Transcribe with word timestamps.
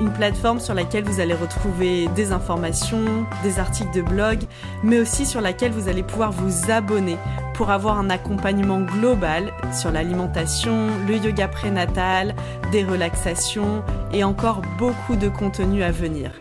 une 0.00 0.12
plateforme 0.12 0.60
sur 0.60 0.74
laquelle 0.74 1.04
vous 1.04 1.20
allez 1.20 1.34
retrouver 1.34 2.08
des 2.16 2.32
informations, 2.32 3.26
des 3.42 3.58
articles 3.58 3.94
de 3.94 4.00
blog, 4.00 4.38
mais 4.82 4.98
aussi 4.98 5.26
sur 5.26 5.40
laquelle 5.40 5.72
vous 5.72 5.88
allez 5.88 6.02
pouvoir 6.02 6.32
vous 6.32 6.70
abonner 6.70 7.16
pour 7.54 7.70
avoir 7.70 7.98
un 7.98 8.08
accompagnement 8.08 8.80
global 8.80 9.52
sur 9.78 9.90
l'alimentation, 9.90 10.88
le 11.06 11.16
yoga 11.16 11.48
prénatal, 11.48 12.34
des 12.72 12.82
relaxations 12.82 13.82
et 14.12 14.24
encore 14.24 14.62
beaucoup 14.78 15.16
de 15.16 15.28
contenu 15.28 15.82
à 15.82 15.90
venir. 15.90 16.32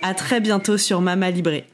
À 0.00 0.14
très 0.14 0.40
bientôt 0.40 0.78
sur 0.78 1.00
Mama 1.00 1.30
Libré. 1.30 1.64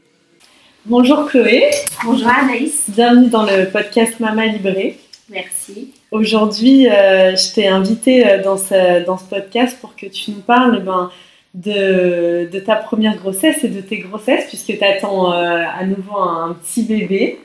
Bonjour 0.87 1.27
Chloé. 1.27 1.65
Bonjour 2.05 2.29
Anaïs. 2.29 2.85
Bienvenue 2.89 3.29
dans 3.29 3.45
le 3.45 3.67
podcast 3.71 4.19
Mama 4.21 4.47
Libré. 4.47 4.99
Merci. 5.31 5.93
Aujourd'hui, 6.11 6.87
euh, 6.89 7.35
je 7.35 7.55
t'ai 7.55 7.67
invité 7.67 8.27
euh, 8.27 8.43
dans 8.43 8.59
ce, 8.59 9.05
dans 9.05 9.17
ce 9.17 9.25
podcast 9.25 9.79
pour 9.81 9.97
que 9.97 10.07
tu 10.07 10.31
nous 10.33 10.41
parles 10.41 10.83
ben, 10.83 11.11
de, 11.55 12.49
de, 12.51 12.59
ta 12.59 12.77
première 12.77 13.17
grossesse 13.17 13.63
et 13.63 13.69
de 13.69 13.81
tes 13.81 13.99
grossesses, 13.99 14.47
puisque 14.49 14.77
tu 14.77 14.85
attends 14.85 15.33
euh, 15.33 15.63
à 15.65 15.85
nouveau 15.87 16.19
un, 16.19 16.55
petit 16.55 16.83
bébé. 16.83 17.39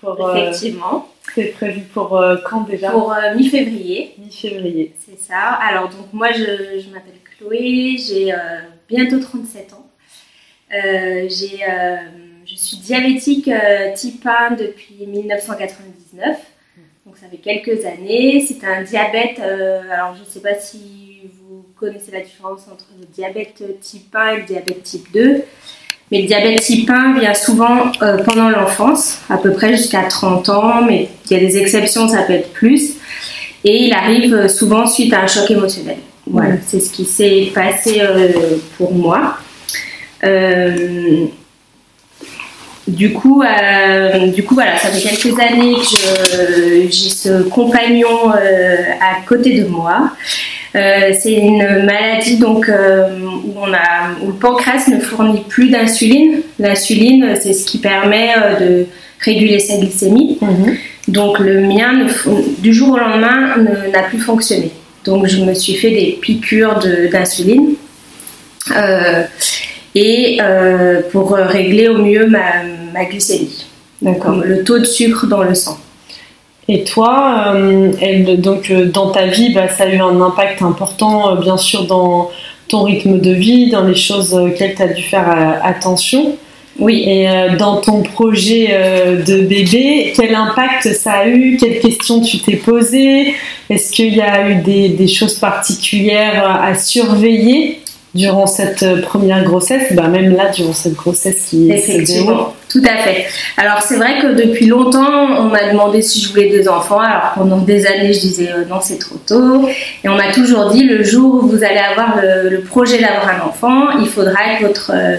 Pour, 0.00 0.26
euh, 0.26 0.34
Effectivement. 0.34 1.08
c'est 1.34 1.52
prévu 1.52 1.82
pour 1.82 2.16
euh, 2.16 2.36
quand 2.44 2.62
déjà? 2.62 2.90
Pour 2.90 3.14
mi-février. 3.36 4.14
Mi-février. 4.18 4.94
C'est 4.98 5.18
ça. 5.18 5.38
Alors, 5.38 5.88
donc, 5.90 6.12
moi, 6.12 6.32
je, 6.32 6.80
je 6.80 6.90
m'appelle 6.90 7.14
Chloé, 7.38 7.96
j'ai 7.98 8.32
bientôt 8.88 9.20
37 9.20 9.74
ans. 9.74 9.86
j'ai, 10.70 11.28
je 12.46 12.56
suis 12.56 12.78
diabétique 12.78 13.50
type 13.94 14.26
1 14.26 14.56
depuis 14.56 15.06
1999. 15.06 16.38
Donc, 17.04 17.16
ça 17.18 17.26
fait 17.28 17.36
quelques 17.36 17.84
années. 17.84 18.44
C'est 18.46 18.66
un 18.66 18.82
diabète, 18.82 19.38
alors 19.38 20.14
je 20.14 20.20
ne 20.20 20.26
sais 20.26 20.40
pas 20.40 20.54
si 20.54 21.01
connaissez 21.82 22.12
la 22.12 22.20
différence 22.20 22.60
entre 22.72 22.86
le 23.00 23.06
diabète 23.12 23.60
type 23.80 24.14
1 24.14 24.28
et 24.28 24.36
le 24.36 24.42
diabète 24.44 24.84
type 24.84 25.12
2. 25.12 25.42
Mais 26.12 26.20
le 26.20 26.28
diabète 26.28 26.60
type 26.60 26.88
1 26.88 27.18
vient 27.18 27.34
souvent 27.34 27.90
euh, 28.02 28.18
pendant 28.22 28.50
l'enfance, 28.50 29.18
à 29.28 29.36
peu 29.36 29.50
près 29.50 29.76
jusqu'à 29.76 30.02
30 30.02 30.48
ans, 30.48 30.82
mais 30.86 31.08
il 31.26 31.32
y 31.32 31.40
a 31.40 31.40
des 31.40 31.58
exceptions, 31.58 32.06
ça 32.06 32.22
peut 32.22 32.34
être 32.34 32.52
plus. 32.52 32.92
Et 33.64 33.86
il 33.86 33.92
arrive 33.92 34.32
euh, 34.32 34.48
souvent 34.48 34.86
suite 34.86 35.12
à 35.12 35.22
un 35.22 35.26
choc 35.26 35.50
émotionnel. 35.50 35.96
Voilà, 36.30 36.54
c'est 36.64 36.78
ce 36.78 36.90
qui 36.90 37.04
s'est 37.04 37.50
passé 37.52 38.00
euh, 38.00 38.58
pour 38.78 38.94
moi. 38.94 39.38
du 42.86 43.12
coup, 43.12 43.42
du 44.32 44.44
coup, 44.44 44.54
voilà, 44.54 44.78
ça 44.78 44.88
fait 44.88 45.16
quelques 45.16 45.36
années 45.40 45.74
que 45.74 46.88
j'ai 46.88 47.10
ce 47.10 47.42
compagnon 47.42 48.30
à 48.30 49.26
côté 49.26 49.60
de 49.60 49.66
moi. 49.66 50.12
Euh, 50.74 51.12
c'est 51.18 51.34
une 51.34 51.84
maladie 51.84 52.38
donc 52.38 52.68
euh, 52.68 53.18
où, 53.44 53.54
on 53.56 53.72
a, 53.74 54.14
où 54.22 54.28
le 54.28 54.32
pancréas 54.32 54.88
ne 54.88 54.98
fournit 55.00 55.42
plus 55.48 55.68
d'insuline. 55.68 56.40
L'insuline, 56.58 57.34
c'est 57.40 57.52
ce 57.52 57.66
qui 57.66 57.78
permet 57.78 58.30
euh, 58.36 58.58
de 58.58 58.86
réguler 59.20 59.58
sa 59.58 59.76
glycémie. 59.76 60.38
Mhm. 60.40 60.76
Donc 61.08 61.38
le 61.40 61.60
mien, 61.60 62.06
du 62.58 62.72
jour 62.72 62.94
au 62.94 62.98
lendemain, 62.98 63.56
n'a 63.92 64.02
plus 64.04 64.20
fonctionné. 64.20 64.70
Donc 65.04 65.26
je 65.26 65.44
me 65.44 65.52
suis 65.52 65.74
fait 65.74 65.90
des 65.90 66.18
piqûres 66.20 66.80
d'insuline. 67.10 67.74
et 69.94 70.38
pour 71.10 71.32
régler 71.32 71.88
au 71.88 71.98
mieux 71.98 72.26
ma, 72.28 72.62
ma 72.94 73.04
glycémie, 73.04 73.66
donc 74.00 74.22
le 74.44 74.62
taux 74.62 74.78
de 74.78 74.84
sucre 74.84 75.26
dans 75.26 75.42
le 75.42 75.54
sang. 75.54 75.76
Et 76.74 76.84
toi, 76.84 77.52
euh, 77.54 77.92
elle, 78.00 78.40
donc 78.40 78.70
euh, 78.70 78.86
dans 78.86 79.10
ta 79.10 79.26
vie, 79.26 79.52
bah, 79.52 79.68
ça 79.68 79.84
a 79.84 79.88
eu 79.88 79.98
un 79.98 80.22
impact 80.22 80.62
important, 80.62 81.28
euh, 81.28 81.34
bien 81.38 81.58
sûr, 81.58 81.84
dans 81.84 82.30
ton 82.66 82.84
rythme 82.84 83.20
de 83.20 83.30
vie, 83.30 83.68
dans 83.68 83.84
les 83.84 83.94
choses 83.94 84.32
auxquelles 84.32 84.74
tu 84.74 84.80
as 84.80 84.88
dû 84.88 85.02
faire 85.02 85.60
attention. 85.62 86.36
Oui. 86.78 87.04
Et 87.06 87.28
dans 87.58 87.82
ton 87.82 88.02
projet 88.02 88.68
de 89.26 89.42
bébé, 89.42 90.14
quel 90.16 90.34
impact 90.34 90.90
ça 90.94 91.12
a 91.12 91.26
eu? 91.26 91.58
Quelles 91.60 91.80
questions 91.80 92.22
tu 92.22 92.38
t'es 92.38 92.56
posées? 92.56 93.34
Est-ce 93.68 93.92
qu'il 93.92 94.14
y 94.14 94.22
a 94.22 94.48
eu 94.48 94.54
des, 94.62 94.88
des, 94.88 95.08
choses 95.08 95.34
particulières 95.34 96.62
à 96.62 96.74
surveiller 96.74 97.80
durant 98.14 98.46
cette 98.46 99.02
première 99.02 99.44
grossesse, 99.44 99.92
bah 99.92 100.08
même 100.08 100.34
là, 100.34 100.48
durant 100.48 100.72
cette 100.72 100.94
grossesse 100.94 101.48
qui 101.50 101.70
Effectivement, 101.70 102.54
tout 102.72 102.82
à 102.84 102.96
fait. 102.96 103.26
Alors 103.58 103.82
c'est 103.82 103.96
vrai 103.96 104.18
que 104.20 104.28
depuis 104.28 104.66
longtemps, 104.66 105.26
on 105.38 105.44
m'a 105.44 105.70
demandé 105.70 106.00
si 106.00 106.22
je 106.22 106.30
voulais 106.30 106.48
des 106.48 106.68
enfants. 106.68 107.00
Alors 107.00 107.32
pendant 107.34 107.58
des 107.58 107.86
années, 107.86 108.14
je 108.14 108.20
disais 108.20 108.50
euh, 108.50 108.64
non, 108.68 108.78
c'est 108.80 108.98
trop 108.98 109.16
tôt. 109.26 109.68
Et 110.02 110.08
on 110.08 110.16
m'a 110.16 110.32
toujours 110.32 110.70
dit, 110.70 110.84
le 110.84 111.02
jour 111.04 111.44
où 111.44 111.48
vous 111.48 111.62
allez 111.62 111.78
avoir 111.78 112.16
le, 112.22 112.60
projet 112.60 112.98
d'avoir 112.98 113.28
un 113.28 113.46
enfant, 113.46 113.98
il 114.00 114.08
faudra 114.08 114.56
que 114.58 114.66
votre, 114.66 114.92
euh, 114.94 115.16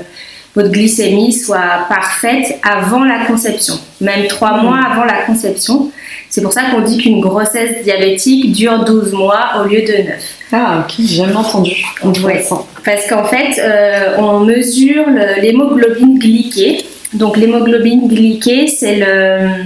votre 0.56 0.72
glycémie 0.72 1.32
soit 1.32 1.86
parfaite 1.90 2.60
avant 2.64 3.04
la 3.04 3.26
conception, 3.26 3.76
même 4.02 4.28
trois 4.28 4.62
mois 4.62 4.80
avant 4.92 5.04
la 5.04 5.22
conception. 5.28 5.92
C'est 6.30 6.42
pour 6.42 6.54
ça 6.54 6.64
qu'on 6.72 6.82
dit 6.82 6.98
qu'une 6.98 7.22
grossesse 7.22 7.84
diabétique 7.84 8.54
dure 8.54 8.84
12 8.84 9.14
mois 9.14 9.62
au 9.62 9.68
lieu 9.68 9.82
de 9.82 10.08
9. 10.08 10.16
Ah, 10.54 10.84
ok, 10.84 10.96
j'ai 10.98 11.18
jamais 11.18 11.36
entendu. 11.36 11.86
Ouais. 12.24 12.44
Parce 12.84 13.08
qu'en 13.08 13.26
fait, 13.26 13.60
euh, 13.60 14.16
on 14.18 14.40
mesure 14.40 15.06
l'hémoglobine 15.40 16.18
glyquée. 16.18 16.86
Donc, 17.14 17.38
l'hémoglobine 17.38 18.08
glyquée, 18.08 18.68
c'est 18.68 18.96
le. 18.96 19.66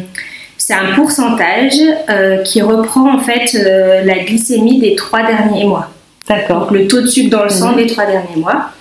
C'est 0.68 0.74
un 0.74 0.96
pourcentage 0.96 1.80
euh, 2.10 2.44
qui 2.44 2.62
reprend 2.62 3.14
en 3.16 3.20
fait 3.20 3.56
euh, 3.56 4.04
la 4.04 4.20
glycémie 4.20 4.80
des 4.80 4.96
trois 4.96 5.26
derniers 5.26 5.64
mois. 5.64 5.92
D'accord. 6.28 6.62
Donc 6.62 6.72
le 6.72 6.88
taux 6.88 7.00
de 7.00 7.08
sucre 7.08 7.30
dans 7.30 7.44
le 7.44 7.50
sang 7.50 7.72
mhm. 7.72 7.78
des 7.78 7.88
trois 7.88 8.06
derniers 8.06 8.36
mois. 8.36 8.72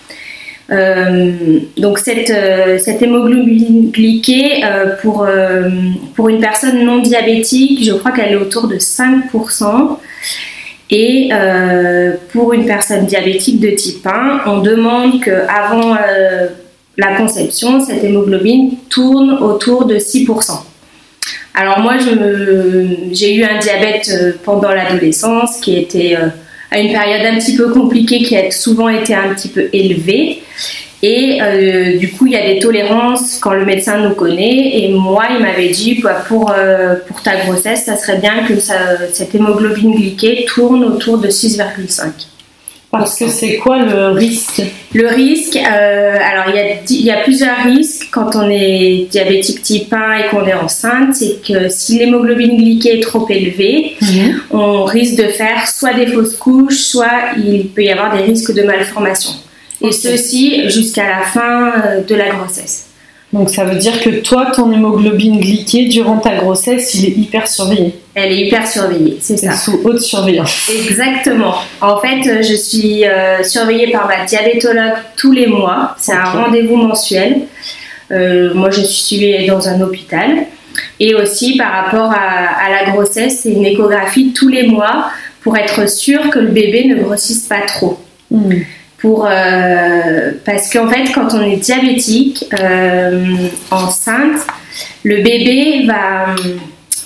Euh, 0.73 1.61
donc 1.77 2.01
cette, 2.01 2.33
cette 2.81 3.03
hémoglobine 3.03 3.93
glyquée 3.93 4.65
pour, 5.01 5.29
pour 6.17 6.29
une 6.29 6.41
personne 6.41 6.85
non 6.85 6.99
diabétique, 7.03 7.85
je 7.85 7.93
crois 7.93 8.11
qu'elle 8.11 8.33
est 8.33 8.37
autour 8.37 8.67
de 8.67 8.79
5%. 8.79 9.99
Et 10.91 11.31
pour 12.33 12.53
une 12.53 12.67
personne 12.67 13.07
diabétique 13.07 13.61
de 13.61 13.71
type 13.71 14.05
1, 14.05 14.41
on 14.47 14.59
demande 14.59 15.23
qu'avant 15.23 15.97
la 16.97 17.17
conception, 17.17 17.85
cette 17.85 18.03
hémoglobine 18.05 18.77
tourne 18.89 19.39
autour 19.43 19.85
de 19.85 19.97
6%. 19.97 20.27
Alors 21.55 21.81
moi, 21.81 21.95
j'ai 23.13 23.35
eu 23.35 23.45
un 23.45 23.59
diabète 23.59 24.39
pendant 24.45 24.71
l'adolescence 24.71 25.59
qui 25.61 25.77
était 25.77 26.17
à 26.71 26.79
une 26.79 26.93
période 26.93 27.25
un 27.25 27.39
petit 27.39 27.57
peu 27.57 27.71
compliquée 27.71 28.23
qui 28.23 28.37
a 28.37 28.51
souvent 28.51 28.89
été 28.89 29.15
un 29.15 29.35
petit 29.35 29.49
peu 29.49 29.69
élevée. 29.73 30.43
Et 31.03 31.41
euh, 31.41 31.99
du 31.99 32.11
coup, 32.11 32.27
il 32.27 32.33
y 32.33 32.37
a 32.37 32.53
des 32.53 32.59
tolérances 32.59 33.39
quand 33.39 33.53
le 33.53 33.65
médecin 33.65 33.99
nous 33.99 34.15
connaît. 34.15 34.81
Et 34.83 34.89
moi, 34.89 35.27
il 35.31 35.41
m'avait 35.41 35.69
dit, 35.69 36.01
bah, 36.03 36.25
pour, 36.27 36.51
euh, 36.51 36.97
pour 37.07 37.23
ta 37.23 37.37
grossesse, 37.45 37.85
ça 37.85 37.97
serait 37.97 38.19
bien 38.19 38.45
que 38.47 38.55
cette 38.59 39.35
hémoglobine 39.35 39.95
glyquée 39.95 40.47
tourne 40.49 40.85
autour 40.85 41.19
de 41.19 41.29
6,5. 41.29 42.27
Parce 42.91 43.19
que 43.19 43.29
c'est 43.29 43.57
quoi 43.57 43.79
le 43.79 44.11
risque? 44.11 44.63
Le 44.95 45.09
risque, 45.09 45.57
euh, 45.57 46.17
alors 46.19 46.45
il 46.49 46.55
y, 46.55 46.59
a, 46.59 46.75
il 46.89 47.05
y, 47.05 47.11
a, 47.11 47.23
plusieurs 47.23 47.59
risques 47.65 48.09
quand 48.11 48.37
on 48.37 48.49
est 48.49 49.09
diabétique 49.11 49.63
type 49.63 49.93
1 49.93 50.15
et 50.15 50.29
qu'on 50.29 50.47
est 50.47 50.55
enceinte. 50.55 51.15
C'est 51.15 51.43
que 51.47 51.69
si 51.69 51.99
l'hémoglobine 51.99 52.57
glyquée 52.57 52.99
est 52.99 53.03
trop 53.03 53.29
élevée, 53.29 53.97
mhm. 54.01 54.41
on 54.51 54.85
risque 54.85 55.17
de 55.17 55.29
faire 55.29 55.69
soit 55.69 55.95
des 55.95 56.07
fausses 56.07 56.37
couches, 56.37 56.79
soit 56.79 57.35
il 57.37 57.69
peut 57.69 57.83
y 57.83 57.91
avoir 57.91 58.17
des 58.17 58.23
risques 58.23 58.55
de 58.55 58.63
malformation. 58.63 59.33
Et 59.83 59.93
ceci 59.93 60.71
jusqu'à 60.71 61.07
la 61.07 61.23
fin 61.23 61.73
euh, 61.73 62.01
de 62.03 62.15
la 62.15 62.31
grossesse. 62.31 62.86
Donc 63.37 63.51
ça 63.51 63.65
veut 63.65 63.77
dire 63.77 64.01
que 64.01 64.09
toi, 64.09 64.51
ton 64.55 64.73
hémoglobine 64.73 65.39
glyquée 65.41 65.89
durant 65.89 66.17
ta 66.17 66.37
grossesse, 66.37 66.95
il 66.95 67.05
est 67.05 67.17
hyper 67.19 67.47
surveillé. 67.47 67.95
Elle 68.15 68.33
est 68.33 68.47
hyper 68.47 68.67
surveillée, 68.67 69.19
c'est 69.21 69.37
ça. 69.37 69.53
Sous 69.53 69.79
haute 69.85 70.01
surveillance. 70.01 70.71
Exactement. 70.75 71.55
En 71.83 71.99
fait, 71.99 72.43
je 72.43 72.55
suis 72.55 73.05
euh, 73.05 73.43
surveillée 73.43 73.93
par 73.93 74.09
ma 74.09 74.25
diabétologue 74.25 74.95
tous 75.19 75.33
les 75.33 75.47
mois. 75.47 75.95
C'est 75.99 76.13
un 76.13 76.25
rendez-vous 76.25 76.77
mensuel. 76.77 77.43
Euh, 78.11 78.55
moi, 78.55 78.71
je 78.71 78.81
suis 78.81 79.03
suivie 79.03 79.47
dans 79.47 79.69
un 79.69 79.83
hôpital. 79.83 80.47
Et 80.99 81.15
aussi 81.15 81.59
par 81.59 81.73
rapport 81.73 82.11
à, 82.11 82.71
la 82.71 82.91
grossesse, 82.91 83.41
c'est 83.43 83.51
une 83.51 83.67
échographie 83.67 84.33
tous 84.33 84.49
les 84.49 84.67
mois 84.67 85.11
pour 85.43 85.59
être 85.59 85.89
sûr 85.91 86.31
que 86.31 86.39
le 86.39 86.49
bébé 86.49 86.87
ne 86.87 87.03
grossisse 87.03 87.43
pas 87.43 87.61
trop. 87.67 87.99
Hmm. 88.31 88.61
Pour, 89.07 89.27
euh, 89.31 90.33
parce 90.45 90.73
qu'en 90.73 90.89
fait, 90.89 91.13
quand 91.15 91.29
on 91.35 91.43
est 91.43 91.59
diabétique, 91.59 92.45
enceinte, 93.71 94.41
le 95.05 95.23
bébé 95.23 95.87
va 95.87 96.35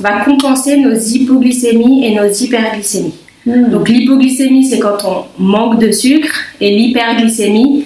va 0.00 0.24
compenser 0.24 0.78
nos 0.78 0.94
hypoglycémies 0.94 2.06
et 2.06 2.14
nos 2.14 2.28
hyperglycémies. 2.28 3.14
Hmm. 3.46 3.70
Donc 3.70 3.88
l'hypoglycémie, 3.88 4.64
c'est 4.64 4.78
quand 4.78 4.98
on 5.04 5.42
manque 5.42 5.78
de 5.78 5.90
sucre, 5.92 6.34
et 6.60 6.70
l'hyperglycémie, 6.70 7.84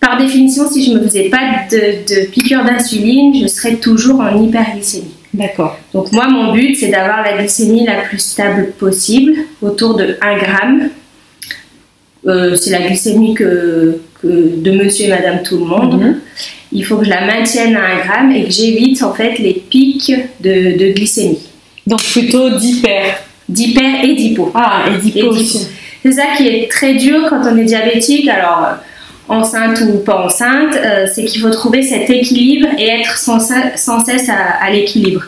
par 0.00 0.18
définition, 0.18 0.68
si 0.70 0.84
je 0.84 0.92
ne 0.92 0.98
me 0.98 1.04
faisais 1.04 1.30
pas 1.30 1.66
de, 1.70 1.76
de 1.76 2.26
piqûre 2.26 2.64
d'insuline, 2.64 3.34
je 3.42 3.46
serais 3.46 3.76
toujours 3.76 4.20
en 4.20 4.42
hyperglycémie. 4.42 5.14
D'accord. 5.32 5.78
Donc 5.92 6.12
moi, 6.12 6.28
mon 6.28 6.52
but, 6.52 6.76
c'est 6.76 6.88
d'avoir 6.88 7.22
la 7.22 7.38
glycémie 7.38 7.84
la 7.84 8.02
plus 8.02 8.18
stable 8.18 8.72
possible, 8.78 9.34
autour 9.62 9.96
de 9.96 10.16
1 10.20 10.38
gramme. 10.38 10.88
Euh, 12.26 12.56
c'est 12.56 12.70
la 12.70 12.80
glycémie 12.80 13.34
que, 13.34 13.98
de 14.22 14.70
monsieur 14.70 15.06
et 15.06 15.08
madame 15.08 15.42
tout 15.42 15.58
le 15.58 15.66
monde. 15.66 16.00
Mhm. 16.00 16.20
Il 16.72 16.84
faut 16.84 16.96
que 16.96 17.04
je 17.04 17.10
la 17.10 17.26
maintienne 17.26 17.76
à 17.76 18.02
1 18.02 18.06
gramme 18.06 18.32
et 18.32 18.44
que 18.44 18.50
j'évite 18.50 19.02
en 19.02 19.12
fait 19.12 19.38
les 19.38 19.54
pics 19.54 20.12
de, 20.40 20.76
de 20.76 20.92
glycémie. 20.92 21.38
Donc 21.86 22.02
plutôt 22.02 22.50
d'hyper. 22.50 23.22
D'hyper 23.48 24.04
et 24.04 24.14
d'hypo. 24.14 24.50
Ah, 24.54 24.84
et 24.88 24.98
d'hypo. 24.98 25.34
C'est 26.02 26.12
ça 26.12 26.24
qui 26.36 26.48
est 26.48 26.70
très 26.70 26.94
dur 26.94 27.26
quand 27.28 27.42
on 27.44 27.56
est 27.56 27.64
diabétique. 27.64 28.28
Alors, 28.28 28.66
euh, 28.66 28.74
enceinte 29.28 29.80
ou 29.82 29.98
pas 29.98 30.24
enceinte, 30.24 30.74
euh, 30.76 31.06
c'est 31.12 31.24
qu'il 31.24 31.40
faut 31.40 31.50
trouver 31.50 31.82
cet 31.82 32.10
équilibre 32.10 32.68
et 32.78 32.88
être 32.88 33.18
sans, 33.18 33.38
cesse 33.38 34.28
à, 34.28 34.70
l'équilibre. 34.70 35.22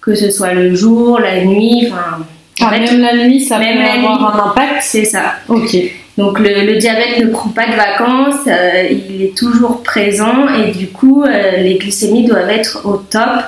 Que 0.00 0.14
ce 0.14 0.30
soit 0.30 0.54
le 0.54 0.74
jour, 0.74 1.18
la 1.18 1.44
nuit, 1.44 1.88
enfin. 1.90 2.24
Ah, 2.60 2.70
même 2.70 3.00
la 3.00 3.16
nuit, 3.16 3.40
ça 3.44 3.58
même 3.58 3.78
peut 3.78 3.90
avoir 3.90 4.34
un 4.34 4.50
impact. 4.50 4.82
C'est 4.82 5.04
ça. 5.04 5.34
Ok. 5.48 5.76
Donc 6.18 6.38
le, 6.38 6.78
diabète 6.78 7.18
ne 7.18 7.30
prend 7.30 7.50
pas 7.50 7.66
de 7.66 7.74
vacances, 7.76 8.46
euh, 8.46 8.88
il 8.90 9.22
est 9.22 9.36
toujours 9.36 9.82
présent 9.82 10.48
et 10.54 10.72
du 10.72 10.88
coup 10.88 11.24
les 11.24 11.76
glycémies 11.76 12.24
doivent 12.24 12.50
être 12.50 12.82
au 12.84 12.96
top 12.96 13.42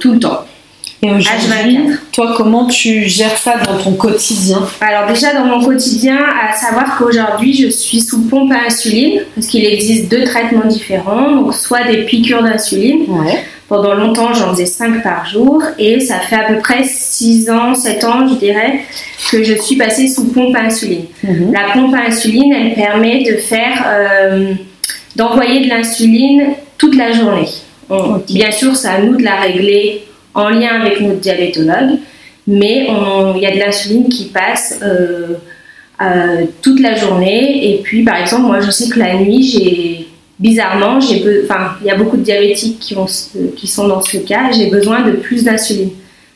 tout 0.00 0.12
le 0.12 0.18
temps. 0.18 0.44
Et 1.04 1.10
aujourd'hui, 1.10 1.78
toi, 2.12 2.32
comment 2.34 2.66
tu 2.66 3.04
gères 3.04 3.36
ça 3.36 3.58
dans 3.58 3.76
ton 3.76 3.92
quotidien? 3.92 4.66
Alors 4.80 5.06
déjà 5.06 5.34
dans 5.34 5.44
mon 5.44 5.62
quotidien, 5.62 6.16
à 6.16 6.56
savoir 6.56 6.96
qu'aujourd'hui, 6.96 7.52
je 7.52 7.68
suis 7.68 8.00
sous 8.00 8.22
pompe 8.22 8.50
à 8.52 8.68
insuline, 8.68 9.20
parce 9.34 9.48
qu'il 9.48 9.66
existe 9.66 10.10
deux 10.10 10.24
traitements 10.24 10.64
différents, 10.64 11.30
donc 11.30 11.54
soit 11.54 11.84
des 11.84 12.04
piqûres 12.04 12.42
d'insuline. 12.42 13.04
Pendant 13.68 13.94
longtemps, 13.94 14.34
j'en 14.34 14.52
faisais 14.52 14.66
5 14.66 15.02
par 15.02 15.26
jour, 15.26 15.62
et 15.78 15.98
ça 16.00 16.18
fait 16.18 16.36
à 16.36 16.44
peu 16.44 16.58
près 16.58 16.84
6 16.84 17.48
ans, 17.48 17.74
7 17.74 18.04
ans, 18.04 18.28
je 18.28 18.34
dirais, 18.34 18.80
que 19.30 19.42
je 19.42 19.54
suis 19.54 19.76
passée 19.76 20.06
sous 20.06 20.26
pompe 20.32 20.54
à 20.54 20.60
insuline. 20.60 21.06
Mhm. 21.22 21.52
La 21.52 21.72
pompe 21.72 21.94
à 21.94 22.08
insuline, 22.08 22.52
elle 22.52 22.74
permet 22.74 23.22
de 23.24 23.36
faire, 23.36 23.86
euh, 23.86 24.52
d'envoyer 25.16 25.64
de 25.64 25.70
l'insuline 25.70 26.54
toute 26.76 26.94
la 26.94 27.12
journée. 27.12 27.48
Bien 28.28 28.50
sûr, 28.50 28.76
c'est 28.76 28.88
à 28.88 29.00
nous 29.00 29.16
de 29.16 29.22
la 29.22 29.36
régler 29.36 30.04
en 30.34 30.48
lien 30.48 30.80
avec 30.80 31.00
notre 31.00 31.20
diabétologue, 31.20 31.98
mais 32.46 32.88
il 33.34 33.40
y 33.40 33.46
a 33.46 33.52
de 33.52 33.58
l'insuline 33.58 34.08
qui 34.08 34.26
passe 34.26 34.80
euh, 34.82 35.34
euh, 36.02 36.44
toute 36.60 36.80
la 36.80 36.94
journée. 36.94 37.72
Et 37.72 37.82
puis, 37.82 38.02
par 38.02 38.16
exemple, 38.16 38.42
moi, 38.42 38.60
je 38.60 38.70
sais 38.70 38.88
que 38.88 38.98
la 38.98 39.14
nuit, 39.14 39.42
j'ai 39.42 40.03
bizarrement, 40.44 41.00
j'ai 41.00 41.24
enfin, 41.44 41.72
il 41.80 41.86
y 41.86 41.90
a 41.90 41.96
beaucoup 41.96 42.18
de 42.18 42.22
diabétiques 42.22 42.78
qui, 42.78 42.94
ont, 42.96 43.06
qui 43.56 43.66
sont 43.66 43.88
dans 43.88 44.02
ce 44.02 44.18
cas, 44.18 44.52
j'ai 44.52 44.66
besoin 44.66 45.00
de 45.00 45.12
plus 45.12 45.42
d'insuline. 45.42 45.90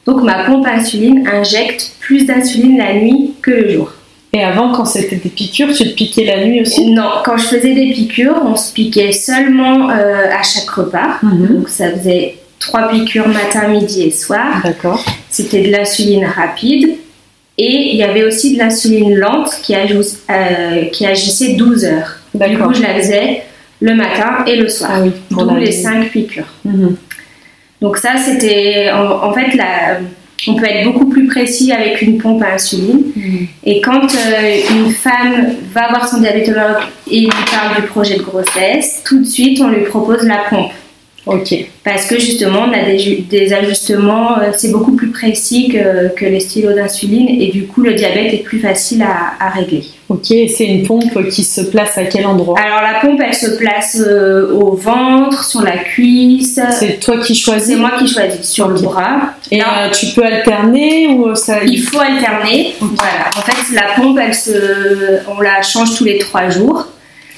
Donc, 0.07 0.23
ma 0.23 0.45
pompe 0.45 0.67
à 0.67 0.71
insuline 0.71 1.29
injecte 1.29 1.93
plus 2.01 2.25
d'insuline 2.25 2.79
la 2.79 2.95
nuit 2.95 3.35
que 3.43 3.51
le 3.51 3.69
jour. 3.69 3.93
Et 4.33 4.43
avant, 4.43 4.73
quand 4.73 4.87
c'était 4.87 5.17
des 5.17 5.29
piqûres, 5.29 5.75
tu 5.75 5.85
te 5.85 5.95
piquais 5.95 6.25
la 6.25 6.43
nuit 6.45 6.63
aussi? 6.63 6.91
Non, 6.91 7.11
quand 7.25 7.37
je 7.37 7.45
faisais 7.45 7.75
des 7.75 7.93
piqûres, 7.93 8.41
on 8.45 8.57
se 8.57 8.73
piquait 8.73 9.13
seulement 9.13 9.91
euh, 9.91 10.31
à 10.33 10.43
chaque 10.43 10.71
repas. 10.71 11.19
Mhm. 11.23 11.57
Donc 11.57 11.69
ça 11.69 11.91
faisait 11.91 12.37
trois 12.59 12.89
piqûres 12.89 13.29
matin, 13.29 13.69
midi 13.69 14.05
et 14.05 14.11
soir. 14.11 14.63
D'accord. 14.65 15.05
C'était 15.29 15.61
de 15.61 15.71
l'insuline 15.71 16.25
rapide. 16.25 16.97
Et 17.59 17.91
il 17.93 17.97
y 17.97 18.03
avait 18.03 18.25
aussi 18.25 18.55
de 18.55 18.59
l'insuline 18.59 19.15
lente 19.15 19.51
qui, 19.63 19.75
euh, 19.75 20.85
qui 20.93 21.05
agissait 21.05 21.55
12 21.55 21.85
heures. 21.85 22.19
Du 22.35 22.59
coup, 22.59 22.73
je 22.73 22.83
la 22.83 22.95
faisais 22.95 23.43
le 23.81 23.95
matin 23.95 24.45
et 24.47 24.57
le 24.57 24.69
soir. 24.69 24.91
Ah 24.95 25.03
oui, 25.03 25.13
D'où 25.31 25.57
les 25.57 25.73
cinq 25.73 26.11
piqûres. 26.11 26.55
Mhm. 26.65 26.97
Donc 27.81 27.97
ça, 27.97 28.17
c'était... 28.17 28.91
En, 28.91 29.33
fait, 29.33 29.55
la, 29.55 30.01
on 30.49 30.55
peut 30.55 30.65
être 30.65 30.85
beaucoup 30.85 31.09
plus 31.09 31.27
précis 31.27 31.73
avec 31.73 32.03
une 32.03 32.19
pompe 32.19 32.43
à 32.43 32.55
insuline. 32.55 33.03
Mhm. 33.15 33.47
Et 33.65 33.81
quand 33.81 34.05
euh, 34.15 34.61
une 34.71 34.91
femme 34.91 35.55
va 35.73 35.89
voir 35.89 36.09
son 36.09 36.21
diabétologue 36.21 36.79
et 37.11 37.21
lui 37.21 37.29
parle 37.29 37.81
du 37.81 37.87
projet 37.87 38.17
de 38.17 38.23
grossesse, 38.23 39.03
tout 39.05 39.21
de 39.21 39.27
suite, 39.27 39.61
on 39.61 39.69
lui 39.69 39.85
propose 39.85 40.23
la 40.23 40.45
pompe. 40.51 40.73
Ok. 41.29 41.55
Parce 41.85 42.07
que 42.07 42.19
justement, 42.19 42.67
on 42.69 42.73
a 42.73 42.85
des, 42.85 43.53
ajustements, 43.53 44.39
euh, 44.39 44.51
c'est 44.57 44.73
beaucoup 44.73 44.93
plus 44.93 45.11
précis 45.11 45.69
que, 45.69 46.09
que 46.15 46.25
les 46.25 46.41
stylos 46.41 46.73
d'insuline 46.73 47.29
et 47.29 47.49
du 47.49 47.67
coup, 47.67 47.83
le 47.83 47.93
diabète 47.93 48.33
est 48.33 48.43
plus 48.43 48.59
facile 48.59 49.03
à, 49.03 49.51
régler. 49.51 49.85
Ok, 50.09 50.27
c'est 50.27 50.65
une 50.65 50.87
pompe 50.87 51.29
qui 51.29 51.45
se 51.45 51.61
place 51.61 51.99
à 51.99 52.05
quel 52.05 52.25
endroit? 52.25 52.59
Alors, 52.59 52.81
la 52.81 53.01
pompe, 53.01 53.21
elle 53.23 53.35
se 53.35 53.59
place 53.59 54.01
euh, 54.01 54.55
au 54.55 54.75
ventre, 54.75 55.45
sur 55.45 55.61
la 55.61 55.77
cuisse. 55.77 56.59
C'est 56.79 56.99
toi 56.99 57.19
qui 57.19 57.35
choisis? 57.35 57.75
C'est 57.75 57.77
moi 57.77 57.93
qui 57.99 58.09
choisis, 58.09 58.49
sur 58.49 58.69
le 58.69 58.81
bras. 58.81 59.35
Et 59.51 59.61
euh, 59.61 59.91
tu 59.93 60.07
peux 60.15 60.25
alterner 60.25 61.09
ou 61.09 61.35
ça... 61.35 61.63
Il 61.65 61.83
faut 61.83 62.01
alterner. 62.01 62.75
Voilà. 62.81 63.31
En 63.37 63.43
fait, 63.43 63.75
la 63.75 63.95
pompe, 63.97 64.19
elle 64.19 64.35
se... 64.35 65.29
on 65.29 65.43
la 65.43 65.61
change 65.61 65.95
tous 65.95 66.05
les 66.05 66.17
trois 66.17 66.49
jours. 66.49 66.87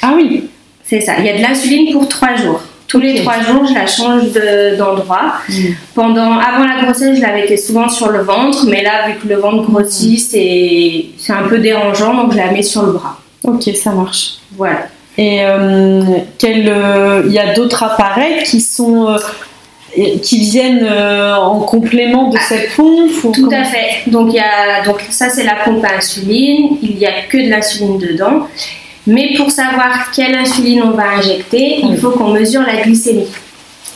Ah 0.01 0.13
oui 0.15 0.49
C'est 0.85 1.01
ça. 1.01 1.15
Il 1.19 1.27
y 1.27 1.29
a 1.29 1.37
de 1.37 1.43
l'insuline 1.43 1.93
pour 1.93 2.09
trois 2.09 2.37
jours. 2.37 2.63
Tous 2.91 2.99
les 2.99 3.23
trois 3.23 3.41
jours, 3.41 3.65
je 3.67 3.75
la 3.75 3.87
change 3.87 4.33
d'endroit. 4.77 5.35
Mm. 5.49 5.55
Pendant, 5.95 6.39
avant 6.39 6.65
la 6.65 6.83
grossesse, 6.83 7.17
je 7.17 7.23
la 7.23 7.33
mettais 7.33 7.57
souvent 7.57 7.89
sur 7.89 8.09
le 8.09 8.23
ventre, 8.23 8.67
mais 8.67 8.83
là, 8.83 9.07
vu 9.07 9.15
que 9.15 9.29
le 9.29 9.37
ventre 9.37 9.71
grossit, 9.71 10.19
mm. 10.19 11.15
c'est 11.17 11.33
un 11.33 11.49
peu 11.49 11.59
dérangeant, 11.59 12.15
donc 12.15 12.33
je 12.33 12.37
la 12.37 12.51
mets 12.51 12.65
sur 12.65 12.83
le 12.83 12.93
bras. 12.93 13.21
Ok, 13.45 13.63
ça 13.77 13.93
marche. 13.93 14.39
Voilà. 14.57 14.89
Et 15.17 15.45
euh, 15.45 16.03
euh, 16.45 17.23
il 17.27 17.33
y 17.33 17.39
a 17.39 17.55
d'autres 17.55 17.83
appareils 17.83 18.43
qui 18.45 18.61
sont 18.61 19.09
euh, 19.09 19.19
qui 20.23 20.41
viennent 20.41 20.89
en 20.89 21.61
complément 21.61 22.31
de 22.31 22.39
ah, 22.39 22.43
cette 22.49 22.75
pompe 22.77 23.11
Tout 23.35 23.51
à 23.53 23.65
fait. 23.65 24.11
Donc, 24.11 24.33
y 24.33 24.39
a, 24.39 24.83
donc 24.85 25.05
ça, 25.11 25.29
c'est 25.29 25.45
la 25.45 25.57
pompe 25.65 25.85
à 25.85 25.97
insuline. 25.97 26.79
Il 26.83 26.97
n'y 26.97 27.07
a 27.07 27.23
que 27.29 27.37
de 27.37 27.51
l'insuline 27.51 27.99
dedans. 27.99 28.47
Mais 29.11 29.35
pour 29.37 29.51
savoir 29.51 30.13
quelle 30.15 30.35
insuline 30.37 30.83
on 30.85 30.93
va 30.93 31.19
injecter, 31.19 31.81
il 31.83 31.97
faut 31.97 32.11
qu'on 32.11 32.29
mesure 32.29 32.63
la 32.63 32.81
glycémie. 32.83 33.27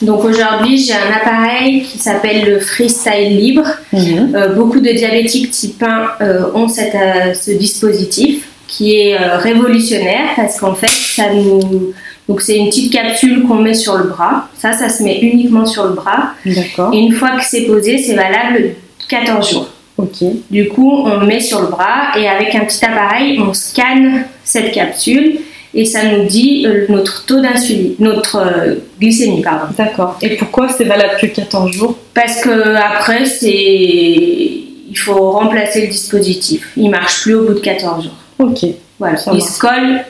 Donc 0.03 0.25
aujourd'hui, 0.25 0.77
j'ai 0.77 0.93
un 0.93 1.13
appareil 1.17 1.83
qui 1.83 1.99
s'appelle 1.99 2.45
le 2.51 2.59
Freestyle 2.59 3.37
Libre. 3.37 3.67
Mhm. 3.93 4.35
Euh, 4.35 4.55
beaucoup 4.55 4.81
de 4.81 4.91
diabétiques 4.91 5.53
type 5.53 5.83
1 5.83 5.87
euh, 6.21 6.43
ont 6.55 6.67
euh, 6.67 7.33
ce 7.33 7.53
dispositif 7.53 8.49
qui 8.67 8.97
est 8.97 9.17
révolutionnaire 9.17 10.31
parce 10.35 10.59
qu'en 10.59 10.75
fait, 10.75 10.89
ça 10.89 11.33
nous... 11.33 11.93
Donc 12.29 12.41
c'est 12.41 12.57
une 12.57 12.71
petite 12.71 12.93
capsule 12.93 13.45
qu'on 13.47 13.57
met 13.57 13.75
sur 13.75 13.97
le 13.97 14.05
bras. 14.05 14.49
Ça, 14.59 14.73
ça 14.73 14.89
se 14.89 15.03
met 15.05 15.21
uniquement 15.21 15.65
sur 15.65 15.85
le 15.85 15.93
bras. 15.93 16.33
Et 16.45 16.99
une 16.99 17.13
fois 17.13 17.37
que 17.37 17.45
c'est 17.45 17.63
posé, 17.63 17.99
c'est 17.99 18.15
valable 18.15 18.71
14 19.09 19.51
jours. 19.51 19.69
Du 20.51 20.69
coup, 20.69 20.91
on 20.91 21.21
met 21.21 21.41
sur 21.41 21.61
le 21.61 21.69
bras 21.69 22.19
et 22.19 22.29
avec 22.29 22.55
un 22.55 22.65
petit 22.65 22.85
appareil, 22.85 23.39
on 23.41 23.55
scanne 23.55 24.25
cette 24.43 24.73
capsule 24.73 25.39
et 25.73 25.85
ça 25.85 26.05
nous 26.05 26.25
dit 26.25 26.67
euh, 26.67 26.87
notre 26.89 27.27
taux 27.27 27.41
d'insuline, 27.41 27.95
notre 27.99 28.37
euh, 28.37 28.75
glycémie, 29.01 29.43
pardon. 29.43 29.73
D'accord. 29.77 30.17
Et 30.23 30.37
pourquoi 30.37 30.69
c'est 30.69 30.85
valable 30.85 31.15
que 31.21 31.27
14 31.27 31.73
jours? 31.73 31.99
Parce 32.13 32.41
que 32.41 32.75
après, 32.77 33.25
c'est 33.27 33.51
il 33.51 34.99
faut 34.99 35.33
remplacer 35.33 35.83
le 35.83 35.89
dispositif. 35.89 36.71
Il 36.77 36.91
marche 36.91 37.23
plus 37.23 37.35
au 37.35 37.47
bout 37.47 37.55
de 37.55 37.61
14 37.61 38.05
jours. 38.05 38.13
Ok. 38.39 38.65
Voilà. 38.99 39.19
Il 39.33 39.43
se 39.43 39.59
colle 39.59 40.05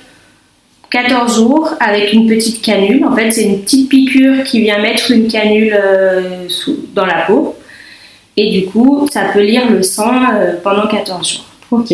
14 0.91 1.37
jours 1.37 1.71
avec 1.81 2.12
une 2.12 2.29
petite 2.29 2.61
canule. 2.62 3.05
En 3.05 3.17
fait, 3.17 3.31
c'est 3.31 3.45
une 3.45 3.62
petite 3.62 3.88
piqûre 3.88 4.45
qui 4.45 4.61
vient 4.61 4.79
mettre 4.79 5.11
une 5.11 5.26
canule 5.26 5.75
euh, 5.75 6.47
dans 6.95 7.07
la 7.07 7.23
peau. 7.26 7.57
Et 8.37 8.50
du 8.50 8.67
coup, 8.67 9.09
ça 9.11 9.26
peut 9.33 9.43
lire 9.43 9.71
le 9.71 9.83
sang 9.83 10.12
pendant 10.62 10.88
14 10.88 11.29
jours. 11.29 11.45
Ok. 11.71 11.93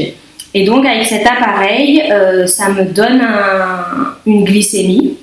Et 0.53 0.65
donc 0.65 0.85
avec 0.85 1.05
cet 1.07 1.27
appareil, 1.27 2.03
euh, 2.11 2.47
ça 2.47 2.71
me 2.71 2.85
donne 2.85 3.23
une 4.27 4.45
glycémie 4.45 5.17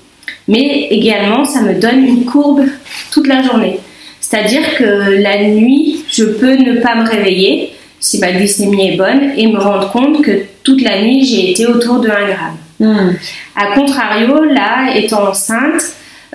mais 0.48 0.88
également 0.90 1.46
ça 1.46 1.62
me 1.62 1.74
donne 1.80 2.04
une 2.06 2.26
courbe 2.26 2.64
toute 3.12 3.28
la 3.28 3.42
journée. 3.44 3.80
C'est-à-dire 4.20 4.76
que 4.76 4.84
la 5.22 5.44
nuit, 5.44 6.04
je 6.10 6.24
peux 6.24 6.56
ne 6.56 6.82
pas 6.82 6.96
me 6.96 7.08
réveiller 7.08 7.74
si 8.00 8.20
ma 8.20 8.32
glycémie 8.32 8.94
est 8.94 8.98
bonne 8.98 9.32
et 9.38 9.48
me 9.48 9.60
rendre 9.60 9.92
compte 9.92 10.22
que 10.22 10.44
toute 10.64 10.82
la 10.82 11.02
nuit 11.02 11.26
j'ai 11.26 11.52
été 11.52 11.66
autour 11.66 12.00
de 12.00 12.10
1 12.10 12.12
gramme. 12.12 12.58
Hmm. 12.80 13.14
A 13.56 13.74
contrario, 13.74 14.44
là, 14.44 14.96
étant 14.96 15.30
enceinte, 15.30 15.82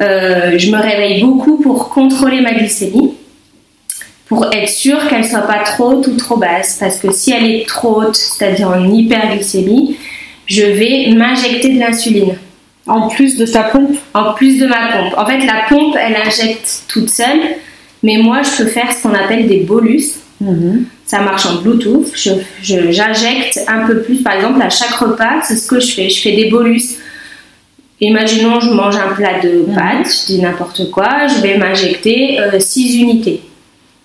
euh, 0.00 0.58
je 0.58 0.70
me 0.70 0.78
réveille 0.78 1.22
beaucoup 1.22 1.58
pour 1.58 1.90
contrôler 1.90 2.40
ma 2.40 2.52
glycémie, 2.52 3.12
pour 4.32 4.46
être 4.52 4.68
sûre 4.68 5.06
qu'elle 5.08 5.24
soit 5.26 5.40
pas 5.46 5.58
trop 5.64 5.92
haute 5.92 6.06
ou 6.06 6.16
trop 6.16 6.36
basse. 6.36 6.76
Parce 6.80 6.96
que 6.98 7.12
si 7.12 7.32
elle 7.32 7.50
est 7.50 7.68
trop 7.68 8.02
haute, 8.02 8.16
c'est-à-dire 8.16 8.68
en 8.70 8.90
hyperglycémie, 8.90 9.96
je 10.46 10.62
vais 10.62 11.12
m'injecter 11.14 11.74
de 11.74 11.78
l'insuline. 11.80 12.36
En 12.86 13.08
plus 13.08 13.36
de 13.36 13.44
sa 13.46 13.62
pompe 13.64 13.96
En 14.14 14.32
plus 14.32 14.58
de 14.58 14.66
ma 14.66 14.88
pompe. 14.92 15.14
En 15.18 15.26
fait, 15.26 15.38
la 15.44 15.64
pompe, 15.68 15.96
elle 16.00 16.16
injecte 16.16 16.84
toute 16.88 17.10
seule, 17.10 17.40
mais 18.02 18.16
moi, 18.16 18.40
je 18.42 18.62
peux 18.62 18.68
faire 18.70 18.90
ce 18.92 19.02
qu'on 19.02 19.14
appelle 19.14 19.46
des 19.46 19.58
bolus. 19.60 20.14
Mhm. 20.40 20.86
Ça 21.06 21.20
marche 21.20 21.44
en 21.46 21.56
Bluetooth. 21.56 22.10
Je- 22.14 22.30
je- 22.62 22.90
J'injecte 22.90 23.60
un 23.68 23.86
peu 23.86 24.00
plus, 24.02 24.22
par 24.22 24.32
exemple, 24.34 24.60
à 24.62 24.70
chaque 24.70 24.94
repas, 24.94 25.42
c'est 25.44 25.56
ce 25.56 25.68
que 25.68 25.78
je 25.78 25.92
fais. 25.92 26.08
Je 26.08 26.20
fais 26.22 26.32
des 26.32 26.46
bolus. 26.50 26.96
Imaginons, 28.00 28.58
je 28.60 28.70
mange 28.70 28.96
un 28.96 29.14
plat 29.14 29.38
de 29.42 29.64
Mhm. 29.68 29.74
pâtes, 29.74 30.10
je 30.22 30.26
dis 30.32 30.40
n'importe 30.40 30.90
quoi, 30.90 31.28
je 31.28 31.40
vais 31.40 31.56
m'injecter 31.58 32.38
6 32.58 32.96
unités. 32.96 33.42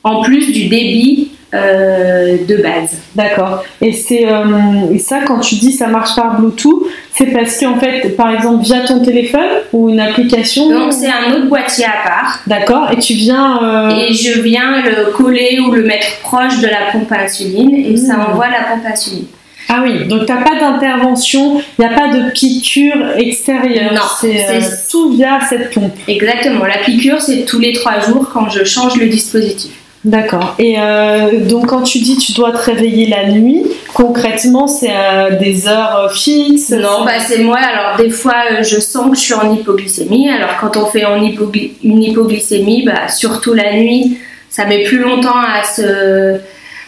En 0.08 0.22
plus 0.24 0.52
du 0.52 0.66
débit 0.68 1.30
euh, 1.54 2.38
de 2.48 2.58
base. 2.58 2.98
D'accord. 3.16 3.64
Et 3.82 3.94
c'est 3.94 4.26
euh, 4.28 4.94
et 4.94 5.00
ça 5.00 5.20
quand 5.26 5.40
tu 5.40 5.56
dis 5.56 5.72
ça 5.72 5.88
marche 5.88 6.14
par 6.16 6.40
Bluetooth, 6.40 6.84
c'est 7.14 7.28
parce 7.28 7.58
qu'en 7.60 7.78
fait, 7.80 8.16
par 8.18 8.32
exemple, 8.34 8.64
via 8.66 8.82
ton 8.82 9.00
téléphone 9.02 9.48
ou 9.74 9.90
une 9.90 10.00
application. 10.00 10.70
Donc 10.70 10.92
c'est 10.94 11.08
un 11.08 11.34
autre 11.34 11.48
boîtier 11.48 11.86
à 11.86 12.08
part. 12.08 12.40
D'accord. 12.48 12.92
Et 12.92 12.98
tu 13.00 13.14
viens. 13.14 13.64
euh, 13.64 13.90
Et 14.10 14.14
je 14.14 14.42
viens 14.42 14.82
le 14.84 15.12
coller 15.12 15.60
ou 15.66 15.72
le 15.72 15.84
mettre 15.84 16.20
proche 16.22 16.60
de 16.60 16.68
la 16.68 16.92
pompe 16.92 17.12
à 17.12 17.22
insuline 17.24 17.74
et 17.76 17.96
ça 17.98 18.16
Mhm. 18.18 18.26
envoie 18.32 18.48
la 18.50 18.64
pompe 18.76 18.86
à 18.86 18.92
insuline. 18.92 19.26
Ah 19.70 19.82
oui. 19.84 20.06
Donc 20.08 20.26
t'as 20.26 20.38
pas 20.44 20.56
d'intervention, 20.60 21.60
il 21.78 21.82
n'y 21.82 21.86
a 21.86 21.90
pas 21.98 22.08
de 22.08 22.32
piqûre 22.32 22.96
extérieure. 23.18 23.94
Non, 23.94 24.02
C'est 24.20 24.38
c'est- 24.38 24.90
tout 24.90 25.12
via 25.12 25.40
cette 25.50 25.72
pompe. 25.74 25.94
Exactement. 26.08 26.66
La 26.66 26.78
piqûre, 26.86 27.22
c'est 27.22 27.44
tous 27.46 27.60
les 27.60 27.74
trois 27.74 28.00
jours 28.00 28.30
quand 28.34 28.50
je 28.50 28.64
change 28.64 28.96
le 28.96 29.08
dispositif. 29.08 29.72
D'accord. 30.06 30.56
Et 30.60 30.76
euh, 30.80 31.46
donc 31.48 31.68
quand 31.68 31.82
tu 31.82 31.98
dis 32.00 32.18
tu 32.18 32.32
dois 32.32 32.52
te 32.52 32.58
réveiller 32.58 33.08
la 33.08 33.30
nuit, 33.30 33.64
concrètement 33.94 34.68
c'est 34.68 34.92
à 34.94 35.32
des 35.32 35.68
heures 35.68 36.06
euh, 36.06 36.10
fixes 36.10 36.70
Non, 36.70 37.04
bah 37.04 37.20
c'est 37.20 37.40
moi. 37.40 37.58
Alors 37.58 37.98
des 37.98 38.10
fois, 38.10 38.36
euh, 38.52 38.64
je 38.64 38.80
sens 38.80 39.10
que 39.10 39.16
je 39.16 39.22
suis 39.22 39.34
en 39.34 39.54
hypoglycémie. 39.54 40.30
Alors 40.30 40.52
quand 40.62 40.78
on 40.78 40.86
fait 40.86 41.04
en 41.04 41.20
hypogly- 41.22 41.72
une 41.84 42.02
hypoglycémie, 42.04 42.84
bah, 42.86 43.10
surtout 43.10 43.54
la 43.54 43.74
nuit, 43.74 44.18
ça 44.50 44.66
met 44.66 44.84
plus 44.84 45.00
longtemps 45.00 45.36
à 45.40 45.64
se, 45.66 46.38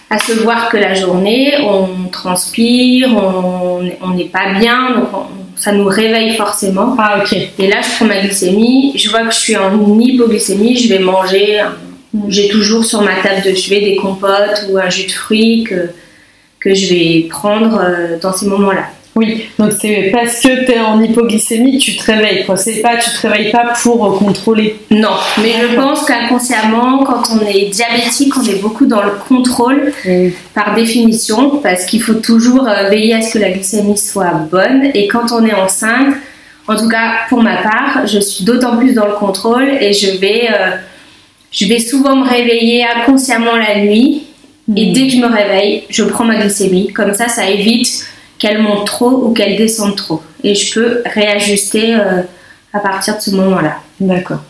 à 0.09 0.17
se 0.19 0.31
voir 0.43 0.69
que 0.69 0.77
la 0.77 0.93
journée. 0.93 1.55
On 1.61 2.07
transpire, 2.09 3.09
on 3.17 3.81
on 4.01 4.09
n'est 4.13 4.25
pas 4.25 4.53
bien, 4.59 4.91
donc 4.95 5.07
on- 5.13 5.25
ça 5.57 5.73
nous 5.73 5.87
réveille 5.87 6.35
forcément. 6.37 6.95
Ah 6.97 7.17
ok. 7.21 7.35
Et 7.57 7.67
là, 7.67 7.77
je 7.81 7.95
prends 7.97 8.05
ma 8.05 8.21
glycémie, 8.21 8.93
je 8.95 9.09
vois 9.09 9.23
que 9.23 9.31
je 9.33 9.39
suis 9.39 9.57
en 9.57 9.99
hypoglycémie, 9.99 10.77
je 10.77 10.87
vais 10.87 10.99
manger. 10.99 11.61
J'ai 12.27 12.47
toujours 12.47 12.85
sur 12.85 13.01
ma 13.01 13.15
table 13.21 13.41
de 13.45 13.53
chevet 13.53 13.81
des 13.81 13.95
compotes 13.95 14.65
ou 14.69 14.77
un 14.77 14.89
jus 14.89 15.05
de 15.05 15.11
fruits 15.11 15.63
que, 15.63 15.89
que 16.59 16.73
je 16.73 16.93
vais 16.93 17.27
prendre 17.29 17.79
euh, 17.79 18.17
dans 18.21 18.33
ces 18.33 18.47
moments-là. 18.47 18.87
Oui, 19.15 19.49
donc 19.57 19.73
c'est 19.81 20.11
parce 20.13 20.39
que 20.39 20.65
tu 20.65 20.71
es 20.71 20.79
en 20.79 21.01
hypoglycémie 21.01 21.77
que 21.77 21.83
tu 21.83 21.97
te 21.97 22.05
réveilles. 22.05 22.45
Quoi. 22.45 22.55
C'est 22.55 22.81
pas, 22.81 22.95
tu 22.97 23.09
te 23.09 23.27
réveilles 23.27 23.51
pas 23.51 23.73
pour 23.81 24.17
contrôler. 24.17 24.79
Non, 24.91 25.15
mais 25.41 25.51
je 25.61 25.75
pense 25.75 26.05
qu'inconsciemment, 26.05 27.03
quand 27.03 27.23
on 27.35 27.45
est 27.45 27.65
diabétique, 27.65 28.33
on 28.37 28.43
est 28.43 28.61
beaucoup 28.61 28.85
dans 28.85 29.03
le 29.03 29.11
contrôle 29.27 29.91
par 30.53 30.75
définition, 30.75 31.57
parce 31.57 31.85
qu'il 31.85 32.01
faut 32.01 32.13
toujours 32.13 32.67
euh, 32.67 32.89
veiller 32.89 33.15
à 33.15 33.21
ce 33.21 33.33
que 33.33 33.39
la 33.39 33.49
glycémie 33.49 33.97
soit 33.97 34.31
bonne. 34.49 34.89
Et 34.93 35.07
quand 35.07 35.31
on 35.31 35.45
est 35.45 35.53
enceinte, 35.53 36.15
en 36.67 36.77
tout 36.77 36.87
cas 36.87 37.15
pour 37.27 37.41
ma 37.41 37.57
part, 37.57 38.05
je 38.05 38.19
suis 38.19 38.45
d'autant 38.45 38.77
plus 38.77 38.93
dans 38.93 39.07
le 39.07 39.15
contrôle 39.15 39.69
et 39.81 39.91
je 39.91 40.17
vais, 40.17 40.49
euh, 40.49 40.77
je 41.51 41.65
vais 41.65 41.79
souvent 41.79 42.15
me 42.15 42.27
réveiller 42.27 42.83
inconsciemment 42.83 43.55
la 43.55 43.79
nuit. 43.79 44.23
Et 44.75 44.91
dès 44.91 45.07
que 45.07 45.13
je 45.13 45.17
me 45.17 45.27
réveille, 45.27 45.83
je 45.89 46.03
prends 46.03 46.23
ma 46.23 46.35
glycémie. 46.35 46.93
Comme 46.93 47.13
ça, 47.13 47.27
ça 47.27 47.49
évite 47.49 48.05
qu'elle 48.37 48.61
monte 48.61 48.85
trop 48.85 49.25
ou 49.25 49.33
qu'elle 49.33 49.57
descende 49.57 49.95
trop. 49.95 50.21
Et 50.43 50.53
je 50.53 50.73
peux 50.73 51.01
réajuster 51.05 51.95
euh, 51.95 52.21
à 52.71 52.79
partir 52.79 53.17
de 53.17 53.21
ce 53.21 53.31
moment-là. 53.31 53.77
D'accord. 53.99 54.41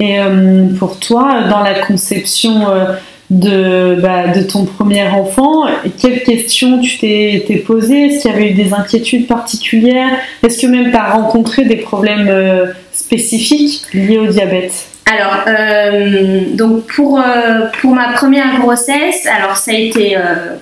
Et 0.00 0.18
euh, 0.18 0.66
pour 0.78 0.98
toi, 0.98 1.44
dans 1.48 1.60
la 1.60 1.74
conception 1.74 2.68
euh, 2.68 2.86
de, 3.30 4.00
bah, 4.00 4.28
de 4.28 4.42
ton 4.42 4.64
premier 4.64 5.06
enfant, 5.06 5.66
quelles 6.00 6.24
questions 6.24 6.80
tu 6.80 6.98
t'es 6.98 7.64
posées? 7.64 8.06
Est-ce 8.06 8.22
qu'il 8.22 8.30
y 8.32 8.34
avait 8.34 8.50
eu 8.50 8.54
des 8.54 8.74
inquiétudes 8.74 9.28
particulières? 9.28 10.18
Est-ce 10.42 10.60
que 10.60 10.66
même 10.66 10.90
tu 10.90 10.96
as 10.96 11.12
rencontré 11.12 11.64
des 11.64 11.76
problèmes 11.76 12.74
spécifiques 12.92 13.82
liés 13.94 14.18
au 14.18 14.26
diabète? 14.26 14.88
Alors, 15.10 15.44
euh, 15.46 16.40
donc 16.52 16.86
pour, 16.86 17.18
euh, 17.18 17.66
pour 17.80 17.94
ma 17.94 18.12
première 18.12 18.58
grossesse, 18.60 19.26
alors 19.26 19.56
ça 19.56 19.70
a 19.70 19.74
été, 19.74 20.16
euh, 20.16 20.56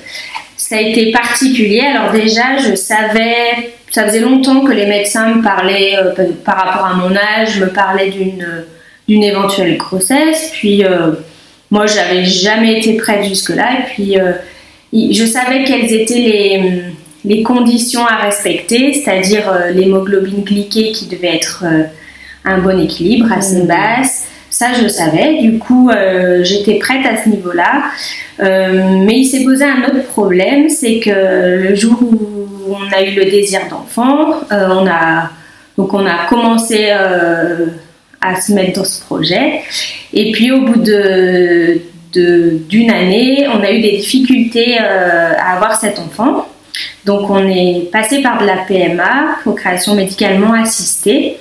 ça 0.56 0.76
a 0.76 0.80
été 0.80 1.10
particulier. 1.10 1.80
Alors 1.80 2.12
déjà, 2.12 2.56
je 2.58 2.76
savais, 2.76 3.72
ça 3.90 4.06
faisait 4.06 4.20
longtemps 4.20 4.60
que 4.60 4.72
les 4.72 4.86
médecins 4.86 5.34
me 5.34 5.42
parlaient 5.42 5.96
euh, 5.96 6.12
par 6.44 6.56
rapport 6.58 6.86
à 6.86 6.94
mon 6.94 7.14
âge, 7.16 7.58
me 7.60 7.66
parlaient 7.68 8.10
d'une 8.10 8.46
d'une 9.08 9.22
éventuelle 9.22 9.76
grossesse. 9.76 10.50
Puis 10.52 10.82
moi, 11.70 11.86
j'avais 11.86 12.24
jamais 12.24 12.78
été 12.80 12.96
prête 12.96 13.24
jusque-là. 13.24 13.68
Et 13.78 13.82
puis, 13.84 14.16
je 15.14 15.24
savais 15.24 15.62
quelles 15.62 15.92
étaient 15.92 16.14
les, 16.14 16.82
les 17.24 17.42
conditions 17.44 18.04
à 18.04 18.16
respecter, 18.16 18.94
c'est-à-dire 18.94 19.44
l'hémoglobine 19.72 20.42
glyquée 20.42 20.90
qui 20.90 21.06
devait 21.06 21.36
être 21.36 21.64
un 22.44 22.58
bon 22.58 22.80
équilibre, 22.82 23.30
assez 23.32 23.60
Mhm. 23.60 23.68
basse. 23.68 24.26
Ça, 24.50 24.72
je 24.80 24.88
savais. 24.88 25.38
Du 25.42 25.58
coup, 25.58 25.90
euh, 25.90 26.42
j'étais 26.44 26.74
prête 26.74 27.04
à 27.04 27.22
ce 27.22 27.28
niveau-là. 27.28 27.84
Euh, 28.40 28.98
mais 29.04 29.20
il 29.20 29.24
s'est 29.26 29.44
posé 29.44 29.64
un 29.64 29.84
autre 29.84 30.06
problème, 30.08 30.68
c'est 30.68 31.00
que 31.00 31.68
le 31.68 31.74
jour 31.74 31.98
où 32.02 32.74
on 32.74 32.96
a 32.96 33.02
eu 33.02 33.14
le 33.14 33.24
désir 33.24 33.60
d'enfant, 33.70 34.40
euh, 34.52 34.68
on 34.70 34.86
a 34.86 35.30
donc 35.76 35.92
on 35.92 36.06
a 36.06 36.26
commencé 36.28 36.88
à 36.88 38.40
se 38.40 38.52
mettre 38.52 38.78
dans 38.78 38.84
ce 38.84 39.02
projet. 39.02 39.60
Et 40.14 40.32
puis 40.32 40.50
au 40.50 40.62
bout 40.62 40.80
de 40.80 41.80
d'une 42.14 42.90
année, 42.90 43.46
on 43.52 43.62
a 43.62 43.70
eu 43.70 43.82
des 43.82 43.98
difficultés 43.98 44.78
à 44.78 45.54
avoir 45.54 45.78
cet 45.78 45.98
enfant. 45.98 46.46
Donc 47.04 47.28
on 47.30 47.46
est 47.46 47.90
passé 47.92 48.22
par 48.22 48.40
de 48.40 48.46
la 48.46 48.56
PMA, 48.66 49.38
procréation 49.42 49.94
médicalement 49.94 50.54
assistée, 50.54 51.36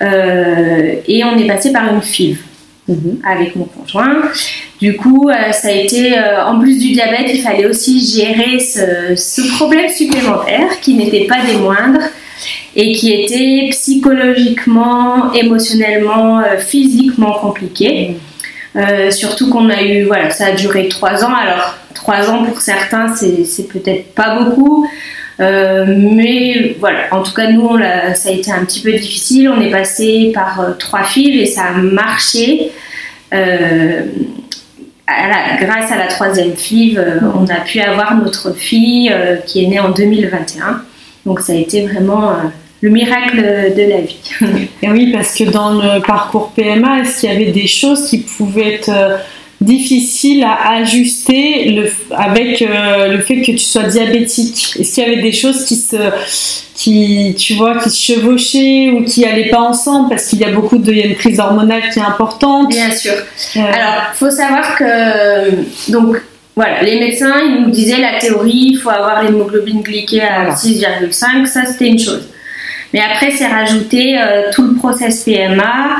et 0.00 1.24
on 1.24 1.38
est 1.38 1.46
passé 1.46 1.72
par 1.72 1.92
une 1.92 2.02
FIV 2.02 2.38
avec 3.24 3.56
mon 3.56 3.64
conjoint. 3.64 4.22
Du 4.80 4.96
coup, 4.96 5.28
euh, 5.28 5.52
ça 5.52 5.68
a 5.68 5.72
été, 5.72 6.16
euh, 6.18 6.44
en 6.44 6.60
plus 6.60 6.78
du 6.78 6.92
diabète, 6.92 7.30
il 7.32 7.40
fallait 7.40 7.66
aussi 7.66 8.04
gérer 8.04 8.60
ce, 8.60 9.16
ce 9.16 9.56
problème 9.56 9.90
supplémentaire 9.90 10.80
qui 10.80 10.94
n'était 10.94 11.24
pas 11.24 11.38
des 11.44 11.56
moindres 11.56 12.04
et 12.74 12.92
qui 12.92 13.12
était 13.12 13.68
psychologiquement, 13.70 15.32
émotionnellement, 15.32 16.40
euh, 16.40 16.58
physiquement 16.58 17.32
compliqué. 17.32 18.16
Euh, 18.76 19.10
surtout 19.10 19.48
qu'on 19.48 19.70
a 19.70 19.82
eu, 19.82 20.04
voilà, 20.04 20.30
ça 20.30 20.48
a 20.48 20.52
duré 20.52 20.88
trois 20.88 21.24
ans. 21.24 21.34
Alors, 21.34 21.74
trois 21.94 22.28
ans 22.28 22.44
pour 22.44 22.60
certains, 22.60 23.14
c'est 23.16 23.68
peut-être 23.68 24.14
pas 24.14 24.38
beaucoup. 24.38 24.86
Euh, 25.38 25.84
mais 25.86 26.76
voilà, 26.78 27.00
en 27.12 27.22
tout 27.22 27.34
cas, 27.34 27.50
nous, 27.50 27.78
ça 28.14 28.28
a 28.28 28.32
été 28.32 28.50
un 28.50 28.64
petit 28.64 28.80
peu 28.80 28.92
difficile. 28.92 29.50
On 29.50 29.60
est 29.60 29.70
passé 29.70 30.30
par 30.34 30.60
euh, 30.60 30.72
trois 30.78 31.04
fils 31.04 31.40
et 31.40 31.46
ça 31.46 31.64
a 31.64 31.72
marché. 31.72 32.70
Euh, 33.34 34.02
grâce 35.06 35.92
à 35.92 35.98
la 35.98 36.06
troisième 36.06 36.56
FIV, 36.56 36.98
euh, 36.98 37.20
on 37.34 37.44
a 37.48 37.60
pu 37.60 37.80
avoir 37.80 38.16
notre 38.16 38.54
fille 38.54 39.14
qui 39.46 39.64
est 39.64 39.68
née 39.68 39.80
en 39.80 39.90
2021. 39.90 40.82
Donc 41.26 41.40
ça 41.40 41.52
a 41.52 41.56
été 41.56 41.86
vraiment 41.86 42.32
le 42.80 42.90
miracle 42.90 43.36
de 43.36 43.90
la 43.90 44.00
vie. 44.00 44.20
Et 44.82 44.88
oui, 44.88 45.12
parce 45.12 45.34
que 45.34 45.44
dans 45.44 45.74
le 45.74 46.00
parcours 46.00 46.52
PMA, 46.52 47.00
est-ce 47.00 47.20
qu'il 47.20 47.32
y 47.32 47.34
avait 47.34 47.50
des 47.50 47.66
choses 47.66 48.08
qui 48.08 48.18
pouvaient 48.18 48.74
être 48.74 48.90
difficiles 49.60 50.44
à 50.44 50.76
ajuster 50.76 51.70
le, 51.70 51.90
avec 52.14 52.62
euh, 52.62 53.08
le 53.08 53.20
fait 53.20 53.40
que 53.40 53.52
tu 53.52 53.58
sois 53.58 53.84
diabétique 53.84 54.76
Est-ce 54.78 54.94
qu'il 54.94 55.04
y 55.04 55.06
avait 55.06 55.22
des 55.22 55.32
choses 55.32 55.64
qui 55.64 55.76
se, 55.76 55.96
qui, 56.74 57.34
tu 57.38 57.54
vois, 57.54 57.78
qui 57.78 57.90
se 57.90 58.12
chevauchaient 58.12 58.90
ou 58.90 59.04
qui 59.04 59.24
allaient 59.24 59.48
pas 59.48 59.60
ensemble? 59.60 60.10
Parce 60.10 60.26
qu'il 60.26 60.40
y 60.40 60.44
a 60.44 60.50
beaucoup 60.50 60.78
de, 60.78 60.92
il 60.92 60.98
y 60.98 61.02
a 61.02 61.06
une 61.06 61.16
prise 61.16 61.40
hormonale 61.40 61.82
qui 61.92 61.98
est 61.98 62.02
importante. 62.02 62.68
Bien 62.68 62.90
sûr. 62.90 63.12
Euh, 63.12 63.60
Alors, 63.60 64.14
faut 64.14 64.30
savoir 64.30 64.76
que 64.76 65.90
donc 65.90 66.16
voilà, 66.54 66.82
les 66.82 66.98
médecins 66.98 67.40
ils 67.46 67.62
nous 67.62 67.70
disaient 67.70 68.00
la 68.00 68.18
théorie, 68.18 68.70
il 68.72 68.78
faut 68.78 68.90
avoir 68.90 69.22
l'hémoglobine 69.22 69.82
glyquée 69.82 70.22
à 70.22 70.44
Voilà. 70.44 70.54
6,5, 70.54 71.46
ça 71.46 71.64
c'était 71.66 71.88
une 71.88 71.98
chose. 71.98 72.28
Mais 72.92 73.00
après, 73.00 73.30
c'est 73.30 73.46
rajouté 73.46 74.16
euh, 74.18 74.50
tout 74.54 74.66
le 74.66 74.74
process 74.74 75.24
PMA 75.24 75.96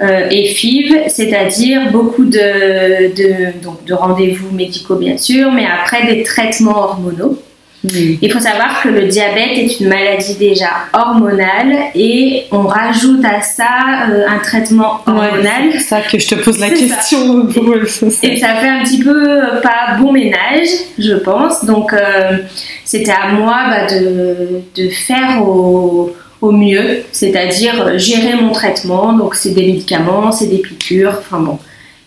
euh, 0.00 0.28
et 0.30 0.46
FIV, 0.46 1.08
c'est-à-dire 1.08 1.90
beaucoup 1.90 2.24
de, 2.24 3.14
de, 3.14 3.62
donc 3.62 3.84
de 3.84 3.94
rendez-vous 3.94 4.50
médicaux, 4.54 4.96
bien 4.96 5.18
sûr, 5.18 5.50
mais 5.52 5.66
après 5.66 6.14
des 6.14 6.22
traitements 6.22 6.78
hormonaux. 6.78 7.38
Il 7.84 8.32
faut 8.32 8.40
savoir 8.40 8.82
que 8.82 8.88
le 8.88 9.06
diabète 9.06 9.56
est 9.56 9.80
une 9.80 9.88
maladie 9.88 10.34
déjà 10.34 10.70
hormonale 10.92 11.76
et 11.94 12.44
on 12.50 12.62
rajoute 12.62 13.24
à 13.24 13.40
ça 13.40 14.08
euh, 14.10 14.26
un 14.28 14.38
traitement 14.38 15.00
hormonal. 15.06 15.70
c'est 15.72 15.78
ça 15.78 16.00
que 16.00 16.18
je 16.18 16.28
te 16.28 16.34
pose 16.34 16.58
la 16.58 16.70
question. 16.70 17.48
et 18.22 18.36
ça 18.36 18.54
fait 18.56 18.68
un 18.68 18.82
petit 18.82 18.98
peu 18.98 19.30
euh, 19.30 19.60
pas 19.60 19.96
bon 20.00 20.12
ménage, 20.12 20.68
je 20.98 21.14
pense. 21.14 21.64
Donc 21.64 21.92
euh, 21.92 22.38
c'était 22.84 23.12
à 23.12 23.28
moi 23.28 23.56
bah, 23.70 23.86
de, 23.86 24.60
de, 24.74 24.88
faire 24.88 25.46
au, 25.46 26.12
au 26.40 26.52
mieux, 26.52 27.02
c'est-à-dire 27.12 27.98
gérer 27.98 28.34
mon 28.34 28.52
traitement. 28.52 29.12
Donc 29.12 29.34
c'est 29.34 29.50
des 29.50 29.66
médicaments, 29.66 30.32
c'est 30.32 30.46
des 30.46 30.58
piqûres, 30.58 31.16
enfin 31.18 31.40
bon, 31.40 31.58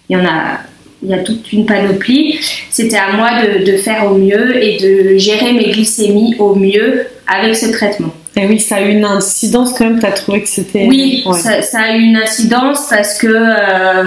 il 0.10 0.18
y 0.18 0.20
en 0.20 0.26
a 0.26 0.60
il 1.04 1.10
y 1.10 1.14
a 1.14 1.20
toute 1.20 1.52
une 1.52 1.66
panoplie. 1.66 2.40
C'était 2.70 2.98
à 2.98 3.14
moi 3.14 3.30
de, 3.44 3.78
faire 3.78 4.12
au 4.12 4.16
mieux 4.16 4.64
et 4.64 4.78
de 4.78 5.18
gérer 5.18 5.54
mes 5.54 5.72
glycémies 5.72 6.36
au 6.38 6.56
mieux 6.56 7.08
avec 7.28 7.56
ce 7.56 7.72
traitement. 7.72 8.14
Et 8.38 8.46
oui, 8.46 8.60
ça 8.60 8.76
a 8.76 8.82
eu 8.82 8.92
une 8.92 9.06
incidence 9.06 9.74
quand 9.74 9.86
même, 9.86 10.00
tu 10.00 10.06
as 10.06 10.12
trouvé 10.12 10.42
que 10.42 10.48
c'était... 10.48 10.86
Oui, 10.88 11.24
ça, 11.34 11.80
a 11.80 11.96
eu 11.96 12.02
une 12.02 12.18
incidence 12.18 12.88
parce 12.90 13.18
que, 13.18 13.28
euh, 13.28 14.06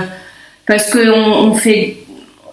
parce 0.66 0.90
que 0.90 1.11
on, 1.11 1.52
fait... 1.54 1.97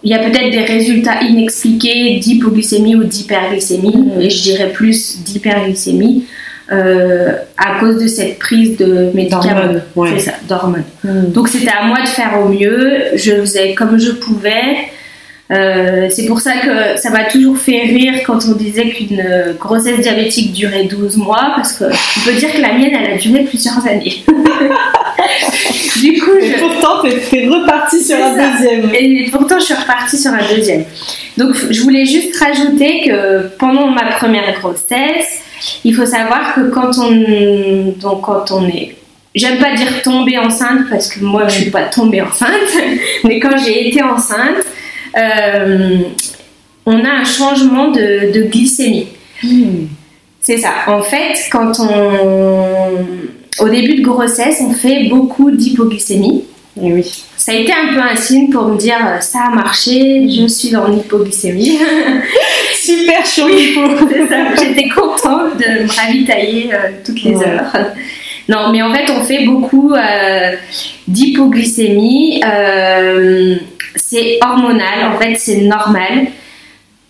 Il 0.02 0.10
y 0.10 0.14
a 0.14 0.18
peut-être 0.18 0.50
des 0.50 0.64
résultats 0.64 1.22
inexpliqués 1.22 2.18
d'hypoglycémie 2.18 2.96
ou 2.96 3.04
d'hyperglycémie, 3.04 3.96
mmh. 3.96 4.20
et 4.20 4.30
je 4.30 4.42
dirais 4.42 4.72
plus 4.72 5.22
d'hyperglycémie. 5.22 6.24
Euh, 6.72 7.32
à 7.58 7.80
cause 7.80 8.02
de 8.02 8.08
cette 8.08 8.38
prise 8.38 8.78
de 8.78 9.10
médicaments. 9.12 9.80
C'est 10.08 10.20
ça, 10.20 10.32
d'hormones. 10.48 10.84
Hmm. 11.04 11.30
Donc 11.30 11.48
c'était 11.48 11.70
à 11.70 11.84
moi 11.84 12.00
de 12.00 12.08
faire 12.08 12.40
au 12.42 12.48
mieux. 12.48 13.02
Je 13.14 13.32
faisais 13.40 13.74
comme 13.74 13.98
je 13.98 14.12
pouvais. 14.12 14.88
Euh, 15.50 16.08
c'est 16.10 16.24
pour 16.24 16.40
ça 16.40 16.52
que 16.64 16.98
ça 16.98 17.10
m'a 17.10 17.24
toujours 17.24 17.58
fait 17.58 17.82
rire 17.82 18.14
quand 18.24 18.38
on 18.48 18.54
disait 18.54 18.88
qu'une 18.88 19.22
grossesse 19.58 20.00
diabétique 20.00 20.54
durait 20.54 20.84
12 20.84 21.18
mois, 21.18 21.52
parce 21.56 21.74
que 21.74 21.84
on 21.84 22.24
peut 22.24 22.32
dire 22.38 22.50
que 22.50 22.62
la 22.62 22.72
mienne, 22.72 22.92
elle 22.98 23.12
a 23.12 23.18
duré 23.18 23.44
plusieurs 23.44 23.86
années. 23.86 24.24
du 26.00 26.20
coup, 26.20 26.36
et 26.40 26.52
pourtant, 26.52 27.02
tu 27.02 27.36
es 27.36 27.48
repartie 27.48 28.02
sur 28.02 28.16
un 28.16 28.32
deuxième. 28.32 28.94
Et 28.94 29.28
pourtant, 29.30 29.58
je 29.58 29.64
suis 29.64 29.74
repartie 29.74 30.18
sur 30.18 30.32
un 30.32 30.54
deuxième. 30.54 30.84
Donc, 31.36 31.54
je 31.70 31.82
voulais 31.82 32.04
juste 32.04 32.36
rajouter 32.36 33.02
que 33.06 33.48
pendant 33.58 33.88
ma 33.88 34.04
première 34.12 34.52
grossesse, 34.60 35.42
il 35.84 35.94
faut 35.94 36.06
savoir 36.06 36.54
que 36.54 36.70
quand 36.70 36.98
on, 36.98 37.94
donc 38.00 38.22
quand 38.22 38.50
on 38.50 38.66
est 38.66 38.96
j'aime 39.34 39.58
pas 39.58 39.74
dire 39.74 40.02
tomber 40.02 40.38
enceinte 40.38 40.88
parce 40.90 41.08
que 41.08 41.24
moi 41.24 41.48
je 41.48 41.60
suis 41.60 41.70
pas 41.70 41.84
tombée 41.84 42.20
enceinte, 42.20 42.50
mais 43.24 43.40
quand 43.40 43.56
j'ai 43.56 43.88
été 43.88 44.02
enceinte, 44.02 44.64
euh, 45.16 45.98
on 46.86 47.04
a 47.04 47.10
un 47.10 47.24
changement 47.24 47.88
de, 47.88 48.48
glycémie. 48.48 49.08
Hmm. 49.42 49.86
C'est 50.40 50.58
ça. 50.58 50.72
En 50.88 51.02
fait, 51.02 51.38
quand 51.52 51.72
on, 51.78 53.06
au 53.60 53.68
début 53.68 53.94
de 53.96 54.02
grossesse, 54.02 54.60
on 54.60 54.72
fait 54.72 55.08
beaucoup 55.08 55.50
d'hypoglycémie. 55.50 56.44
Et 56.82 56.92
oui 56.92 57.24
ça 57.44 57.50
a 57.50 57.54
été 57.56 57.72
un 57.72 57.92
peu 57.92 57.98
un 58.00 58.14
signe 58.14 58.50
pour 58.50 58.68
me 58.68 58.78
dire 58.78 59.04
euh, 59.04 59.18
ça 59.20 59.46
a 59.48 59.50
marché, 59.50 60.28
je 60.28 60.46
suis 60.46 60.76
en 60.76 60.92
hypoglycémie. 60.92 61.76
Super 62.74 63.26
chaud 63.26 63.48
J'étais 64.58 64.88
contente 64.88 65.56
de 65.58 65.82
me 65.82 65.88
ravitailler 65.88 66.72
euh, 66.72 66.90
toutes 67.04 67.20
les 67.24 67.34
heures. 67.42 67.72
Non, 68.48 68.70
mais 68.70 68.80
en 68.80 68.94
fait, 68.94 69.10
on 69.10 69.24
fait 69.24 69.44
beaucoup 69.44 69.92
euh, 69.92 70.52
d'hypoglycémie. 71.08 72.42
c'est 73.96 74.38
hormonal, 74.40 75.12
en 75.12 75.18
fait, 75.18 75.34
c'est 75.34 75.62
normal. 75.62 76.28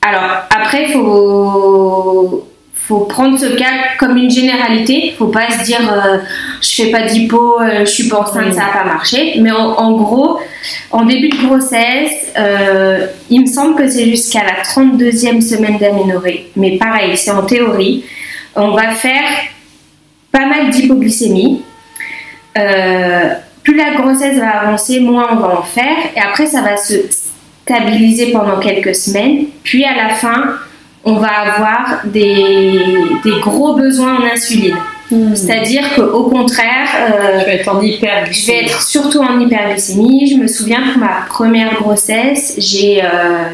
Alors, 0.00 0.44
après, 0.49 0.84
il 0.88 0.92
faut 0.92 2.49
faut 2.92 3.06
prendre 3.06 3.38
ce 3.38 3.46
cas 3.46 3.96
comme 3.99 4.18
une 4.18 4.30
généralité. 4.30 5.14
Faut 5.16 5.28
pas 5.28 5.50
se 5.50 5.64
dire 5.64 5.80
euh, 5.90 6.18
je 6.61 6.75
fais 6.75 6.90
pas 6.90 7.02
d'hypo, 7.02 7.58
euh, 7.58 7.80
je 7.80 7.90
suis 7.90 8.08
pas 8.08 8.20
enceinte, 8.20 8.52
ça 8.52 8.66
va 8.66 8.80
pas 8.80 8.84
marcher. 8.84 9.37
Mais 9.40 9.50
en, 9.50 9.92
gros, 9.92 10.38
en 10.90 11.06
début 11.06 11.30
de 11.30 11.46
grossesse, 11.46 12.32
euh, 12.36 13.06
il 13.30 13.40
me 13.40 13.47
semble 13.47 13.76
que 13.76 13.88
c'est 13.88 14.04
jusqu'à 14.10 14.43
la 14.45 14.62
32e 14.62 15.40
semaine 15.40 15.78
d'aménorrhée. 15.78 16.50
Mais 16.54 16.76
pareil, 16.76 17.17
c'est 17.17 17.30
en 17.30 17.45
théorie. 17.45 18.04
On 18.56 18.73
va 18.73 18.90
faire 18.90 19.30
pas 20.30 20.45
mal 20.45 20.69
d'hypoglycémie. 20.69 21.62
plus 22.54 23.76
la 23.76 23.95
grossesse 23.95 24.36
va 24.36 24.50
avancer, 24.50 25.00
moins 25.00 25.28
on 25.32 25.36
va 25.36 25.60
en 25.60 25.62
faire. 25.62 25.97
Et 26.14 26.21
après, 26.21 26.45
ça 26.45 26.60
va 26.60 26.76
se 26.76 26.95
stabiliser 27.64 28.32
pendant 28.32 28.58
quelques 28.58 28.95
semaines. 28.95 29.47
Puis 29.62 29.82
à 29.82 29.95
la 29.97 30.10
fin, 30.10 30.58
on 31.04 31.15
va 31.15 31.28
avoir 31.28 32.02
des, 32.04 32.80
gros 33.41 33.75
besoins 33.75 34.21
en 34.21 34.25
insuline. 34.25 34.76
Hmm. 35.10 35.34
C'est-à-dire 35.34 35.82
qu'au 35.95 36.25
contraire, 36.25 36.88
euh, 36.97 37.41
je, 37.41 37.45
vais 37.45 37.56
être 37.56 37.69
en 37.69 37.80
je 37.82 38.47
vais 38.47 38.65
être 38.65 38.82
surtout 38.82 39.19
en 39.19 39.38
hyperglycémie. 39.41 40.28
Je 40.28 40.36
me 40.36 40.47
souviens 40.47 40.80
pour 40.93 40.99
ma 40.99 41.26
première 41.28 41.75
grossesse, 41.75 42.54
j'ai 42.58 43.02
euh, 43.02 43.50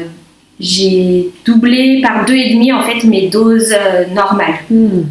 j'ai 0.59 1.29
doublé 1.45 2.01
par 2.01 2.25
deux 2.25 2.35
et 2.35 2.53
demi 2.53 2.71
en 2.71 2.81
fait 2.81 3.03
mes 3.05 3.27
doses 3.27 3.73
euh, 3.73 4.05
normales, 4.13 4.59
hmm. 4.69 5.01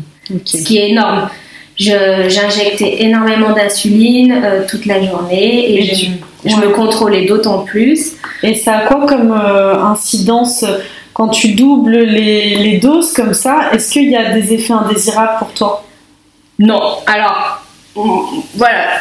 ce 0.44 0.64
qui 0.64 0.78
est 0.78 0.90
énorme. 0.90 1.28
J'injectais 1.76 3.04
énormément 3.04 3.52
d'insuline 3.52 4.42
toute 4.68 4.84
la 4.84 5.00
journée 5.00 5.78
et, 5.78 5.94
je, 5.94 6.56
me 6.56 6.72
contrôlais 6.72 7.24
d'autant 7.24 7.60
plus. 7.60 8.14
Et 8.42 8.56
ça 8.56 8.78
a 8.78 8.86
quoi 8.86 9.06
comme 9.06 9.30
incidence 9.30 10.64
quand 11.18 11.30
tu 11.30 11.48
doubles 11.54 11.98
les, 11.98 12.78
doses 12.80 13.12
comme 13.12 13.34
ça, 13.34 13.70
est-ce 13.72 13.90
qu'il 13.90 14.08
y 14.08 14.14
a 14.14 14.30
des 14.30 14.52
effets 14.52 14.72
indésirables 14.72 15.38
pour 15.40 15.52
toi? 15.52 15.84
Non. 16.60 16.80
Alors, 17.06 17.60
voilà. 18.54 19.00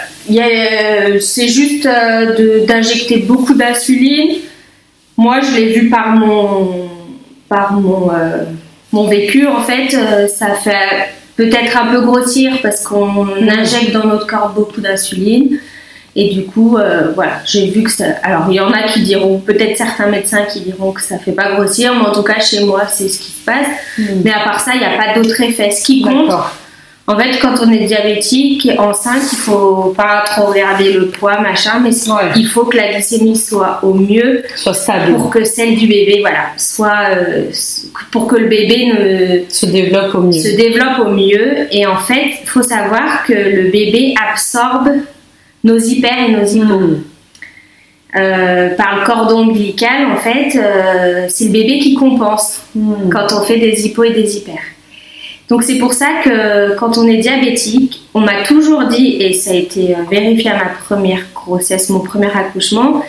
C'est 1.19 1.47
juste 1.47 1.85
euh, 1.85 2.65
d'injecter 2.65 3.17
beaucoup 3.17 3.53
d'insuline. 3.53 4.37
Moi, 5.15 5.41
je 5.41 5.51
l'ai 5.57 5.73
vu 5.73 5.89
par 5.91 6.15
mon, 6.15 6.89
par 7.47 7.73
mon, 7.73 8.09
euh, 8.11 8.45
mon 8.91 9.07
vécu, 9.07 9.45
en 9.45 9.61
fait. 9.61 9.93
Euh, 9.93 10.27
ça 10.27 10.55
fait 10.55 11.13
peut-être 11.35 11.77
un 11.77 11.91
peu 11.91 12.01
grossir 12.01 12.57
parce 12.63 12.83
qu'on 12.83 13.27
injecte 13.47 13.91
dans 13.91 14.05
notre 14.05 14.25
corps 14.25 14.53
beaucoup 14.55 14.81
d'insuline. 14.81 15.59
Et 16.19 16.29
du 16.29 16.45
coup, 16.45 16.77
euh, 16.77 17.11
voilà, 17.13 17.33
j'ai 17.45 17.67
vu 17.67 17.83
que 17.83 17.91
ça. 17.91 18.05
Alors, 18.23 18.45
il 18.49 18.55
y 18.55 18.59
en 18.59 18.71
a 18.71 18.81
qui 18.83 19.03
diront, 19.03 19.37
peut-être 19.39 19.77
certains 19.77 20.07
médecins 20.07 20.45
qui 20.51 20.61
diront 20.61 20.91
que 20.91 21.01
ça 21.01 21.19
fait 21.19 21.31
pas 21.31 21.51
grossir, 21.51 21.93
mais 21.93 22.07
en 22.07 22.11
tout 22.11 22.23
cas, 22.23 22.39
chez 22.39 22.65
moi, 22.65 22.87
c'est 22.87 23.07
ce 23.07 23.19
qui 23.19 23.31
se 23.31 23.45
passe. 23.45 23.67
Hmm. 23.99 24.21
Mais 24.25 24.31
à 24.31 24.43
part 24.43 24.59
ça, 24.59 24.71
il 24.73 24.79
n'y 24.79 24.85
a 24.85 24.97
pas 24.97 25.13
d'autre 25.13 25.39
effet. 25.41 25.69
Ce 25.69 25.85
qui 25.85 26.01
compte, 26.01 26.31
en 27.05 27.17
fait, 27.19 27.37
quand 27.39 27.53
on 27.61 27.71
est 27.71 27.85
diabétique 27.85 28.67
enceinte, 28.79 29.31
il 29.31 29.37
faut 29.37 29.93
pas 29.95 30.23
trop 30.25 30.47
regarder 30.47 30.91
le 30.91 31.05
poids, 31.05 31.39
machin, 31.39 31.79
mais 31.83 31.91
il 32.35 32.47
faut 32.47 32.65
que 32.65 32.77
la 32.77 32.93
glycémie 32.93 33.37
soit 33.37 33.79
au 33.83 33.93
mieux, 33.93 34.41
soit 34.55 34.73
stable, 34.73 35.13
pour 35.13 35.29
que 35.29 35.43
celle 35.43 35.75
du 35.75 35.85
bébé, 35.85 36.17
voilà, 36.21 36.47
soit 36.57 37.11
euh, 37.11 37.51
pour 38.11 38.27
que 38.27 38.37
le 38.37 38.47
bébé 38.47 38.87
ne 38.87 39.53
se 39.53 39.67
développe 39.67 40.15
au 40.15 40.21
mieux. 40.21 40.31
Se 40.31 40.57
développe 40.57 40.97
au 41.05 41.11
mieux. 41.11 41.67
Et 41.71 41.85
en 41.85 41.97
fait, 41.97 42.39
il 42.41 42.49
faut 42.49 42.63
savoir 42.63 43.23
que 43.27 43.33
le 43.33 43.69
bébé 43.69 44.15
absorbe 44.31 44.89
nos 45.63 45.77
hyper 45.77 46.17
et 46.27 46.31
nos. 46.31 46.79
Hmm. 46.79 47.03
Euh, 48.15 48.73
par 48.75 48.99
le 48.99 49.05
cordon 49.05 49.49
ombilical, 49.49 50.07
en 50.11 50.15
fait, 50.15 50.57
euh, 50.57 51.25
c'est 51.29 51.45
le 51.45 51.51
bébé 51.51 51.79
qui 51.79 51.93
compense 51.93 52.61
hmm. 52.73 53.09
quand 53.11 53.27
on 53.33 53.43
fait 53.43 53.59
des 53.59 53.85
hypos 53.85 54.05
et 54.05 54.13
des 54.13 54.37
hyper. 54.37 54.59
Donc 55.49 55.63
c'est 55.63 55.77
pour 55.77 55.93
ça 55.93 56.07
que 56.23 56.75
quand 56.75 56.97
on 56.97 57.07
est 57.07 57.17
diabétique, 57.17 58.01
on 58.13 58.21
m'a 58.21 58.43
toujours 58.43 58.85
dit, 58.85 59.17
et 59.21 59.33
ça 59.33 59.51
a 59.51 59.55
été 59.55 59.93
euh, 59.93 59.99
vérifié 60.09 60.49
à 60.51 60.55
ma 60.55 60.69
première 60.85 61.21
grossesse, 61.33 61.89
mon 61.89 61.99
premier 61.99 62.27
accouchement, 62.27 63.03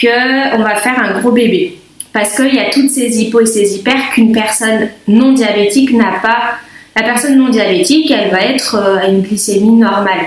qu'on 0.00 0.62
va 0.62 0.76
faire 0.76 0.98
un 0.98 1.20
gros 1.20 1.32
bébé. 1.32 1.78
Parce 2.12 2.34
qu'il 2.36 2.54
y 2.54 2.58
a 2.58 2.70
toutes 2.70 2.90
ces 2.90 3.20
hypos 3.20 3.42
et 3.42 3.46
ces 3.46 3.76
hyper 3.76 4.10
qu'une 4.12 4.32
personne 4.32 4.88
non 5.06 5.32
diabétique 5.32 5.92
n'a 5.92 6.18
pas. 6.22 6.56
La 6.96 7.02
personne 7.02 7.36
non 7.36 7.48
diabétique, 7.48 8.10
elle 8.10 8.30
va 8.30 8.40
être 8.40 8.76
à 8.76 9.06
une 9.06 9.20
glycémie 9.20 9.72
normale. 9.72 10.26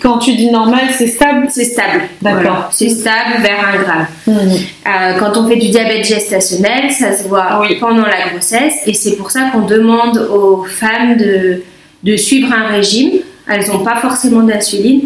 Quand 0.00 0.18
tu 0.18 0.34
dis 0.34 0.50
normal, 0.50 0.86
c'est 0.96 1.08
stable 1.08 1.48
C'est 1.50 1.64
stable. 1.64 2.02
D'accord. 2.20 2.68
C'est 2.70 2.88
stable 2.88 3.42
vers 3.42 3.68
un 3.68 3.82
gramme. 3.82 4.06
Mmh. 4.26 4.32
Euh, 4.32 5.18
quand 5.18 5.36
on 5.36 5.48
fait 5.48 5.56
du 5.56 5.70
diabète 5.70 6.04
gestationnel, 6.04 6.90
ça 6.90 7.16
se 7.16 7.26
voit 7.26 7.62
pendant 7.80 8.06
la 8.06 8.28
grossesse 8.30 8.74
et 8.86 8.94
c'est 8.94 9.16
pour 9.16 9.30
ça 9.30 9.50
qu'on 9.52 9.66
demande 9.66 10.18
aux 10.18 10.64
femmes 10.64 11.16
de, 11.16 11.62
de 12.04 12.16
suivre 12.16 12.52
un 12.52 12.68
régime. 12.68 13.10
Elles 13.48 13.66
n'ont 13.68 13.82
pas 13.82 13.96
forcément 13.96 14.42
d'insuline, 14.42 15.02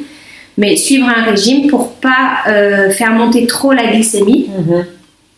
mais 0.59 0.77
suivre 0.77 1.09
un 1.09 1.23
régime 1.23 1.69
pour 1.69 1.93
pas 1.95 2.41
euh, 2.47 2.91
faire 2.91 3.13
monter 3.13 3.47
trop 3.47 3.73
la 3.73 3.87
glycémie, 3.87 4.51
mmh. 4.51 4.73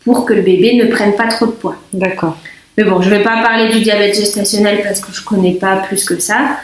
pour 0.03 0.25
que 0.25 0.33
le 0.33 0.41
bébé 0.41 0.75
ne 0.75 0.85
prenne 0.85 1.13
pas 1.13 1.27
trop 1.27 1.45
de 1.45 1.51
poids. 1.51 1.75
D'accord. 1.93 2.37
Mais 2.77 2.83
bon, 2.83 3.01
je 3.01 3.09
ne 3.09 3.15
vais 3.15 3.23
pas 3.23 3.41
parler 3.41 3.69
du 3.69 3.79
diabète 3.79 4.15
gestationnel 4.15 4.81
parce 4.83 4.99
que 4.99 5.13
je 5.13 5.21
ne 5.21 5.25
connais 5.25 5.53
pas 5.53 5.77
plus 5.77 6.03
que 6.03 6.19
ça. 6.19 6.57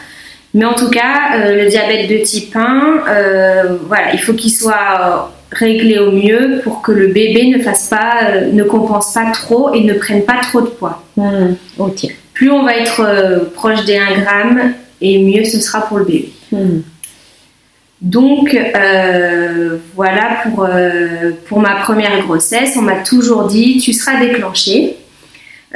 Mais 0.54 0.64
en 0.64 0.74
tout 0.74 0.90
cas, 0.90 1.36
euh, 1.36 1.64
le 1.64 1.68
diabète 1.68 2.08
de 2.08 2.24
type 2.24 2.56
1, 2.56 3.04
euh, 3.08 3.76
voilà, 3.86 4.12
il 4.12 4.18
faut 4.18 4.32
qu'il 4.32 4.50
soit 4.50 5.30
réglé 5.52 5.98
au 5.98 6.10
mieux 6.10 6.60
pour 6.64 6.82
que 6.82 6.92
le 6.92 7.08
bébé 7.08 7.48
ne 7.48 7.62
fasse 7.62 7.88
pas, 7.88 8.30
euh, 8.30 8.52
ne 8.52 8.64
compense 8.64 9.12
pas 9.14 9.30
trop 9.32 9.72
et 9.74 9.84
ne 9.84 9.94
prenne 9.94 10.24
pas 10.24 10.40
trop 10.42 10.60
de 10.60 10.66
poids. 10.66 11.02
Hmm, 11.16 11.54
ok. 11.78 12.06
Plus 12.34 12.50
on 12.50 12.64
va 12.64 12.76
être 12.76 13.00
euh, 13.00 13.44
proche 13.54 13.84
des 13.84 13.96
1 13.96 14.20
gramme 14.20 14.72
et 15.00 15.22
mieux 15.22 15.44
ce 15.44 15.60
sera 15.60 15.82
pour 15.82 15.98
le 15.98 16.04
bébé. 16.04 16.32
Hmm. 16.52 16.80
Donc 18.02 18.54
euh, 18.54 19.78
voilà 19.94 20.38
pour, 20.42 20.64
euh, 20.64 21.30
pour 21.48 21.60
ma 21.60 21.76
première 21.76 22.20
grossesse, 22.26 22.74
on 22.76 22.82
m'a 22.82 22.96
toujours 22.96 23.46
dit 23.46 23.78
tu 23.78 23.92
seras 23.92 24.20
déclenchée. 24.20 24.96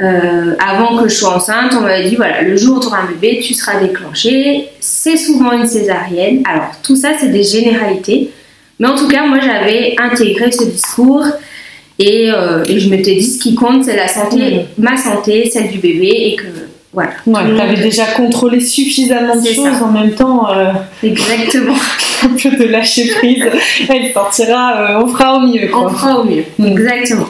Euh, 0.01 0.55
avant 0.59 0.97
que 0.97 1.07
je 1.09 1.13
sois 1.15 1.35
enceinte, 1.35 1.73
on 1.77 1.81
m'avait 1.81 2.09
dit 2.09 2.15
voilà, 2.15 2.41
le 2.41 2.55
jour 2.57 2.77
où 2.77 2.79
tu 2.79 2.87
auras 2.87 3.01
un 3.03 3.11
bébé, 3.11 3.39
tu 3.43 3.53
seras 3.53 3.79
déclenchée. 3.79 4.69
C'est 4.79 5.17
souvent 5.17 5.51
une 5.51 5.67
césarienne. 5.67 6.41
Alors 6.49 6.71
tout 6.81 6.95
ça, 6.95 7.09
c'est 7.19 7.31
des 7.31 7.43
généralités. 7.43 8.31
Mais 8.79 8.87
en 8.87 8.95
tout 8.95 9.07
cas, 9.07 9.25
moi 9.27 9.37
j'avais 9.39 9.93
intégré 9.99 10.51
ce 10.51 10.63
discours 10.63 11.25
et, 11.99 12.31
euh, 12.31 12.63
et 12.67 12.79
je 12.79 12.89
m'étais 12.89 13.13
dit 13.15 13.25
ce 13.31 13.37
qui 13.39 13.53
compte, 13.53 13.83
c'est 13.83 13.95
la 13.95 14.07
santé, 14.07 14.65
ma 14.77 14.97
santé, 14.97 15.49
celle 15.53 15.69
du 15.69 15.77
bébé 15.77 16.07
et 16.09 16.35
que 16.35 16.45
voilà. 16.93 17.11
Ouais, 17.27 17.55
t'avais 17.55 17.73
monde- 17.73 17.81
déjà 17.81 18.05
contrôlé 18.07 18.59
suffisamment 18.59 19.35
de 19.35 19.45
choses 19.47 19.77
ça. 19.77 19.83
en 19.85 19.91
même 19.91 20.11
temps, 20.13 20.51
euh, 20.51 20.71
Exactement. 21.03 21.75
un 22.23 22.27
peu 22.29 22.57
de 22.57 22.63
lâcher 22.69 23.07
prise. 23.11 23.43
Elle 23.87 24.11
sortira, 24.11 24.81
euh, 24.97 25.03
on 25.03 25.07
fera 25.07 25.37
au 25.37 25.41
mieux. 25.41 25.69
On 25.73 25.87
fera 25.89 26.19
au 26.19 26.23
mieux. 26.25 26.43
Mm. 26.57 26.65
Exactement. 26.65 27.27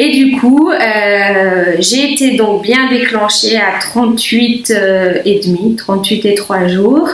Et 0.00 0.10
du 0.10 0.38
coup, 0.38 0.70
euh, 0.70 1.74
j'ai 1.80 2.12
été 2.12 2.36
donc 2.36 2.62
bien 2.62 2.88
déclenchée 2.88 3.56
à 3.56 3.80
38 3.80 4.70
euh, 4.70 5.14
et 5.24 5.40
demi, 5.40 5.74
38 5.74 6.24
et 6.24 6.34
3 6.36 6.68
jours. 6.68 7.08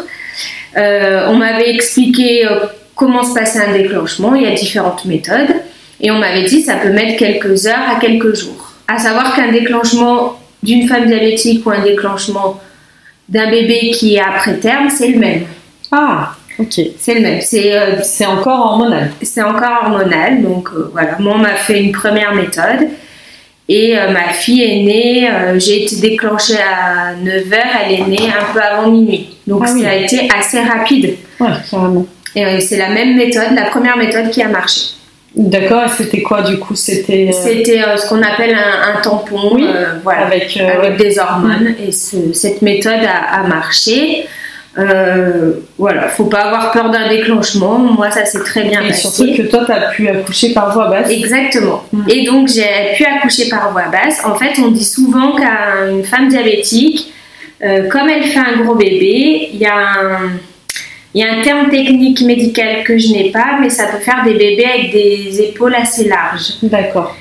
Euh, 0.77 1.27
on 1.29 1.37
m'avait 1.37 1.70
expliqué 1.75 2.47
comment 2.94 3.25
se 3.25 3.33
passait 3.33 3.61
un 3.61 3.73
déclenchement. 3.73 4.35
Il 4.35 4.42
y 4.42 4.47
a 4.47 4.53
différentes 4.53 5.07
méthodes. 5.07 5.55
Et 6.01 6.11
on 6.11 6.18
m'avait 6.18 6.42
dit 6.42 6.61
ça 6.61 6.77
peut 6.77 6.90
mettre 6.90 7.16
quelques 7.16 7.66
heures 7.66 7.88
à 7.97 7.99
quelques 7.99 8.35
jours. 8.35 8.75
À 8.87 8.99
savoir 8.99 9.35
qu'un 9.35 9.51
déclenchement 9.51 10.38
d'une 10.62 10.87
femme 10.87 11.07
diabétique 11.07 11.64
ou 11.64 11.70
un 11.70 11.83
déclenchement 11.83 12.61
d'un 13.29 13.51
bébé 13.51 13.92
qui 13.92 14.16
est 14.16 14.20
après 14.20 14.59
terme, 14.59 14.90
c'est 14.90 15.09
le 15.09 15.18
même. 15.18 15.44
Ah, 15.90 16.34
ok. 16.59 16.81
C'est 16.99 17.14
le 17.14 17.21
même. 17.21 17.40
C'est 17.40 17.73
euh, 17.77 18.03
C'est 18.03 18.27
encore 18.27 18.61
hormonal. 18.61 19.11
c'est 19.23 19.43
encore 19.43 19.83
hormonal, 19.85 20.43
donc 20.43 20.69
euh, 20.75 20.90
voilà. 20.93 21.17
Moi, 21.19 21.35
on 21.37 21.38
m'a 21.38 21.55
fait 21.55 21.81
une 21.83 21.93
première 21.93 22.35
méthode. 22.35 22.88
Et 23.67 23.97
euh, 23.99 24.11
ma 24.11 24.29
fille 24.35 24.62
est 24.62 24.83
née, 24.83 25.31
j'ai 25.59 25.85
été 25.85 25.97
déclenchée 25.97 26.59
à 26.59 27.14
9h, 27.14 27.57
elle 27.87 27.93
est 27.95 28.07
née 28.07 28.29
un 28.29 28.53
peu 28.53 28.61
avant 28.61 28.90
minuit. 28.90 29.37
Donc 29.47 29.62
Ah 29.67 29.71
oui. 29.75 29.81
ça 29.83 29.88
a 29.88 29.95
été 29.95 30.29
assez 30.38 30.61
rapide. 30.61 31.17
Ouais, 31.40 31.49
carrément. 31.71 32.07
Et 32.37 32.61
c'est 32.61 32.77
la 32.77 32.90
même 32.90 33.17
méthode, 33.17 33.55
la 33.55 33.64
première 33.71 33.97
méthode 33.97 34.29
qui 34.31 34.43
a 34.43 34.49
marché. 34.49 34.81
D'accord, 35.35 35.88
c'était 35.97 36.21
quoi 36.21 36.43
du 36.43 36.59
coup? 36.59 36.75
C'était 36.75 37.31
C'était 37.33 37.81
ce 37.97 38.07
qu'on 38.09 38.23
appelle 38.23 38.55
un, 38.55 38.97
un 38.99 39.01
tampon, 39.01 39.55
Oui, 39.55 39.67
voilà, 40.03 40.27
avec. 40.27 40.57
avec 40.59 40.97
des 40.99 41.19
hormones. 41.19 41.75
Et 41.85 41.90
ce- 41.90 42.33
cette 42.35 42.61
méthode 42.61 43.01
a, 43.05 43.40
a 43.40 43.43
marché. 43.49 44.27
Euh, 44.77 45.53
voilà, 45.79 46.09
faut 46.09 46.25
pas 46.25 46.41
avoir 46.47 46.73
peur 46.73 46.91
d'un 46.91 47.09
déclenchement. 47.09 47.79
Moi, 47.79 48.11
ça 48.11 48.25
s'est 48.25 48.41
très 48.41 48.65
bien 48.65 48.83
Et 48.83 48.89
passé. 48.89 49.09
surtout 49.09 49.33
que 49.37 49.43
toi, 49.43 49.65
t'as 49.67 49.91
pu 49.93 50.09
accoucher 50.09 50.53
par 50.53 50.73
voie 50.73 50.89
basse. 50.89 51.11
Exactement. 51.11 51.85
Mm. 51.93 52.03
Et 52.11 52.25
donc 52.25 52.49
j'ai 52.49 52.95
pu 52.97 53.05
accoucher 53.05 53.49
par 53.49 53.71
voie 53.73 53.85
basse. 53.93 54.21
En 54.25 54.35
fait, 54.35 54.59
on 54.61 54.69
dit 54.73 54.85
souvent 54.85 55.33
qu'une 55.37 56.03
femme 56.05 56.29
diabétique, 56.29 57.13
euh, 57.63 57.89
comme 57.89 58.09
elle 58.09 58.25
fait 58.25 58.41
un 58.41 58.63
gros 58.63 58.75
bébé, 58.75 59.51
il 59.53 59.59
y, 59.61 59.67
a 59.67 59.77
un- 59.77 60.31
il 61.15 61.21
y 61.21 61.25
a 61.25 61.33
un 61.33 61.41
terme 61.43 61.71
technique 61.71 62.21
médical 62.23 62.83
que 62.85 62.99
je 62.99 63.13
n'ai 63.13 63.31
pas, 63.31 63.59
mais 63.61 63.71
ça 63.71 63.87
peut 63.87 63.99
faire 63.99 64.23
des 64.25 64.35
bébés 64.35 64.67
avec 64.67 64.91
des 64.93 65.41
épaules 65.41 65.75
assez 65.77 66.09
larges. 66.09 66.55
D'accord. 66.65 67.17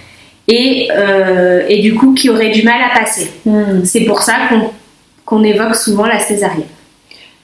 Et, 0.47 0.89
euh, 0.91 1.61
et 1.69 1.79
du 1.81 1.93
coup, 1.93 2.13
qui 2.15 2.29
auraient 2.31 2.49
du 2.49 2.63
mal 2.63 2.79
à 2.91 2.99
passer. 2.99 3.31
Hmm. 3.45 3.85
C'est 3.85 4.05
pour 4.05 4.23
ça 4.23 4.33
qu'on 4.49 4.71
qu'on 5.25 5.41
évoque 5.41 5.75
souvent 5.75 6.05
la 6.05 6.19
césarienne. 6.19 6.65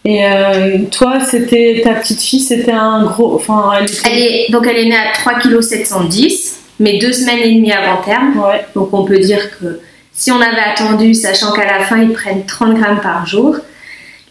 Et 0.06 0.26
euh, 0.26 0.80
toi, 0.92 1.20
c'était 1.20 1.82
ta 1.84 1.94
petite 1.94 2.22
fille, 2.22 2.40
c'était 2.40 2.72
un 2.72 3.04
gros. 3.06 3.36
Enfin, 3.36 3.72
elle 3.78 3.86
était. 3.86 4.10
Elle 4.10 4.20
est, 4.20 4.52
donc 4.52 4.66
elle 4.68 4.78
est 4.78 4.86
née 4.86 4.96
à 4.96 5.12
3,710 5.14 6.10
kg, 6.10 6.34
mais 6.80 6.98
deux 7.00 7.12
semaines 7.12 7.40
et 7.40 7.54
demie 7.54 7.72
avant 7.72 8.02
terme. 8.02 8.40
Ouais. 8.40 8.66
Donc 8.76 8.94
on 8.94 9.04
peut 9.04 9.20
dire 9.20 9.60
que 9.60 9.82
si 10.14 10.32
on 10.32 10.42
avait 10.42 10.62
attendu, 10.62 11.14
sachant 11.14 11.52
qu'à 11.52 11.66
la 11.66 11.86
fin 11.86 12.02
ils 12.02 12.14
prennent 12.14 12.46
30 12.46 12.76
grammes 12.76 13.02
par 13.02 13.26
jour, 13.26 13.58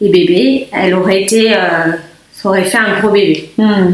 les 0.00 0.08
bébés, 0.08 0.68
elle 0.72 0.94
aurait 0.94 1.22
été, 1.22 1.52
euh, 1.52 1.92
ça 2.32 2.48
aurait 2.48 2.64
fait 2.64 2.78
un 2.78 2.98
gros 3.00 3.10
bébé. 3.10 3.50
Hmm. 3.58 3.92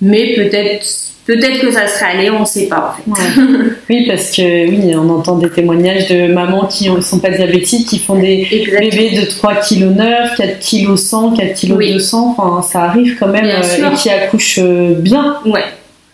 Mais 0.00 0.34
peut-être, 0.34 0.86
peut-être 1.28 1.60
que 1.60 1.70
ça 1.70 1.86
serait 1.86 2.18
allé, 2.18 2.30
on 2.30 2.40
ne 2.40 2.44
sait 2.44 2.66
pas 2.66 2.96
en 3.08 3.14
fait. 3.16 3.22
Ouais. 3.22 3.44
oui, 3.90 4.06
parce 4.08 4.30
que 4.34 4.68
oui, 4.68 4.94
on 4.96 5.08
entend 5.10 5.36
des 5.38 5.50
témoignages 5.50 6.08
de 6.08 6.26
mamans 6.32 6.66
qui 6.66 6.90
ne 6.90 7.00
sont 7.02 7.18
pas 7.20 7.30
diabétiques, 7.30 7.86
qui 7.86 7.98
font 8.00 8.18
des 8.18 8.48
Exactement. 8.50 8.80
bébés 8.90 9.10
de 9.10 9.20
3,9 9.26 10.34
kg, 10.34 10.36
4 10.36 10.58
kg 10.58 10.96
100, 10.96 11.36
4 11.36 11.60
kg 11.60 11.72
Oui. 11.76 11.92
200, 11.92 12.34
enfin 12.36 12.62
ça 12.66 12.80
arrive 12.84 13.16
quand 13.20 13.28
même, 13.28 13.44
euh, 13.44 13.90
et 13.92 13.94
qui 13.96 14.08
accouchent 14.10 14.58
euh, 14.60 14.94
bien. 14.94 15.36
Ouais. 15.44 15.64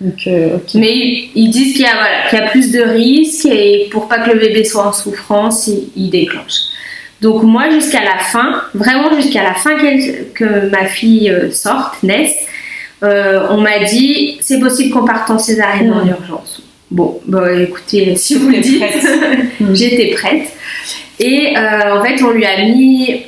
Donc, 0.00 0.26
euh. 0.26 0.56
Mais 0.74 1.28
ils 1.34 1.48
disent 1.50 1.72
qu'il 1.74 1.82
y, 1.82 1.88
a, 1.88 1.92
voilà, 1.94 2.28
qu'il 2.28 2.38
y 2.38 2.42
a 2.42 2.48
plus 2.48 2.72
de 2.72 2.80
risques 2.82 3.46
et 3.46 3.88
pour 3.92 4.08
pas 4.08 4.18
que 4.18 4.30
le 4.32 4.40
bébé 4.40 4.64
soit 4.64 4.86
en 4.86 4.92
souffrance, 4.92 5.68
ils, 5.68 5.88
ils 5.96 6.10
déclenchent. 6.10 6.64
Donc 7.22 7.44
moi, 7.44 7.70
jusqu'à 7.70 8.00
la 8.02 8.18
fin, 8.18 8.60
vraiment 8.74 9.14
jusqu'à 9.18 9.42
la 9.44 9.54
fin 9.54 9.78
qu'elle- 9.78 10.26
que 10.34 10.68
ma 10.68 10.84
fille 10.86 11.32
sorte, 11.52 12.02
naisse, 12.02 12.34
euh, 13.04 13.46
on 13.50 13.58
m'a 13.58 13.78
dit 13.84 14.38
c'est 14.40 14.58
possible 14.60 14.90
qu'on 14.92 15.04
parte 15.04 15.30
en 15.30 15.38
césarienne 15.38 15.92
en 15.92 16.04
Mm. 16.04 16.08
urgence. 16.10 16.62
Le 16.94 17.02
bah 17.26 17.52
écoutez, 17.52 18.14
si 18.24 18.34
vous 18.36 18.48
le 18.50 18.58
dites, 18.58 18.78
prête. 18.80 19.04
Mm. 19.60 19.74
j'étais 19.74 20.08
prête. 20.14 20.48
Et 21.20 21.54
euh, 21.56 21.98
en 21.98 22.04
fait, 22.04 22.22
on 22.22 22.30
lui 22.30 22.44
a 22.44 22.62
mis. 22.64 23.22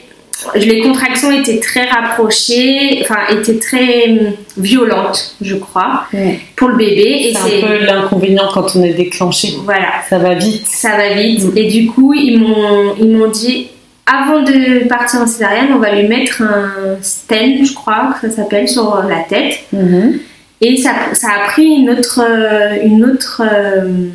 Les 0.55 0.81
contractions 0.81 1.31
étaient 1.33 1.61
très 1.61 1.87
rapprochées, 1.89 2.99
enfin 3.01 3.21
étaient 3.35 3.59
très 3.59 4.05
hum, 4.11 4.33
violentes, 4.59 5.35
je 5.41 5.55
crois, 5.57 6.05
Ouais. 6.13 6.41
pour 6.57 6.69
le 6.69 6.77
bébé. 6.77 7.31
Et 7.31 7.35
C'est 7.35 7.65
un 7.65 7.67
peu 7.67 7.85
l'inconvénient 7.87 8.47
quand 8.53 8.77
on 8.77 8.83
est 8.85 8.93
déclenché. 8.93 9.55
voilà, 9.65 9.89
Ça 10.11 10.19
va 10.19 10.35
vite. 10.35 10.67
ça 10.67 10.91
va 10.91 11.15
vite. 11.15 11.43
Mm. 11.45 11.57
Et 11.57 11.65
du 11.71 11.87
coup, 11.87 12.13
ils 12.13 12.39
m'ont 12.39 13.29
dit 13.29 13.69
avant 14.07 14.43
de 14.43 14.87
partir 14.87 15.21
en 15.21 15.27
césarienne, 15.27 15.73
on 15.73 15.79
va 15.79 15.93
lui 15.93 16.07
mettre 16.07 16.43
un 16.43 16.97
stent, 17.03 17.65
je 17.65 17.75
crois 17.75 18.15
que 18.15 18.29
ça 18.29 18.37
s'appelle, 18.37 18.69
sur 18.69 19.03
la 19.03 19.23
tête. 19.23 19.59
Mhm. 19.73 20.21
Et 20.61 20.77
ça, 20.79 20.93
ça 21.13 21.29
a 21.33 21.47
pris 21.49 21.67
une 21.67 21.91
autre, 21.91 22.21
euh, 22.23 22.77
une 22.83 23.05
autre, 23.05 23.43
euh, 23.45 24.09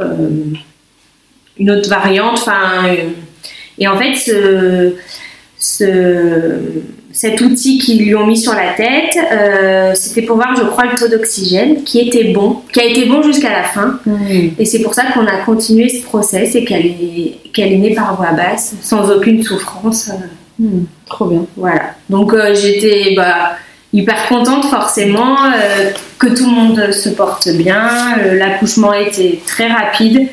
euh, 0.00 0.30
une 1.58 1.70
autre 1.70 1.88
variante. 1.88 2.38
Enfin, 2.38 2.86
et 3.78 3.86
en 3.86 3.96
fait, 3.96 4.14
ce, 4.14 4.94
ce- 5.58 6.60
cet 7.12 7.40
outil 7.40 7.78
qu'ils 7.78 8.04
lui 8.04 8.14
ont 8.14 8.26
mis 8.26 8.36
sur 8.36 8.52
la 8.52 8.72
tête, 8.76 9.16
euh, 9.32 9.92
c'était 9.94 10.20
pour 10.22 10.36
voir, 10.36 10.54
je 10.56 10.62
crois, 10.64 10.84
le 10.84 10.98
taux 10.98 11.08
d'oxygène 11.08 11.82
qui 11.82 12.00
était 12.00 12.24
bon, 12.32 12.58
qui 12.72 12.80
a 12.80 12.84
été 12.84 13.06
bon 13.06 13.22
jusqu'à 13.22 13.50
la 13.50 13.62
fin. 13.62 13.98
Mhm. 14.04 14.50
Et 14.58 14.64
c'est 14.66 14.80
pour 14.82 14.92
ça 14.94 15.04
qu'on 15.14 15.26
a 15.26 15.38
continué 15.46 15.88
ce 15.88 16.02
process 16.04 16.54
et 16.54 16.64
qu'elle 16.64 16.84
est, 16.86 17.36
qu'elle 17.54 17.72
est 17.72 17.78
née 17.78 17.94
par 17.94 18.16
voie 18.16 18.32
basse, 18.32 18.74
sans 18.82 19.10
aucune 19.10 19.42
souffrance. 19.42 20.10
euh, 20.10 20.12
Mhm. 20.58 20.86
Trop 21.06 21.26
bien. 21.26 21.44
voilà. 21.56 21.82
Donc 22.08 22.32
euh, 22.32 22.54
j'étais 22.54 23.12
bah, 23.14 23.56
hyper 23.92 24.26
contente 24.26 24.64
forcément 24.64 25.36
euh, 25.44 25.90
que 26.18 26.28
tout 26.28 26.44
le 26.46 26.50
monde 26.50 26.92
se 26.92 27.10
porte 27.10 27.48
bien. 27.50 28.16
L'accouchement 28.34 28.92
était 28.94 29.38
très 29.46 29.68
rapide. 29.68 30.28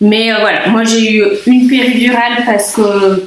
Mais 0.00 0.30
voilà, 0.40 0.68
moi 0.68 0.84
j'ai 0.84 1.16
eu 1.18 1.24
une 1.46 1.66
péridurale 1.68 2.44
parce 2.46 2.72
que 2.74 3.24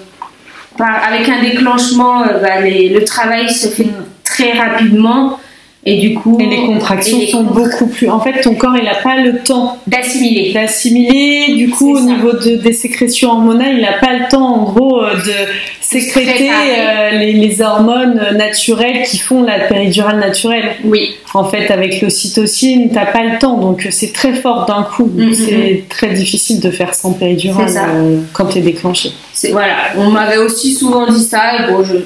par- 0.78 1.02
avec 1.08 1.28
un 1.30 1.42
déclenchement, 1.42 2.24
euh, 2.24 2.40
bah, 2.42 2.62
les- 2.62 2.90
le 2.90 3.04
travail 3.04 3.50
se 3.50 3.68
fait 3.68 3.88
très 4.24 4.54
rapidement 4.54 5.40
et 5.90 5.98
du 6.00 6.14
coup 6.16 6.38
Et 6.40 6.46
les 6.48 6.58
contractions 6.66 7.18
et 7.18 7.22
les 7.26 7.32
sont 7.32 7.46
contra- 7.46 7.64
beaucoup 7.64 7.88
plus. 7.88 8.10
En 8.10 8.20
fait, 8.20 8.42
ton 8.42 8.56
corps, 8.56 8.76
il 8.78 8.84
n'a 8.84 8.96
pas 8.96 9.18
le 9.22 9.40
temps 9.40 9.78
d'assimiler. 9.88 10.52
d'assimiler. 10.54 11.54
Du 11.56 11.70
coup, 11.70 11.94
au 11.94 11.98
ça. 12.00 12.04
niveau 12.04 12.34
de, 12.34 12.58
des 12.58 12.74
sécrétions 12.74 13.30
hormonales, 13.32 13.76
il 13.76 13.82
n'a 13.82 13.94
pas 13.94 14.14
le 14.14 14.28
temps, 14.30 14.48
en 14.56 14.64
gros, 14.64 15.02
euh, 15.02 15.16
de 15.16 15.34
sécréter 15.82 16.50
euh, 16.52 17.12
les, 17.12 17.32
les 17.34 17.62
hormones 17.62 18.20
naturelles 18.36 19.04
qui 19.10 19.18
font 19.18 19.44
la 19.44 19.60
péridurale 19.62 20.20
naturelle. 20.20 20.72
Oui, 20.84 21.16
En 21.34 21.46
fait, 21.46 21.72
avec 21.72 22.02
l'ocytocine, 22.02 22.90
t'as 22.94 23.06
pas 23.06 23.24
le 23.24 23.40
temps, 23.40 23.58
donc 23.58 23.86
euh, 23.86 23.90
c'est 23.92 24.12
très 24.12 24.34
fort 24.34 24.66
d'un 24.66 24.84
coup. 24.84 25.10
Mhm. 25.16 25.34
C'est 25.34 25.84
très 25.88 26.10
difficile 26.14 26.60
de 26.60 26.70
faire 26.72 26.94
sans 26.94 27.14
péridurale 27.14 27.68
euh, 27.78 28.20
quand 28.34 28.46
t'es 28.48 28.60
déclenché. 28.62 29.12
voilà. 29.52 29.76
On 29.98 30.10
m'avait 30.10 30.38
aussi 30.38 30.74
souvent 30.74 31.08
dit 31.08 31.24
ça 31.24 31.42
et 31.60 31.72
bon, 31.72 31.84
je, 31.84 31.98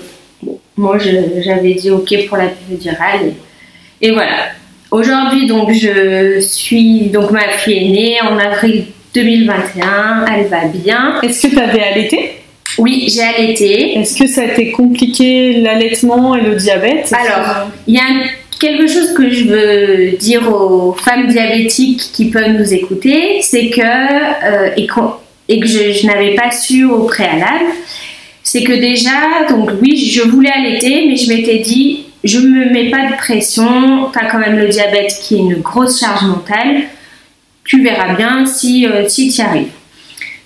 bon, 0.44 0.60
moi 0.78 0.98
j'avais 1.00 1.74
dit 1.74 1.90
ok 1.90 2.14
pour 2.28 2.38
la 2.38 2.48
péridurale 2.48 3.22
et, 3.28 3.34
et 4.02 4.12
voilà. 4.12 4.50
Aujourd'hui 4.92 5.48
donc 5.48 5.72
je 5.72 6.40
suis 6.42 7.10
donc 7.10 7.32
ma 7.32 7.48
fille 7.48 7.78
est 7.78 7.90
née 7.90 8.18
en 8.22 8.38
avril 8.38 8.86
2021, 9.14 10.26
elle 10.34 10.48
va 10.48 10.66
bien. 10.66 11.20
Est-ce 11.22 11.48
que 11.48 11.56
t'avais 11.56 11.84
allaité? 11.84 12.32
Oui, 12.78 13.08
j'ai 13.10 13.22
allaité. 13.22 13.98
Est-ce 14.00 14.18
que 14.18 14.28
ça 14.28 14.42
a 14.42 14.46
été 14.46 14.72
compliqué 14.72 15.60
l'allaitement 15.60 16.36
et 16.36 16.42
le 16.42 16.56
diabète? 16.56 17.14
Alors, 17.14 17.68
il 17.88 17.96
y 17.96 17.98
a 17.98 18.04
quelque 18.60 18.88
chose 18.88 19.14
que 19.14 19.30
je 19.30 19.46
veux 19.46 20.18
dire 20.18 20.48
aux 20.50 20.94
femmes 20.94 21.28
diabétiques 21.28 22.12
qui 22.14 22.30
peuvent 22.30 22.54
nous 22.54 22.74
écouter, 22.74 23.42
c'est 23.42 23.70
que, 23.70 23.82
euh, 23.82 24.70
et, 24.78 24.88
que 25.60 25.68
je, 25.68 26.06
n'avais 26.06 26.36
pas 26.36 26.52
su 26.52 26.86
au 26.86 27.04
préalable, 27.04 27.72
c'est 28.44 28.64
que 28.64 28.74
déjà, 28.74 29.10
donc 29.50 29.72
oui, 29.82 29.98
je 29.98 30.22
voulais 30.22 30.52
allaiter, 30.52 31.06
mais 31.08 31.16
je 31.18 31.30
m'étais 31.30 31.58
dit, 31.58 32.06
je 32.24 32.40
ne 32.40 32.48
me 32.48 32.72
mets 32.72 32.90
pas 32.90 33.10
de 33.10 33.18
pression, 33.18 34.10
tu 34.12 34.20
as 34.20 34.30
quand 34.30 34.38
même 34.38 34.58
le 34.58 34.68
diabète 34.68 35.14
qui 35.22 35.36
est 35.36 35.40
une 35.40 35.62
grosse 35.62 36.00
charge 36.00 36.24
mentale, 36.24 36.84
tu 37.64 37.84
verras 37.84 38.16
bien 38.16 38.46
si, 38.46 38.86
euh, 38.86 39.08
tu 39.08 39.22
y 39.22 39.42
arrives. 39.42 39.72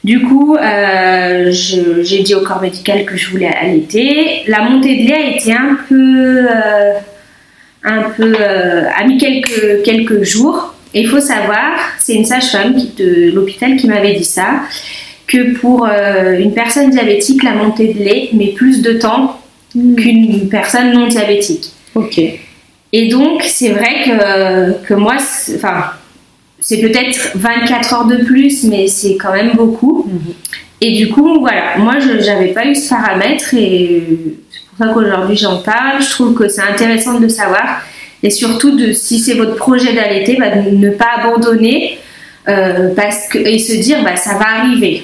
Du 0.03 0.21
coup, 0.21 0.55
euh, 0.55 1.51
j'ai 1.51 2.19
dit 2.19 2.35
au 2.35 2.41
corps 2.41 2.61
médical 2.61 3.05
que 3.05 3.17
je 3.17 3.31
voulais 3.31 3.47
allaiter. 3.47 4.43
La 4.47 4.61
montée 4.61 5.03
de 5.03 5.09
lait 5.09 5.15
a 5.15 5.35
été 5.35 5.51
un 5.51 5.77
peu, 5.89 6.47
euh, 6.47 6.93
un 7.83 8.03
peu, 8.15 8.35
a 8.37 9.03
mis 9.05 9.17
quelques, 9.17 9.81
quelques 9.83 10.23
jours. 10.23 10.75
Et 10.93 11.01
il 11.01 11.07
faut 11.07 11.19
savoir, 11.19 11.71
c'est 11.97 12.13
une 12.13 12.25
sage-femme 12.25 12.75
de 12.97 13.31
l'hôpital 13.33 13.75
qui 13.75 13.87
m'avait 13.87 14.13
dit 14.13 14.23
ça, 14.23 14.61
que 15.27 15.55
pour 15.57 15.87
une 15.87 16.53
personne 16.53 16.91
diabétique, 16.91 17.41
la 17.43 17.53
montée 17.53 17.93
de 17.93 17.99
lait 17.99 18.29
met 18.31 18.53
plus 18.53 18.83
de 18.83 18.93
temps 18.93 19.39
hmm. 19.75 19.95
qu'une 19.95 20.49
personne 20.49 20.93
non 20.93 21.07
diabétique. 21.07 21.71
Ok. 21.93 22.19
Et 22.93 23.09
donc, 23.09 23.43
c'est 23.43 23.69
vrai 23.69 24.03
que, 24.05 24.85
que 24.85 24.93
moi, 24.93 25.15
enfin, 25.55 25.91
c'est 26.59 26.79
peut-être 26.79 27.31
24 27.35 27.93
heures 27.93 28.05
de 28.05 28.23
plus, 28.23 28.63
mais 28.63 28.87
c'est 28.87 29.17
quand 29.17 29.31
même 29.31 29.51
beaucoup. 29.53 30.07
Mhm. 30.07 30.33
Et 30.81 30.93
du 30.93 31.09
coup, 31.09 31.39
voilà, 31.39 31.77
moi, 31.77 31.99
je 31.99 32.25
n'avais 32.25 32.53
pas 32.53 32.65
eu 32.65 32.75
ce 32.75 32.89
paramètre 32.89 33.53
et 33.53 34.03
c'est 34.49 34.61
pour 34.67 34.77
ça 34.77 34.93
qu'aujourd'hui 34.93 35.37
j'en 35.37 35.57
parle. 35.57 36.01
Je 36.01 36.09
trouve 36.09 36.33
que 36.33 36.47
c'est 36.47 36.61
intéressant 36.61 37.15
de 37.15 37.23
le 37.23 37.29
savoir 37.29 37.81
et 38.23 38.29
surtout 38.29 38.75
de, 38.75 38.91
si 38.91 39.19
c'est 39.19 39.35
votre 39.35 39.55
projet 39.55 39.93
d'allaiter, 39.93 40.37
bah, 40.39 40.49
de 40.49 40.71
ne 40.71 40.89
pas 40.89 41.09
abandonner 41.19 41.99
euh, 42.47 42.93
parce 42.95 43.27
que, 43.27 43.37
et 43.37 43.59
se 43.59 43.73
dire, 43.73 44.03
bah, 44.03 44.15
ça 44.15 44.37
va 44.37 44.61
arriver. 44.61 45.03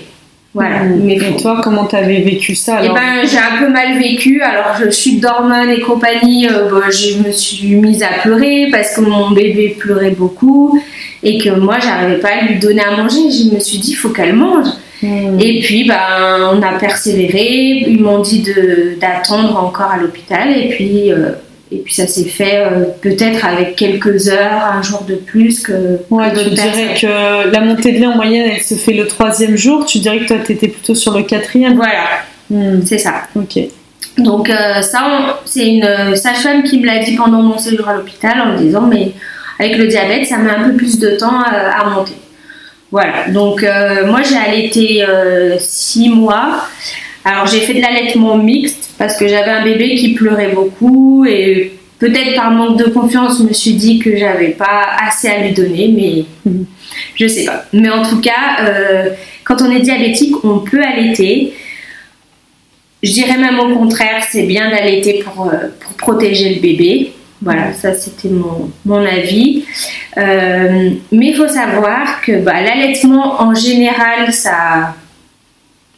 Voilà. 0.54 0.84
Mhm. 0.84 1.04
Mais 1.06 1.16
et 1.16 1.38
toi, 1.42 1.62
comment 1.64 1.86
tu 1.86 1.96
avais 1.96 2.22
vécu 2.22 2.56
ça 2.56 2.78
alors 2.78 2.98
Eh 2.98 3.00
ben, 3.00 3.28
j'ai 3.28 3.38
un 3.38 3.64
peu 3.64 3.72
mal 3.72 3.98
vécu. 3.98 4.42
Alors, 4.42 4.76
je 4.84 4.90
suis 4.90 5.18
d'hormones 5.18 5.70
et 5.70 5.80
compagnie. 5.80 6.48
Euh, 6.48 6.70
bah, 6.70 6.90
je 6.90 7.26
me 7.26 7.32
suis 7.32 7.76
mise 7.76 8.04
à 8.04 8.22
pleurer 8.22 8.68
parce 8.72 8.96
que 8.96 9.02
mon 9.02 9.32
bébé 9.32 9.78
pleurait 9.80 10.12
beaucoup 10.12 10.82
et 11.24 11.38
que 11.38 11.50
moi 11.52 11.78
j'arrivais 11.80 12.20
pas 12.20 12.30
à 12.30 12.46
lui 12.46 12.60
donner 12.60 12.82
à 12.82 12.98
manger. 12.98 13.32
Je 13.32 13.56
me 13.56 13.60
suis 13.60 13.78
dit, 13.78 13.92
il 13.92 13.96
faut 13.96 14.10
qu'elle 14.10 14.36
mange. 14.36 14.68
Hmm. 15.02 15.40
Et 15.40 15.62
puis 15.62 15.88
ben, 15.88 16.52
on 16.54 16.62
a 16.62 16.78
persévéré, 16.78 17.86
ils 17.88 18.02
m'ont 18.02 18.20
dit 18.20 18.46
d'attendre 19.00 19.58
encore 19.58 19.90
à 19.92 19.98
l'hôpital 19.98 20.56
et 20.56 20.70
puis, 20.70 21.12
euh, 21.12 21.32
et 21.72 21.78
puis 21.78 21.94
ça 21.94 22.08
s'est 22.08 22.26
fait 22.26 22.58
euh, 22.58 22.86
peut-être 23.02 23.46
avec 23.46 23.76
quelques 23.76 24.28
heures, 24.28 24.64
un 24.74 24.82
jour 24.82 25.04
de 25.08 25.16
plus 25.16 25.62
que. 25.62 26.00
Ouais, 26.10 26.32
tu 26.34 26.50
dirais 26.50 26.96
que 27.00 27.52
la 27.52 27.62
montée 27.62 27.94
de 27.94 28.00
lait 28.00 28.08
en 28.08 28.16
moyenne 28.16 28.52
elle 28.54 28.62
se 28.62 28.76
fait 28.76 28.94
le 28.94 29.08
troisième 29.08 29.56
jour, 29.56 29.86
tu 29.86 30.00
dirais 30.00 30.20
que 30.20 30.28
toi 30.28 30.38
tu 30.46 30.54
étais 30.54 30.68
plutôt 30.68 30.96
sur 30.96 31.18
le 31.18 31.24
quatrième 31.24 31.76
Voilà, 31.76 32.06
hmm. 32.50 32.82
c'est 32.86 32.98
ça. 32.98 33.24
Ok. 33.36 33.60
Donc 34.18 34.50
euh, 34.50 34.82
ça, 34.82 35.40
c'est 35.46 35.68
une 35.68 36.16
sage-femme 36.16 36.64
qui 36.64 36.80
me 36.80 36.86
l'a 36.86 37.00
dit 37.00 37.16
pendant 37.16 37.42
mon 37.42 37.58
séjour 37.58 37.88
à 37.88 37.94
l'hôpital 37.96 38.42
en 38.42 38.54
me 38.54 38.58
disant 38.58 38.82
mais 38.82 39.14
avec 39.62 39.78
le 39.78 39.86
diabète, 39.88 40.26
ça 40.26 40.38
met 40.38 40.50
un 40.50 40.70
peu 40.70 40.76
plus 40.76 40.98
de 40.98 41.12
temps 41.12 41.40
euh, 41.42 41.70
à, 41.72 41.88
monter. 41.88 42.16
Voilà, 42.90 43.30
donc 43.30 43.62
euh, 43.62 44.08
moi 44.08 44.22
j'ai 44.24 44.36
allaité 44.36 45.06
6 45.60 46.10
euh, 46.10 46.16
mois. 46.16 46.66
Alors 47.24 47.46
j'ai 47.46 47.62
fait 47.62 47.74
de 47.76 47.82
l'allaitement 47.82 48.38
mixte 48.38 48.92
parce 48.98 49.18
que 49.18 49.28
j'avais 49.28 49.52
un 49.52 49.64
bébé 49.64 49.96
qui 49.96 50.14
pleurait 50.14 50.54
beaucoup 50.54 51.26
et 51.26 51.74
peut-être 52.00 52.36
par 52.36 52.52
manque 52.52 52.80
de 52.80 52.90
confiance, 52.90 53.38
je 53.40 53.44
me 53.44 53.54
suis 53.54 53.74
dit 53.74 54.00
que 54.00 54.18
j'avais 54.18 54.50
pas 54.50 54.88
assez 55.08 55.28
à 55.28 55.40
lui 55.40 55.54
donner, 55.54 55.94
mais 55.96 56.56
je 57.16 57.28
sais 57.28 57.46
pas. 57.46 57.66
Mais 57.74 57.90
en 57.90 58.04
tout 58.04 58.20
cas, 58.22 58.58
quand 59.44 59.62
on 59.62 59.72
est 59.72 59.82
diabétique, 59.82 60.44
on 60.44 60.60
peut 60.60 60.82
allaiter. 60.84 61.54
Je 63.04 63.12
dirais 63.12 63.38
même 63.38 63.60
au 63.60 63.76
contraire, 63.76 64.24
c'est 64.30 64.44
bien 64.44 64.70
d'allaiter 64.70 65.24
pour, 65.24 65.52
pour 65.80 65.94
protéger 65.94 66.56
le 66.56 66.62
bébé. 66.62 67.14
Voilà, 67.42 67.74
ça 67.74 67.96
c'était 67.96 68.30
mon, 68.30 68.70
mon, 68.86 69.04
avis. 69.04 69.66
Euh, 70.18 70.92
mais 71.12 71.28
il 71.28 71.36
faut 71.36 71.48
savoir 71.48 72.22
que 72.22 72.40
bah, 72.40 72.62
l'allaitement 72.62 73.42
en 73.42 73.56
général, 73.56 74.32
ça, 74.32 74.96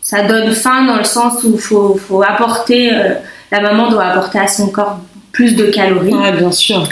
ça 0.03 0.23
donne 0.23 0.51
faim 0.51 0.85
dans 0.85 0.97
le 0.97 1.05
sens 1.05 1.43
où 1.45 1.57
faut, 1.57 1.95
faut, 1.95 2.21
apporter, 2.21 2.93
euh, 2.93 3.13
la 3.51 3.61
maman 3.61 3.89
doit 3.89 4.03
apporter 4.03 4.37
à 4.37 4.47
son 4.47 4.67
corps 4.67 4.99
plus 5.31 5.55
de 5.55 5.65
calories. 5.67 6.13
Oui, 6.13 6.31
bien 6.37 6.51
sûr. 6.51 6.87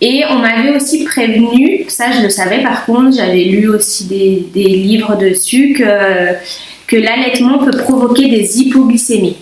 Et 0.00 0.22
on 0.30 0.36
m'avait 0.36 0.76
aussi 0.76 1.04
prévenu, 1.04 1.84
ça 1.88 2.12
je 2.12 2.22
le 2.22 2.30
savais 2.30 2.62
par 2.62 2.86
contre, 2.86 3.16
j'avais 3.16 3.42
lu 3.42 3.68
aussi 3.68 4.04
des, 4.04 4.46
des, 4.54 4.68
livres 4.68 5.16
dessus, 5.16 5.74
que, 5.76 6.34
que 6.86 6.96
l'allaitement 6.96 7.58
peut 7.58 7.76
provoquer 7.76 8.28
des 8.28 8.60
hypoglycémies 8.60 9.36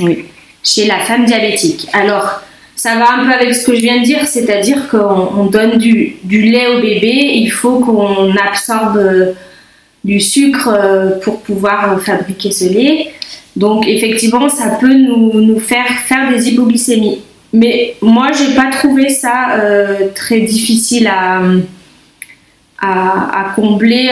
oui. 0.00 0.24
chez 0.64 0.86
la 0.86 1.00
femme 1.00 1.26
diabétique. 1.26 1.86
Alors, 1.92 2.40
ça 2.76 2.96
va 2.96 3.12
un 3.12 3.26
peu 3.26 3.32
avec 3.32 3.54
ce 3.54 3.66
que 3.66 3.74
je 3.74 3.82
viens 3.82 4.00
de 4.00 4.04
dire, 4.04 4.26
c'est-à-dire 4.26 4.88
qu'on 4.88 5.44
donne 5.44 5.76
du, 5.76 6.16
lait 6.24 6.68
au 6.68 6.80
bébé, 6.80 7.32
il 7.34 7.50
faut 7.50 7.78
qu'on 7.80 8.34
absorbe 8.36 8.96
euh, 8.96 9.32
du 10.04 10.20
sucre 10.20 10.68
euh, 10.68 11.18
pour 11.20 11.40
pouvoir 11.40 12.00
fabriquer 12.00 12.50
ce 12.50 12.64
lait. 12.64 13.12
Donc 13.56 13.86
effectivement, 13.86 14.48
ça 14.48 14.78
peut 14.80 14.94
nous, 14.94 15.58
faire 15.58 15.86
faire 16.06 16.30
des 16.30 16.48
hypoglycémies. 16.48 17.20
Mais 17.52 17.96
moi, 18.00 18.30
j'ai 18.32 18.54
pas 18.54 18.70
trouvé 18.70 19.10
ça 19.10 19.56
euh, 19.56 20.08
très 20.14 20.40
difficile 20.40 21.06
à, 21.06 21.42
à, 22.80 23.52
combler. 23.54 24.10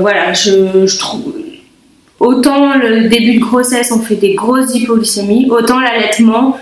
voilà, 0.00 0.32
je, 0.32 0.98
trouve. 0.98 1.34
Autant 2.18 2.76
le 2.76 3.08
début 3.08 3.34
de 3.36 3.40
grossesse, 3.40 3.92
on 3.92 4.00
fait 4.00 4.16
des 4.16 4.34
grosses 4.34 4.74
hypoglycémies, 4.74 5.48
autant 5.50 5.80
l'allaitement, 5.80 6.58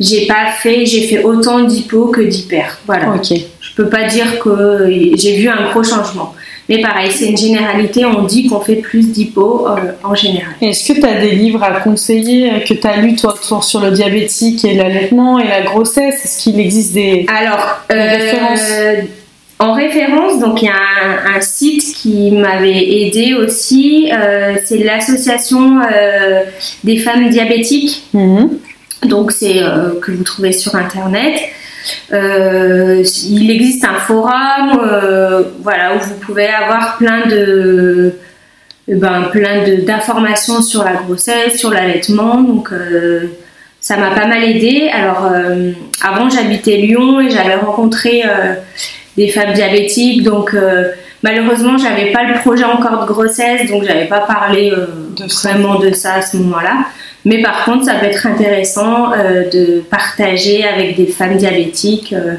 j'ai 0.00 0.26
pas 0.26 0.46
fait, 0.46 0.86
j'ai 0.86 1.02
fait 1.02 1.22
autant 1.24 1.64
d'hypo 1.64 2.06
que 2.06 2.20
d'hyper. 2.20 2.78
Voilà. 2.86 3.14
Ok. 3.14 3.36
Je 3.60 3.74
peux 3.76 3.88
pas 3.88 4.04
dire 4.04 4.38
que 4.38 4.88
j'ai 5.14 5.36
vu 5.36 5.48
un 5.48 5.70
gros 5.70 5.82
changement. 5.82 6.34
Mais 6.68 6.80
pareil, 6.80 7.10
c'est 7.10 7.26
une 7.26 7.36
généralité, 7.36 8.04
on 8.04 8.22
dit 8.22 8.48
qu'on 8.48 8.60
fait 8.60 8.76
plus 8.76 9.10
d'hypo 9.10 9.68
euh, 9.68 9.92
en 10.02 10.14
général. 10.14 10.54
Est-ce 10.62 10.92
que 10.92 10.98
tu 10.98 11.04
as 11.04 11.20
des 11.20 11.32
livres 11.32 11.62
à 11.62 11.80
conseiller 11.80 12.50
euh, 12.50 12.60
que 12.60 12.72
tu 12.74 12.86
as 12.86 12.96
lu 12.96 13.16
toi 13.16 13.34
sur 13.62 13.80
le 13.80 13.90
diabétique 13.90 14.64
et 14.64 14.74
l'allaitement 14.74 15.38
et 15.38 15.46
la 15.46 15.62
grossesse? 15.62 16.24
Est-ce 16.24 16.42
qu'il 16.42 16.58
existe 16.58 16.94
des, 16.94 17.26
Alors, 17.28 17.84
euh, 17.92 18.10
références? 18.10 19.08
En 19.60 19.72
référence, 19.72 20.40
donc 20.40 20.62
il 20.62 20.66
y 20.66 20.68
a 20.68 21.36
un, 21.36 21.40
site 21.40 21.94
qui 21.94 22.32
m'avait 22.32 23.02
aidé 23.02 23.34
aussi, 23.34 24.10
c'est 24.64 24.78
l'association 24.78 25.78
des 26.82 26.98
femmes 26.98 27.30
diabétiques. 27.30 28.02
Mhm 28.12 28.58
donc 29.04 29.32
c'est 29.32 29.62
euh, 29.62 30.00
que 30.00 30.12
vous 30.12 30.24
trouvez 30.24 30.52
sur 30.52 30.74
internet. 30.74 31.34
Euh, 32.12 33.02
il 33.28 33.50
existe 33.50 33.84
un 33.84 33.94
forum, 33.94 34.80
euh, 34.82 35.42
voilà, 35.60 35.94
où 35.94 35.98
vous 36.00 36.14
pouvez 36.14 36.46
avoir 36.46 36.96
plein 36.96 37.26
de, 37.26 38.14
ben, 38.88 39.24
plein 39.32 39.64
d'informations 39.84 40.62
sur 40.62 40.84
la 40.84 40.94
grossesse, 40.94 41.58
sur 41.58 41.70
l'allaitement. 41.70 42.40
Donc 42.40 42.70
ça 43.80 43.96
m'a 43.96 44.10
pas 44.10 44.26
mal 44.26 44.44
aidé. 44.44 44.90
Alors 44.92 45.30
avant 46.02 46.28
j'habitais 46.30 46.76
Lyon 46.76 47.20
et 47.20 47.30
j'avais 47.30 47.56
rencontré 47.56 48.22
des 49.16 49.28
femmes 49.28 49.52
diabétiques, 49.52 50.22
donc 50.22 50.54
malheureusement 51.22 51.78
j'avais 51.78 52.12
pas 52.12 52.24
le 52.24 52.34
projet 52.40 52.64
encore 52.64 53.00
de 53.02 53.06
grossesse, 53.06 53.70
donc 53.70 53.84
j'avais 53.84 54.06
pas 54.06 54.20
parlé 54.20 54.72
vraiment 55.42 55.78
de 55.78 55.92
ça 55.92 56.14
à 56.14 56.22
ce 56.22 56.36
moment-là. 56.38 56.86
Mais 57.24 57.40
par 57.42 57.64
contre, 57.64 57.84
ça 57.86 57.94
peut 57.94 58.06
être 58.06 58.26
intéressant 58.26 59.12
euh, 59.12 59.48
de 59.50 59.80
partager 59.80 60.64
avec 60.64 60.96
des 60.96 61.06
femmes 61.06 61.36
diabétiques 61.36 62.12
euh, 62.12 62.34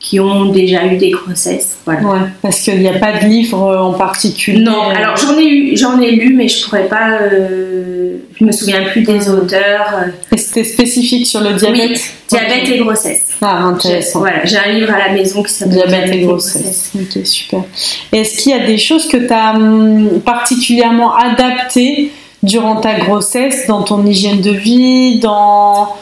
qui 0.00 0.18
ont 0.18 0.46
déjà 0.46 0.86
eu 0.86 0.96
des 0.96 1.10
grossesses. 1.10 1.76
Voilà. 1.84 2.00
Ouais, 2.00 2.18
parce 2.40 2.60
qu'il 2.60 2.80
n'y 2.80 2.88
a 2.88 2.98
pas 2.98 3.18
de 3.18 3.26
livre 3.26 3.62
euh, 3.62 3.78
en 3.78 3.92
particulier. 3.92 4.62
Non, 4.62 4.88
alors 4.88 5.14
j'en 5.16 5.38
ai 5.38 5.46
eu, 5.46 5.76
j'en 5.76 6.00
ai 6.00 6.12
lu, 6.12 6.34
mais 6.34 6.48
je 6.48 6.64
pourrais 6.64 6.88
pas. 6.88 7.18
Euh, 7.20 8.16
je 8.38 8.44
me 8.44 8.50
souviens 8.50 8.84
plus 8.84 9.02
des 9.02 9.28
auteurs. 9.28 10.06
Et 10.32 10.38
c'était 10.38 10.64
spécifique 10.64 11.26
sur 11.26 11.42
le 11.42 11.52
diabète. 11.52 11.90
Oui, 11.90 12.00
diabète 12.28 12.68
et 12.70 12.78
grossesse. 12.78 13.26
Ah, 13.42 13.58
intéressant. 13.64 14.20
Voilà, 14.20 14.44
j'ai 14.46 14.56
un 14.56 14.72
livre 14.72 14.90
à 14.90 15.08
la 15.08 15.12
maison 15.12 15.42
qui 15.42 15.52
s'appelle 15.52 15.74
Diabète, 15.86 16.14
et 16.14 16.20
grossesse. 16.22 16.92
Ok, 16.94 17.26
super. 17.26 17.64
Est-ce 18.10 18.42
qu'il 18.42 18.52
y 18.52 18.54
a 18.54 18.66
des 18.66 18.78
choses 18.78 19.06
que 19.06 19.18
tu 19.18 19.32
as 19.32 19.54
hum, 19.54 20.20
particulièrement 20.24 21.14
adaptées 21.14 22.10
durant 22.42 22.76
ta 22.76 22.94
grossesse, 22.94 23.66
dans 23.66 23.82
ton 23.82 24.04
hygiène 24.06 24.40
de 24.40 24.50
vie, 24.50 25.18
dans... 25.18 25.96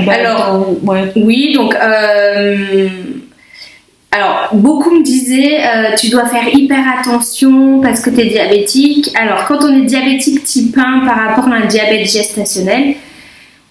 Bah, 0.00 0.12
Alors, 0.12 0.66
oui, 1.16 1.52
donc... 1.54 1.74
Euh, 1.74 2.88
alors, 4.14 4.50
beaucoup 4.52 4.90
me 4.90 5.02
disaient, 5.02 5.60
euh, 5.60 5.96
tu 5.98 6.10
dois 6.10 6.26
faire 6.26 6.46
hyper 6.52 6.84
attention 6.98 7.80
parce 7.80 8.00
que 8.00 8.10
tu 8.10 8.20
es 8.20 8.26
diabétique. 8.26 9.10
Alors, 9.18 9.46
quand 9.46 9.64
on 9.64 9.74
est 9.82 9.86
diabétique 9.86 10.44
type 10.44 10.76
1 10.76 11.06
par 11.06 11.16
rapport 11.16 11.50
à 11.50 11.56
un 11.56 11.66
diabète 11.66 12.10
gestationnel, 12.10 12.96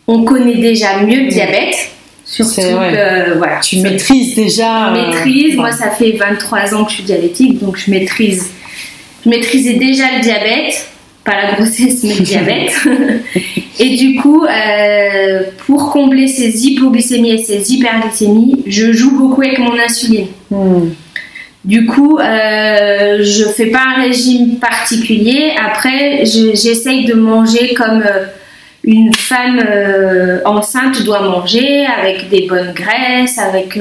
on 0.08 0.24
connaît 0.24 0.56
déjà 0.56 1.04
mieux 1.04 1.26
le 1.26 1.28
diabète. 1.28 1.92
Surtout 2.26 2.60
que, 2.60 3.38
voilà. 3.38 3.60
Tu 3.60 3.82
maîtrises 3.82 4.34
déjà. 4.34 4.92
Je 4.96 5.02
maîtrise. 5.02 5.56
Moi, 5.56 5.72
ça 5.72 5.92
fait 5.92 6.14
23 6.14 6.74
ans 6.74 6.86
que 6.86 6.90
je 6.90 6.96
suis 6.96 7.04
diabétique, 7.04 7.60
donc 7.60 7.78
je 7.78 7.92
maîtrise. 7.92 8.50
Je 9.24 9.30
maîtrisais 9.30 9.74
déjà 9.74 10.06
le 10.16 10.22
diabète 10.22 10.91
pas 11.24 11.34
la 11.44 11.54
grossesse 11.54 12.04
mais 12.04 12.16
le 12.16 12.24
diabète. 12.24 12.74
et 13.80 13.96
du 13.96 14.16
coup, 14.20 14.46
euh, 14.46 15.44
pour 15.66 15.92
combler 15.92 16.28
ces 16.28 16.66
hypoglycémies 16.66 17.32
et 17.32 17.44
ces 17.44 17.72
hyperglycémies, 17.72 18.64
je 18.66 18.92
joue 18.92 19.18
beaucoup 19.18 19.42
avec 19.42 19.60
mon 19.60 19.78
insuline. 19.78 20.28
Hmm. 20.50 20.90
Du 21.64 21.86
coup, 21.86 22.18
euh, 22.18 23.20
je 23.22 23.44
fais 23.44 23.68
pas 23.68 23.84
un 23.96 24.02
régime 24.02 24.58
particulier. 24.58 25.54
Après, 25.64 26.26
j'essaye 26.26 27.06
de 27.06 27.14
manger 27.14 27.76
comme 27.76 28.02
euh, 28.02 28.26
une 28.84 29.14
femme 29.14 29.62
euh, 29.64 30.40
enceinte 30.46 31.04
doit 31.04 31.22
manger, 31.22 31.86
avec 31.86 32.30
des 32.30 32.48
bonnes 32.48 32.74
graisses, 32.74 33.38
avec 33.38 33.78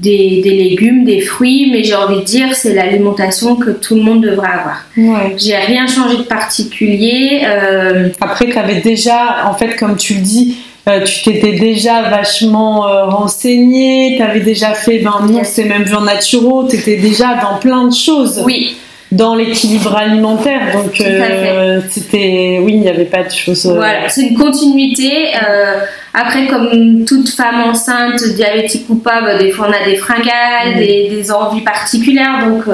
des, 0.00 0.42
légumes, 0.44 1.04
des 1.04 1.20
fruits, 1.20 1.70
mais 1.70 1.84
j'ai 1.84 1.94
envie 1.94 2.20
de 2.20 2.24
dire 2.24 2.54
c'est 2.54 2.74
l'alimentation 2.74 3.56
que 3.56 3.70
tout 3.70 3.94
le 3.94 4.02
monde 4.02 4.22
devrait 4.22 4.48
avoir. 4.48 4.84
Ouais. 4.96 5.36
J'ai 5.36 5.56
rien 5.56 5.86
changé 5.86 6.18
de 6.18 6.22
particulier. 6.22 7.42
Euh, 7.44 8.08
Après, 8.20 8.46
tu 8.46 8.58
avais 8.58 8.80
déjà, 8.80 9.46
en 9.46 9.54
fait, 9.54 9.76
comme 9.76 9.96
tu 9.96 10.14
le 10.14 10.20
dis, 10.20 10.56
euh, 10.88 11.02
tu 11.04 11.22
t'étais 11.22 11.52
déjà 11.52 12.02
vachement 12.02 12.86
euh, 12.86 13.06
renseigné, 13.06 14.16
tu 14.16 14.22
avais 14.22 14.40
déjà 14.40 14.74
fait, 14.74 14.98
ben 14.98 15.26
non, 15.26 15.40
c'est 15.42 15.64
même 15.64 15.84
vu 15.84 15.94
en 15.94 16.02
naturo, 16.02 16.68
tu 16.68 16.76
étais 16.76 16.96
déjà 16.96 17.36
dans 17.40 17.58
plein 17.58 17.88
de 17.88 17.94
choses. 17.94 18.42
Oui 18.44 18.76
dans 19.14 19.34
l'équilibre 19.34 19.96
alimentaire. 19.96 20.72
Donc, 20.72 21.00
euh, 21.00 21.80
c'était, 21.88 22.58
oui, 22.60 22.72
il 22.74 22.80
n'y 22.80 22.88
avait 22.88 23.04
pas 23.04 23.22
de 23.22 23.30
choses. 23.30 23.66
Euh, 23.66 23.74
voilà, 23.74 24.08
c'est 24.08 24.22
une 24.22 24.36
continuité. 24.36 25.28
Euh, 25.34 25.80
après, 26.12 26.46
comme 26.46 27.04
toute 27.04 27.28
femme 27.28 27.62
enceinte, 27.68 28.22
diabétique 28.34 28.86
ou 28.88 28.96
pas, 28.96 29.20
bah, 29.22 29.38
des 29.38 29.50
fois 29.50 29.68
on 29.68 29.72
a 29.72 29.88
des 29.88 29.96
fringales, 29.96 30.74
mm. 30.74 30.78
des, 30.78 31.08
des, 31.10 31.32
envies 31.32 31.62
particulières. 31.62 32.46
Donc, 32.46 32.64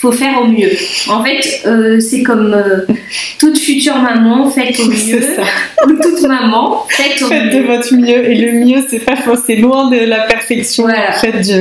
faut 0.00 0.12
faire 0.12 0.40
au 0.40 0.46
mieux. 0.46 0.70
En 1.08 1.22
fait, 1.22 1.60
euh, 1.66 2.00
c'est 2.00 2.22
comme 2.22 2.54
euh, 2.54 2.86
toute 3.38 3.58
future 3.58 3.96
maman, 3.96 4.50
faites 4.50 4.80
au 4.80 4.86
mieux. 4.88 5.20
Ou 5.86 6.02
toute 6.02 6.22
maman, 6.26 6.86
faites 6.88 7.20
au 7.20 7.26
faites 7.26 7.52
de 7.52 7.60
votre 7.60 7.94
mieux. 7.94 8.30
Et 8.30 8.34
le 8.36 8.64
mieux, 8.64 8.82
c'est 8.88 9.00
pas 9.00 9.16
c'est 9.46 9.56
loin 9.56 9.90
de 9.90 9.98
la 9.98 10.20
perfection. 10.22 10.88
Faites 11.20 11.52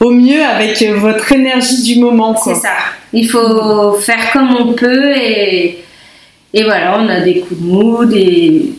au 0.00 0.10
mieux 0.10 0.42
avec 0.42 0.82
votre 0.96 1.30
énergie 1.30 1.82
du 1.82 2.00
moment. 2.00 2.34
C'est 2.42 2.54
ça. 2.54 2.72
Il 3.12 3.28
faut 3.28 3.92
faire 3.94 4.32
comme 4.32 4.56
on 4.56 4.72
peut 4.72 5.14
et, 5.14 5.78
et 6.54 6.64
voilà, 6.64 6.98
on 6.98 7.08
a 7.08 7.20
des 7.20 7.40
coups 7.40 7.60
de 7.60 7.66
mood 7.66 8.12
et 8.14 8.72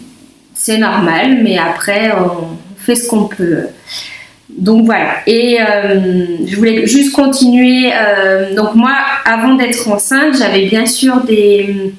c'est 0.55 0.79
normal, 0.79 1.41
mais 1.43 1.59
après, 1.59 2.11
on 2.11 2.57
fait 2.83 2.95
ce 2.95 3.07
qu'on 3.07 3.25
peut. 3.25 3.67
Donc 4.57 4.85
voilà. 4.85 5.17
Et 5.27 5.59
euh, 5.61 6.25
je 6.45 6.55
voulais 6.55 6.87
juste 6.87 7.13
continuer. 7.13 7.91
Euh, 7.93 8.55
donc 8.55 8.75
moi, 8.75 8.95
avant 9.25 9.55
d'être 9.55 9.87
enceinte, 9.87 10.35
j'avais 10.37 10.65
bien 10.65 10.85
sûr 10.85 11.21
des, 11.21 11.93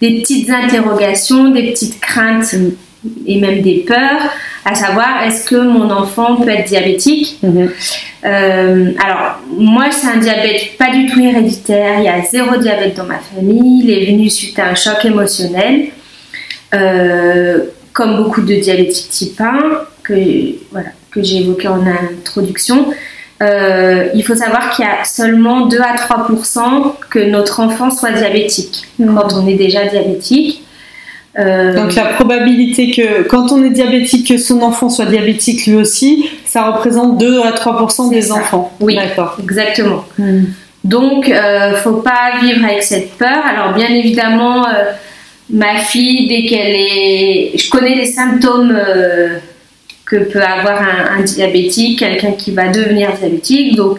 des, 0.00 0.20
petites 0.20 0.50
interrogations, 0.50 1.50
des 1.50 1.70
petites 1.70 2.00
craintes 2.00 2.54
et 3.26 3.40
même 3.40 3.62
des 3.62 3.84
peurs, 3.86 4.30
à 4.64 4.74
savoir 4.74 5.22
est-ce 5.26 5.46
que 5.46 5.56
mon 5.56 5.90
enfant 5.90 6.36
peut 6.36 6.50
être 6.50 6.68
diabétique? 6.68 7.38
Mhm. 7.42 7.70
euh, 8.24 8.92
Alors 9.02 9.40
moi, 9.56 9.86
c'est 9.90 10.06
un 10.06 10.18
diabète 10.18 10.76
pas 10.78 10.90
du 10.90 11.06
tout 11.06 11.20
héréditaire. 11.20 11.98
Il 11.98 12.04
y 12.04 12.08
a 12.08 12.22
zéro 12.22 12.56
diabète 12.58 12.96
dans 12.96 13.04
ma 13.04 13.18
famille. 13.18 13.82
Il 13.84 13.90
est 13.90 14.06
venu 14.06 14.28
suite 14.28 14.58
à 14.58 14.68
un 14.68 14.74
choc 14.74 15.04
émotionnel. 15.04 15.86
comme 17.92 18.16
beaucoup 18.16 18.42
de 18.42 18.56
diabétiques 18.56 19.08
type 19.08 19.40
1, 19.40 19.86
que 20.02 20.14
voilà, 20.72 20.88
que 21.14 21.22
j'ai 21.22 21.38
évoqué 21.38 21.68
en 21.68 21.82
introduction, 21.86 22.92
euh, 23.42 24.08
il 24.14 24.22
faut 24.24 24.34
savoir 24.34 24.70
qu'il 24.70 24.84
y 24.84 24.88
a 24.88 25.04
seulement 25.04 25.66
2 25.66 25.78
à 25.80 25.96
3% 25.96 26.94
que 27.10 27.18
notre 27.18 27.60
enfant 27.60 27.90
soit 27.90 28.12
diabétique 28.12 28.86
mm. 28.98 29.14
quand 29.14 29.32
on 29.34 29.46
est 29.46 29.54
déjà 29.54 29.86
diabétique. 29.86 30.62
Euh, 31.36 31.74
Donc 31.74 31.94
la 31.96 32.04
probabilité 32.04 32.92
que 32.92 33.22
quand 33.22 33.50
on 33.50 33.64
est 33.64 33.70
diabétique, 33.70 34.28
que 34.28 34.38
son 34.38 34.62
enfant 34.62 34.88
soit 34.88 35.06
diabétique 35.06 35.66
lui 35.66 35.74
aussi, 35.74 36.30
ça 36.44 36.70
représente 36.70 37.18
2 37.18 37.40
à 37.40 37.50
3% 37.50 38.10
des 38.10 38.30
enfants. 38.30 38.72
Oui, 38.80 38.94
d'accord. 38.94 39.36
Exactement. 39.42 40.04
Mm. 40.18 40.44
Donc, 40.84 41.28
euh, 41.28 41.76
faut 41.76 42.02
pas 42.02 42.38
vivre 42.42 42.64
avec 42.64 42.82
cette 42.82 43.16
peur. 43.16 43.42
Alors, 43.44 43.72
bien 43.72 43.88
évidemment, 43.88 44.68
euh, 44.68 44.92
ma 45.50 45.76
fille, 45.76 46.28
dès 46.28 46.44
qu'elle 46.46 46.74
est, 46.74 47.52
je 47.56 47.70
connais 47.70 47.94
les 47.94 48.06
symptômes 48.06 48.78
que 50.14 50.24
peut 50.24 50.42
avoir 50.42 50.80
un, 50.80 51.22
diabétique, 51.22 51.98
quelqu'un 51.98 52.32
qui 52.32 52.52
va 52.52 52.68
devenir 52.68 53.12
diabétique. 53.12 53.76
Donc, 53.76 53.98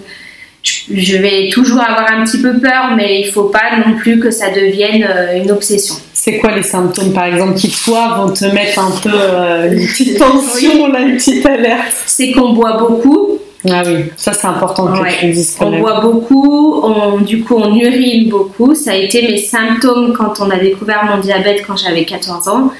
je 0.63 1.17
vais 1.17 1.49
toujours 1.51 1.81
avoir 1.81 2.11
un 2.11 2.23
petit 2.23 2.41
peu 2.41 2.59
peur, 2.59 2.93
mais 2.95 3.21
il 3.21 3.27
ne 3.27 3.31
faut 3.31 3.49
pas 3.49 3.77
non 3.85 3.97
plus 3.97 4.19
que 4.19 4.31
ça 4.31 4.49
devienne 4.49 5.07
euh, 5.07 5.43
une 5.43 5.51
obsession. 5.51 5.95
C'est 6.13 6.37
quoi 6.37 6.51
les 6.55 6.63
symptômes, 6.63 7.13
par 7.13 7.25
exemple, 7.25 7.55
qui 7.55 7.69
toi 7.69 8.17
vont 8.17 8.33
te 8.33 8.45
mettre 8.45 8.79
un 8.79 8.91
peu 8.91 9.11
euh, 9.13 9.71
une 9.71 9.87
petite 9.87 10.17
tension, 10.19 10.87
là, 10.87 11.01
une 11.01 11.17
petite 11.17 11.45
alerte? 11.45 11.93
C'est 12.07 12.31
qu'on 12.31 12.53
boit 12.53 12.77
beaucoup. 12.77 13.39
Ah 13.67 13.81
oui, 13.83 14.05
ça 14.15 14.31
c'est 14.33 14.45
important 14.45 14.87
que 14.93 15.19
tu 15.19 15.31
dises. 15.31 15.57
on 15.59 15.79
boit 15.79 15.99
beaucoup, 15.99 16.81
on, 16.83 17.21
du 17.21 17.43
coup 17.43 17.55
on 17.55 17.75
urine 17.75 18.29
beaucoup. 18.29 18.75
Ça 18.75 18.91
a 18.91 18.95
été 18.95 19.23
mes 19.23 19.39
symptômes 19.39 20.13
quand 20.13 20.39
on 20.39 20.51
a 20.51 20.57
découvert 20.57 21.03
mon 21.05 21.17
diabète 21.17 21.63
quand 21.65 21.75
j'avais 21.75 22.05
14 22.05 22.47
ans 22.47 22.71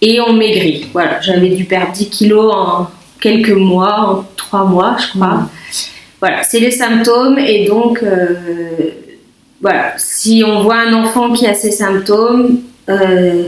et 0.00 0.20
on 0.20 0.32
maigrit. 0.32 0.86
Voilà, 0.92 1.20
j'avais 1.20 1.50
dû 1.50 1.64
perdre 1.64 1.92
10 1.92 2.10
kilos 2.10 2.52
en 2.54 2.88
quelques 3.20 3.50
mois, 3.50 4.00
en 4.00 4.24
3 4.36 4.64
mois, 4.64 4.96
je 4.98 5.18
crois. 5.18 5.34
Mm. 5.34 5.48
Voilà, 6.20 6.42
c'est 6.42 6.60
les 6.60 6.70
symptômes 6.70 7.38
et 7.38 7.66
donc, 7.66 8.02
euh, 8.02 8.34
voilà, 9.60 9.94
si 9.96 10.42
on 10.46 10.62
voit 10.62 10.80
un 10.80 10.92
enfant 10.92 11.32
qui 11.32 11.46
a 11.46 11.54
ces 11.54 11.70
symptômes, 11.70 12.60
euh, 12.88 13.44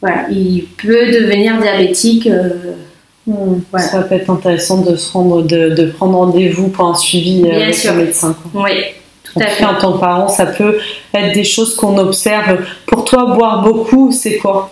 voilà, 0.00 0.26
il 0.30 0.66
peut 0.76 1.12
devenir 1.12 1.60
diabétique. 1.60 2.26
Euh, 2.26 2.74
mm. 3.26 3.60
Ça 3.78 4.02
peut 4.02 4.16
être 4.16 4.30
intéressant 4.30 4.82
de 4.82 4.96
se 4.96 5.12
rendre, 5.12 5.42
de, 5.42 5.84
prendre 5.86 6.18
rendez-vous 6.18 6.68
pour 6.68 6.86
un 6.86 6.94
suivi 6.94 7.48
avec 7.48 7.74
sûr. 7.74 7.94
médecin. 7.94 8.36
Oui, 8.54 8.72
tout 9.32 9.40
à 9.40 9.46
fait. 9.46 9.64
En 9.64 9.74
tant 9.74 9.92
que 9.94 10.00
parent, 10.00 10.28
ça 10.28 10.46
peut 10.46 10.78
être 11.14 11.32
des 11.34 11.44
choses 11.44 11.76
qu'on 11.76 11.96
observe. 11.98 12.58
Pour 12.86 13.04
toi, 13.04 13.26
boire 13.26 13.62
beaucoup, 13.62 14.10
c'est 14.12 14.38
quoi? 14.38 14.70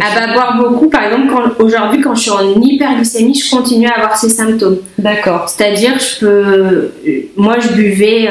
Ah 0.00 0.06
bah 0.14 0.32
boire 0.32 0.56
beaucoup, 0.56 0.88
par 0.88 1.04
exemple, 1.04 1.32
aujourd'hui 1.58 2.00
quand 2.00 2.14
je 2.14 2.22
suis 2.22 2.30
en 2.30 2.60
hyperglycémie, 2.60 3.34
je 3.34 3.50
continue 3.50 3.88
à 3.88 3.96
avoir 3.96 4.16
ces 4.16 4.28
symptômes. 4.28 4.78
D'accord. 4.98 5.48
C'est-à-dire, 5.48 5.98
je 5.98 6.20
peux, 6.20 6.92
moi 7.36 7.56
je 7.60 7.68
buvais 7.72 8.28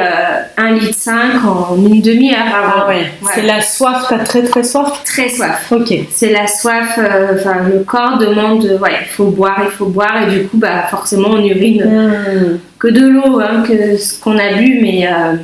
1 0.58 0.66
euh, 0.66 0.80
litre 0.80 0.96
5 0.96 1.16
en 1.46 1.76
une 1.78 2.02
demi-heure 2.02 2.48
avant. 2.48 2.84
Ah 2.86 2.88
ouais. 2.88 3.12
C'est 3.34 3.42
la 3.42 3.62
soif, 3.62 4.06
t'as 4.10 4.20
très 4.20 4.44
très 4.44 4.64
soif? 4.64 5.04
Très 5.04 5.30
soif. 5.30 5.72
Ok. 5.72 5.94
C'est 6.12 6.32
la 6.32 6.48
soif, 6.48 6.98
euh, 6.98 7.36
enfin 7.38 7.58
le 7.72 7.80
corps 7.84 8.18
demande, 8.18 8.64
ouais, 8.82 8.92
il 9.02 9.08
faut 9.08 9.26
boire, 9.26 9.62
il 9.64 9.72
faut 9.72 9.88
boire, 9.88 10.24
et 10.24 10.32
du 10.32 10.48
coup, 10.48 10.58
bah 10.58 10.88
forcément 10.90 11.30
on 11.32 11.44
urine 11.44 11.84
hmm. 11.84 12.60
que 12.80 12.88
de 12.88 13.06
l'eau, 13.06 13.40
hein, 13.40 13.64
que 13.68 13.98
ce 13.98 14.20
qu'on 14.20 14.38
a 14.38 14.54
bu, 14.54 14.80
mais, 14.82 15.08
euh, 15.08 15.36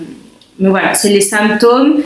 mais 0.60 0.70
voilà, 0.70 0.94
c'est 0.94 1.10
les 1.10 1.22
symptômes. 1.22 2.02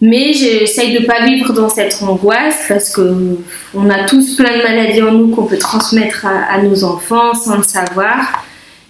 Mais 0.00 0.32
j'essaye 0.32 0.92
de 0.92 1.00
ne 1.00 1.06
pas 1.06 1.24
vivre 1.24 1.52
dans 1.52 1.68
cette 1.68 2.02
angoisse 2.02 2.64
parce 2.68 2.90
que 2.90 3.38
on 3.74 3.88
a 3.88 4.04
tous 4.04 4.36
plein 4.36 4.58
de 4.58 4.62
maladies 4.62 5.02
en 5.02 5.12
nous 5.12 5.28
qu'on 5.28 5.44
peut 5.44 5.56
transmettre 5.56 6.26
à, 6.26 6.60
nos 6.60 6.84
enfants 6.84 7.34
sans 7.34 7.56
le 7.56 7.62
savoir. 7.62 8.44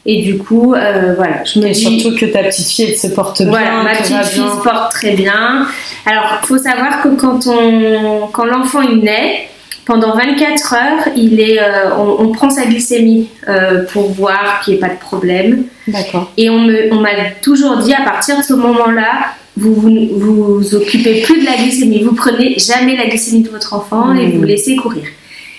Et 0.06 0.22
du 0.22 0.38
coup, 0.38 0.74
euh, 0.74 1.14
voilà, 1.16 1.44
je 1.44 1.60
me 1.60 1.68
dis. 1.68 2.00
Surtout 2.00 2.16
que 2.18 2.26
ta 2.26 2.42
petite 2.42 2.66
fille, 2.66 2.86
elle 2.90 2.96
se 2.96 3.06
porte 3.08 3.38
bien. 3.42 3.48
Voilà, 3.48 3.82
ma 3.82 3.94
petite 3.94 4.24
fille 4.24 4.42
se 4.42 4.62
porte 4.62 4.92
très 4.92 5.12
bien. 5.12 5.68
Alors, 6.04 6.40
il 6.42 6.46
faut 6.46 6.58
savoir 6.58 7.02
que 7.02 7.08
quand, 7.10 7.46
on, 7.46 8.26
quand 8.32 8.44
l'enfant 8.44 8.82
il 8.82 8.98
naît, 8.98 9.48
pendant 9.84 10.16
24 10.16 10.74
heures, 10.74 11.08
il 11.16 11.40
est, 11.40 11.60
euh, 11.60 11.94
on, 11.96 12.32
prend 12.32 12.50
sa 12.50 12.64
glycémie 12.66 13.28
euh, 13.48 13.84
pour 13.92 14.10
voir 14.12 14.60
qu'il 14.64 14.74
n'y 14.74 14.78
ait 14.78 14.80
pas 14.80 14.94
de 14.94 14.98
problème. 14.98 15.64
D'accord. 15.86 16.32
Et 16.36 16.48
on, 16.48 16.60
me, 16.60 16.92
on 16.92 17.00
m'a 17.00 17.10
toujours 17.42 17.76
dit 17.78 17.92
à 17.92 18.02
partir 18.02 18.38
de 18.38 18.42
ce 18.42 18.54
moment-là, 18.54 19.34
vous, 19.56 19.74
vous 19.74 20.58
vous 20.58 20.74
occupez 20.74 21.22
plus 21.22 21.40
de 21.40 21.44
la 21.44 21.56
glycémie, 21.56 22.02
vous 22.02 22.14
prenez 22.14 22.58
jamais 22.58 22.96
la 22.96 23.06
glycémie 23.06 23.42
de 23.42 23.50
votre 23.50 23.74
enfant 23.74 24.14
et 24.14 24.26
vous 24.30 24.42
mmh. 24.42 24.46
laissez 24.46 24.76
courir. 24.76 25.04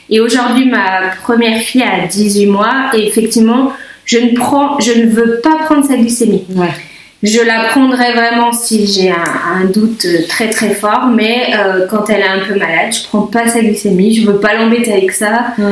Et 0.09 0.19
aujourd'hui, 0.19 0.69
ma 0.69 1.09
première 1.23 1.61
fille 1.61 1.83
a 1.83 2.05
18 2.07 2.47
mois 2.47 2.89
et 2.93 3.07
effectivement, 3.07 3.73
je 4.05 4.17
ne, 4.17 4.35
prends, 4.35 4.79
je 4.79 4.91
ne 4.91 5.07
veux 5.07 5.39
pas 5.41 5.57
prendre 5.65 5.85
sa 5.85 5.97
glycémie. 5.97 6.43
Je 7.23 7.41
la 7.41 7.69
prendrai 7.69 8.13
vraiment 8.13 8.51
si 8.51 8.85
j'ai 8.85 9.09
un, 9.09 9.65
doute 9.73 10.05
très 10.27 10.49
très 10.49 10.69
fort, 10.75 11.07
mais 11.07 11.53
euh, 11.57 11.87
quand 11.87 12.09
elle 12.09 12.19
est 12.19 12.27
un 12.27 12.39
peu 12.39 12.53
malade, 12.53 12.93
je 12.93 13.07
prends 13.07 13.21
pas 13.21 13.47
sa 13.47 13.61
glycémie, 13.61 14.13
je 14.13 14.29
veux 14.29 14.39
pas 14.39 14.53
l'embêter 14.53 14.93
avec 14.93 15.11
ça, 15.11 15.53
mmh. 15.57 15.63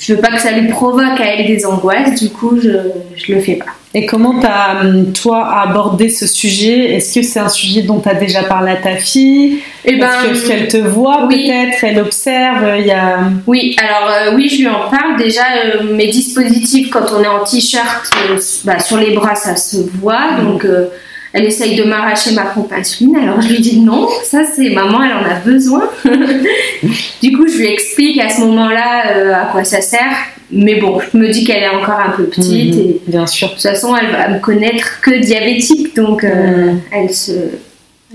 je 0.00 0.14
veux 0.14 0.20
pas 0.20 0.28
que 0.28 0.40
ça 0.40 0.50
lui 0.52 0.68
provoque 0.68 1.20
à 1.20 1.24
elle 1.24 1.46
des 1.46 1.64
angoisses, 1.66 2.20
du 2.20 2.30
coup 2.30 2.58
je, 2.60 2.70
je 3.14 3.32
le 3.32 3.40
fais 3.40 3.54
pas. 3.54 3.66
Et 3.94 4.04
comment 4.04 4.38
tu 4.38 4.46
as, 4.46 4.82
toi, 5.14 5.62
abordé 5.62 6.10
ce 6.10 6.26
sujet? 6.26 6.94
Est-ce 6.94 7.18
que 7.18 7.22
c'est 7.24 7.40
un 7.40 7.48
sujet 7.48 7.82
dont 7.82 8.00
tu 8.00 8.08
as 8.08 8.14
déjà 8.14 8.42
parlé 8.42 8.72
à 8.72 8.76
ta 8.76 8.96
fille? 8.96 9.60
Eh 9.84 9.96
ben, 9.96 10.10
Est-ce 10.30 10.46
qu'elle 10.46 10.68
te 10.68 10.76
voit 10.76 11.26
oui. 11.26 11.46
peut-être? 11.46 11.84
Elle 11.84 11.98
observe 12.00 12.76
il 12.78 12.86
y 12.86 12.90
a... 12.90 13.20
Oui, 13.46 13.76
alors 13.78 14.10
euh, 14.10 14.36
oui, 14.36 14.48
je 14.50 14.58
lui 14.58 14.68
en 14.68 14.90
parle. 14.90 15.16
Déjà, 15.18 15.42
euh, 15.64 15.94
mes 15.94 16.08
dispositifs, 16.08 16.90
quand 16.90 17.06
on 17.16 17.22
est 17.22 17.28
en 17.28 17.44
t-shirt, 17.44 18.10
euh, 18.30 18.38
bah, 18.64 18.78
sur 18.78 18.98
les 18.98 19.14
bras, 19.14 19.34
ça 19.34 19.56
se 19.56 19.78
voit. 20.00 20.32
Donc, 20.42 20.66
euh, 20.66 20.88
elle 21.32 21.44
essaye 21.44 21.76
de 21.76 21.84
m'arracher 21.84 22.32
ma 22.32 22.46
pompe 22.46 22.72
insuline. 22.72 23.16
Alors, 23.16 23.40
je 23.40 23.48
lui 23.48 23.60
dis 23.60 23.80
non, 23.80 24.08
ça 24.24 24.44
c'est 24.44 24.70
maman, 24.70 25.02
elle 25.02 25.12
en 25.12 25.30
a 25.30 25.40
besoin. 25.40 25.88
du 26.04 27.32
coup, 27.36 27.46
je 27.46 27.58
lui 27.58 27.66
explique 27.66 28.18
à 28.20 28.30
ce 28.30 28.40
moment-là 28.40 29.16
euh, 29.16 29.34
à 29.34 29.46
quoi 29.46 29.64
ça 29.64 29.80
sert. 29.80 30.16
Mais 30.50 30.76
bon, 30.80 30.98
je 31.00 31.16
me 31.18 31.28
dis 31.28 31.44
qu'elle 31.44 31.62
est 31.62 31.68
encore 31.68 32.00
un 32.00 32.10
peu 32.10 32.24
petite. 32.24 32.74
Mhm, 32.74 32.80
Et 32.80 33.00
Bien 33.06 33.26
sûr. 33.26 33.48
de 33.48 33.52
toute 33.54 33.62
façon, 33.62 33.94
elle 33.96 34.10
va 34.10 34.28
me 34.28 34.40
connaître 34.40 35.00
que 35.02 35.18
diabétique. 35.20 35.94
Donc, 35.94 36.24
euh, 36.24 36.72
Mhm. 36.72 36.80
elle, 36.90 37.12
se, 37.14 37.32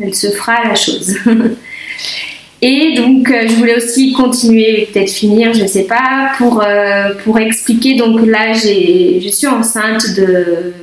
elle 0.01 0.15
se 0.15 0.27
fera 0.31 0.63
la 0.67 0.75
chose. 0.75 1.15
Et 2.61 2.93
donc, 2.95 3.29
euh, 3.29 3.45
je 3.47 3.53
voulais 3.55 3.75
aussi 3.75 4.13
continuer, 4.13 4.88
peut-être 4.91 5.11
finir, 5.11 5.53
je 5.53 5.65
sais 5.65 5.84
pas, 5.84 6.31
pour, 6.38 6.63
euh, 6.63 7.09
pour 7.23 7.38
expliquer. 7.38 7.95
Donc 7.95 8.25
là, 8.25 8.53
je 8.53 9.27
suis 9.29 9.47
enceinte 9.47 10.15
de 10.15 10.73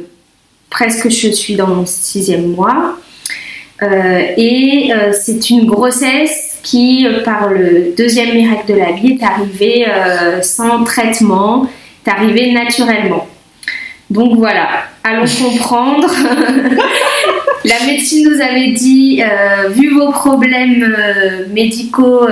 presque, 0.69 1.09
je 1.09 1.29
suis 1.31 1.55
dans 1.57 1.67
mon 1.69 1.87
sixième 1.87 2.49
mois. 2.49 2.97
Et 4.37 4.91
c'est 5.25 5.49
une 5.49 5.65
grossesse 5.65 6.50
qui, 6.63 7.07
euh, 7.07 7.23
par 7.23 7.51
le 7.51 7.95
deuxième 7.97 8.35
miracle 8.35 8.73
de 8.73 8.79
la 8.79 8.93
vie, 8.93 9.19
est 9.21 9.25
arrivée 9.25 9.87
euh, 9.89 10.43
sans 10.43 10.85
traitement, 10.85 11.67
est 12.07 12.11
arrivée 12.11 12.53
naturellement. 12.53 13.27
Donc 14.11 14.37
voilà, 14.37 14.69
allons 15.05 15.27
comprendre. 15.43 16.11
La 17.65 17.87
médecine 17.87 18.27
nous 18.27 18.41
avait 18.41 18.71
dit, 18.71 19.23
euh, 19.23 19.69
vu 19.69 19.91
vos 19.91 20.11
problèmes 20.13 20.83
euh, 20.83 21.45
médicaux 21.53 22.27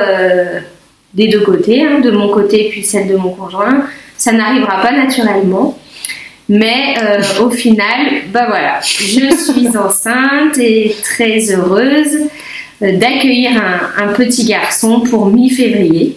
des 1.13 1.29
deux 1.29 1.41
côtés, 1.41 1.85
hein, 1.85 2.01
de 2.01 2.11
mon 2.11 2.29
côté 2.29 2.69
puis 2.71 2.83
celle 2.83 3.09
de 3.09 3.17
mon 3.17 3.31
conjoint, 3.31 3.85
ça 4.17 4.33
n'arrivera 4.33 4.81
pas 4.81 4.93
naturellement. 4.93 5.79
Mais 6.49 6.95
au 7.43 7.51
final, 7.51 8.23
bah 8.33 8.47
voilà, 8.49 8.81
je 8.81 8.89
suis 8.89 9.77
enceinte 9.77 10.57
et 10.57 10.97
très 11.03 11.53
heureuse 11.53 12.29
d'accueillir 12.81 13.51
un, 13.53 14.05
un 14.05 14.13
petit 14.13 14.45
garçon 14.45 15.01
pour 15.01 15.27
mi-février. 15.27 16.17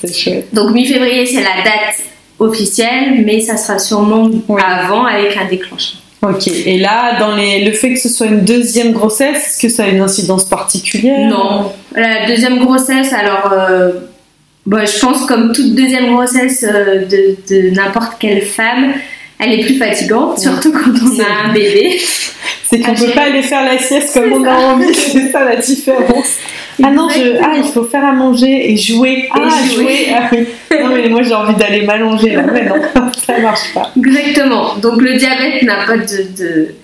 C'est 0.00 0.14
chouette. 0.14 0.48
Donc 0.54 0.70
mi-février, 0.72 1.26
c'est 1.26 1.42
la 1.42 1.62
date 1.64 1.96
officielle, 2.38 3.22
mais 3.24 3.40
ça 3.40 3.56
sera 3.56 3.78
sûrement 3.78 4.30
Oui. 4.48 4.62
avant 4.64 5.04
avec 5.04 5.36
un 5.36 5.48
déclenchement. 5.48 6.00
Ok. 6.22 6.48
Et 6.48 6.78
là, 6.78 7.18
dans 7.18 7.34
les... 7.34 7.64
le 7.64 7.72
fait 7.72 7.94
que 7.94 7.98
ce 7.98 8.08
soit 8.08 8.26
une 8.26 8.44
deuxième 8.44 8.92
grossesse, 8.92 9.38
est-ce 9.38 9.58
que 9.58 9.68
ça 9.68 9.84
a 9.84 9.88
une 9.88 10.00
incidence 10.02 10.44
particulière? 10.44 11.28
Non. 11.28 11.72
La 11.94 12.26
deuxième 12.26 12.58
grossesse, 12.58 13.12
alors, 13.12 13.52
euh, 13.52 13.92
bah, 14.66 14.84
je 14.84 14.98
pense 15.00 15.24
comme 15.26 15.52
toute 15.52 15.74
deuxième 15.74 16.12
grossesse 16.12 16.64
euh, 16.68 17.06
de, 17.06 17.36
de 17.48 17.70
n'importe 17.74 18.12
quelle 18.20 18.42
femme, 18.42 18.92
elle 19.40 19.58
est 19.58 19.64
plus 19.64 19.76
fatigante, 19.76 20.38
surtout 20.38 20.72
quand 20.72 20.90
on 20.90 21.20
a 21.20 21.48
un 21.48 21.52
bébé. 21.52 21.98
C'est 22.68 22.78
qu'on 22.80 22.92
Ah, 22.92 23.00
peut 23.00 23.10
pas 23.12 23.22
aller 23.22 23.42
faire 23.42 23.64
la 23.64 23.78
sieste 23.78 24.14
comme 24.14 24.32
on 24.32 24.44
a 24.44 24.54
envie, 24.54 24.94
c'est 24.94 25.30
ça 25.32 25.44
la 25.44 25.56
différence. 25.56 26.36
Ah 26.82 26.90
non, 26.90 27.08
je... 27.08 27.36
ah, 27.42 27.54
il 27.56 27.64
faut 27.64 27.84
faire 27.84 28.04
à 28.04 28.12
manger 28.12 28.70
et 28.72 28.76
jouer. 28.76 29.28
ah, 29.32 29.48
jouer. 29.72 29.84
jouer. 29.84 30.06
Ah 30.14 30.28
oui. 30.32 30.46
Non, 30.80 30.88
mais 30.94 31.08
moi 31.08 31.22
j'ai 31.22 31.34
envie 31.34 31.54
d'aller 31.56 31.82
m'allonger 31.82 32.30
là. 32.36 32.44
Mais 32.52 32.64
non, 32.66 32.76
ça 33.26 33.38
marche 33.38 33.74
pas. 33.74 33.90
Exactement. 33.96 34.76
Donc 34.76 35.00
le 35.02 35.16
diabète 35.16 35.62
n'a 35.64 35.84
pas 35.86 35.96
de, 35.96 36.26
de, 36.38 36.74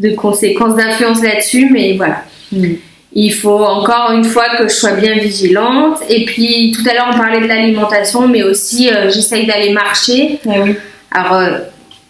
de 0.00 0.14
conséquences, 0.16 0.74
d'influence 0.76 1.22
là-dessus, 1.22 1.68
mais 1.72 1.94
voilà. 1.96 2.24
Hmm. 2.50 2.74
Il 3.14 3.32
faut 3.32 3.64
encore 3.64 4.12
une 4.12 4.24
fois 4.24 4.56
que 4.58 4.64
je 4.64 4.74
sois 4.74 4.92
bien 4.92 5.14
vigilante. 5.14 5.98
Et 6.10 6.24
puis 6.24 6.72
tout 6.76 6.82
à 6.88 6.94
l'heure 6.94 7.08
on 7.14 7.16
parlait 7.16 7.40
de 7.40 7.46
l'alimentation, 7.46 8.26
mais 8.28 8.42
aussi 8.42 8.90
euh, 8.90 9.08
j'essaye 9.10 9.46
d'aller 9.46 9.72
marcher. 9.72 10.40
Ah 10.48 10.52
oui. 10.64 10.74
Alors, 11.10 11.34
euh, 11.34 11.58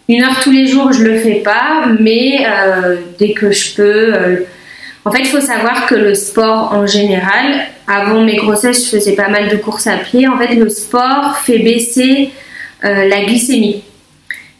une 0.09 0.23
heure 0.23 0.39
tous 0.43 0.51
les 0.51 0.65
jours, 0.67 0.91
je 0.91 1.03
le 1.03 1.17
fais 1.19 1.35
pas, 1.35 1.85
mais 1.99 2.39
euh, 2.45 2.97
dès 3.19 3.31
que 3.33 3.51
je 3.51 3.75
peux. 3.75 4.13
euh, 4.13 4.35
en 5.05 5.11
fait, 5.11 5.19
il 5.21 5.27
faut 5.27 5.39
savoir 5.39 5.85
que 5.87 5.95
le 5.95 6.13
sport 6.15 6.73
en 6.73 6.85
général, 6.85 7.67
avant 7.87 8.21
mes 8.23 8.35
grossesses, 8.35 8.85
je 8.85 8.97
faisais 8.97 9.13
pas 9.13 9.29
mal 9.29 9.47
de 9.49 9.55
courses 9.55 9.87
à 9.87 9.97
pied. 9.97 10.27
En 10.27 10.37
fait, 10.37 10.55
le 10.55 10.67
sport 10.69 11.37
fait 11.45 11.59
baisser 11.59 12.31
euh, 12.83 13.07
la 13.07 13.23
glycémie. 13.23 13.83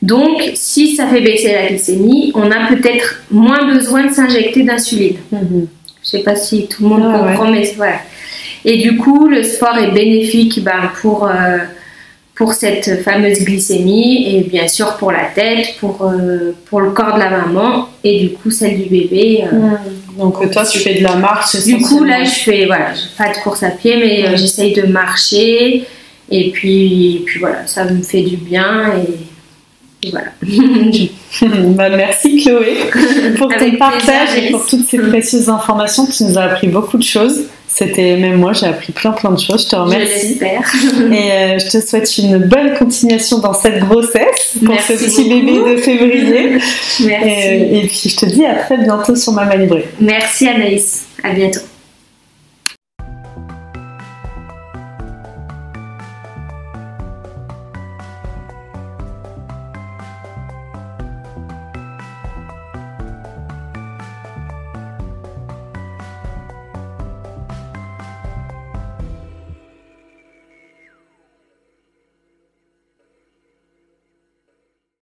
Donc, 0.02 0.42
si 0.54 0.96
ça 0.96 1.08
fait 1.08 1.20
baisser 1.20 1.52
la 1.52 1.68
glycémie, 1.68 2.32
on 2.36 2.50
a 2.52 2.68
peut-être 2.68 3.22
moins 3.32 3.66
besoin 3.74 4.06
de 4.06 4.14
s'injecter 4.14 4.64
d'insuline. 4.64 5.18
Mhm. 5.32 5.68
Je 6.04 6.10
sais 6.10 6.24
pas 6.24 6.36
si 6.36 6.68
tout 6.68 6.84
le 6.84 6.90
monde 6.90 7.04
Ah 7.06 7.22
ouais. 7.22 7.28
comprend, 7.34 7.52
mais 7.52 7.74
voilà. 7.76 8.00
Et 8.66 8.78
du 8.78 8.98
coup, 8.98 9.28
le 9.28 9.44
sport 9.44 9.78
est 9.78 9.92
bénéfique 9.92 10.64
ben, 10.64 10.92
pour, 11.02 11.30
pour 12.40 12.54
cette 12.54 13.04
fameuse 13.04 13.44
glycémie 13.44 14.34
et 14.34 14.44
bien 14.44 14.70
sûr 14.70 14.96
pour 14.96 15.12
la 15.12 15.26
tête, 15.26 15.76
pour, 15.78 16.04
euh, 16.04 16.54
pour 16.70 16.80
le 16.80 16.92
corps 16.92 17.16
de 17.16 17.20
la 17.20 17.30
maman 17.30 17.90
et 18.02 18.18
du 18.22 18.30
coup 18.30 18.50
celle 18.50 18.82
du 18.82 18.90
bébé. 18.90 19.44
euh. 19.44 19.72
Donc 20.18 20.36
euh, 20.42 20.48
toi 20.50 20.66
tu 20.66 20.80
fais 20.80 21.00
de 21.00 21.04
la 21.04 21.16
marche. 21.16 21.62
Du 21.66 21.80
coup, 21.80 22.06
là, 22.06 22.24
je 22.24 22.30
fais, 22.30 22.66
voilà, 22.66 22.92
pas 23.18 23.34
de 23.34 23.38
course 23.44 23.62
à 23.64 23.72
pied, 23.72 23.98
mais 23.98 24.38
j'essaye 24.38 24.74
de 24.74 24.84
marcher 24.84 25.84
et 26.32 26.52
puis, 26.52 27.18
et 27.18 27.20
puis 27.26 27.42
voilà, 27.42 27.68
ça 27.68 27.84
me 27.84 28.02
fait 28.02 28.22
du 28.22 28.38
bien 28.38 28.94
et, 30.04 30.08
et 30.08 30.12
voilà. 30.12 30.32
Bah, 31.76 31.90
merci 31.90 32.42
Chloé 32.42 32.78
pour 33.38 33.50
ton 33.50 33.72
partage 33.78 34.38
et 34.38 34.50
pour 34.50 34.66
toutes 34.66 34.88
ces 34.88 34.98
précieuses 34.98 35.50
informations. 35.50 36.06
Tu 36.08 36.24
nous 36.24 36.38
as 36.38 36.44
appris 36.44 36.68
beaucoup 36.68 36.98
de 36.98 37.04
choses. 37.04 37.42
C'était 37.80 38.18
même 38.18 38.36
moi, 38.36 38.54
j'ai 38.54 38.68
appris 38.68 38.92
plein 38.92 39.12
plein 39.12 39.32
de 39.32 39.40
choses. 39.40 39.64
Je 39.64 39.70
te 39.70 39.76
Je 39.76 39.82
remercie. 39.82 40.28
l'espère. 40.28 40.62
Et 41.12 41.32
euh, 41.32 41.60
je 41.60 41.70
te 41.70 41.86
souhaite 41.86 42.18
une 42.18 42.38
bonne 42.38 42.74
continuation 42.78 43.40
dans 43.40 43.54
cette 43.54 43.80
grossesse 43.80 44.58
pour 44.64 44.74
Merci 44.74 44.98
ce 44.98 45.06
petit 45.06 45.24
beaucoup. 45.30 45.46
bébé 45.64 45.76
de 45.76 45.78
février. 45.82 46.50
Merci. 47.06 47.30
Et, 47.30 47.78
et 47.80 47.88
puis 47.88 48.10
je 48.10 48.16
te 48.18 48.26
dis 48.26 48.46
à 48.46 48.56
très 48.56 48.78
bientôt 48.78 49.16
sur 49.16 49.32
Mama 49.34 49.56
Libré. 49.56 49.86
Merci 50.00 50.48
Anaïs. 50.48 51.06
À 51.24 51.32
bientôt. 51.32 51.62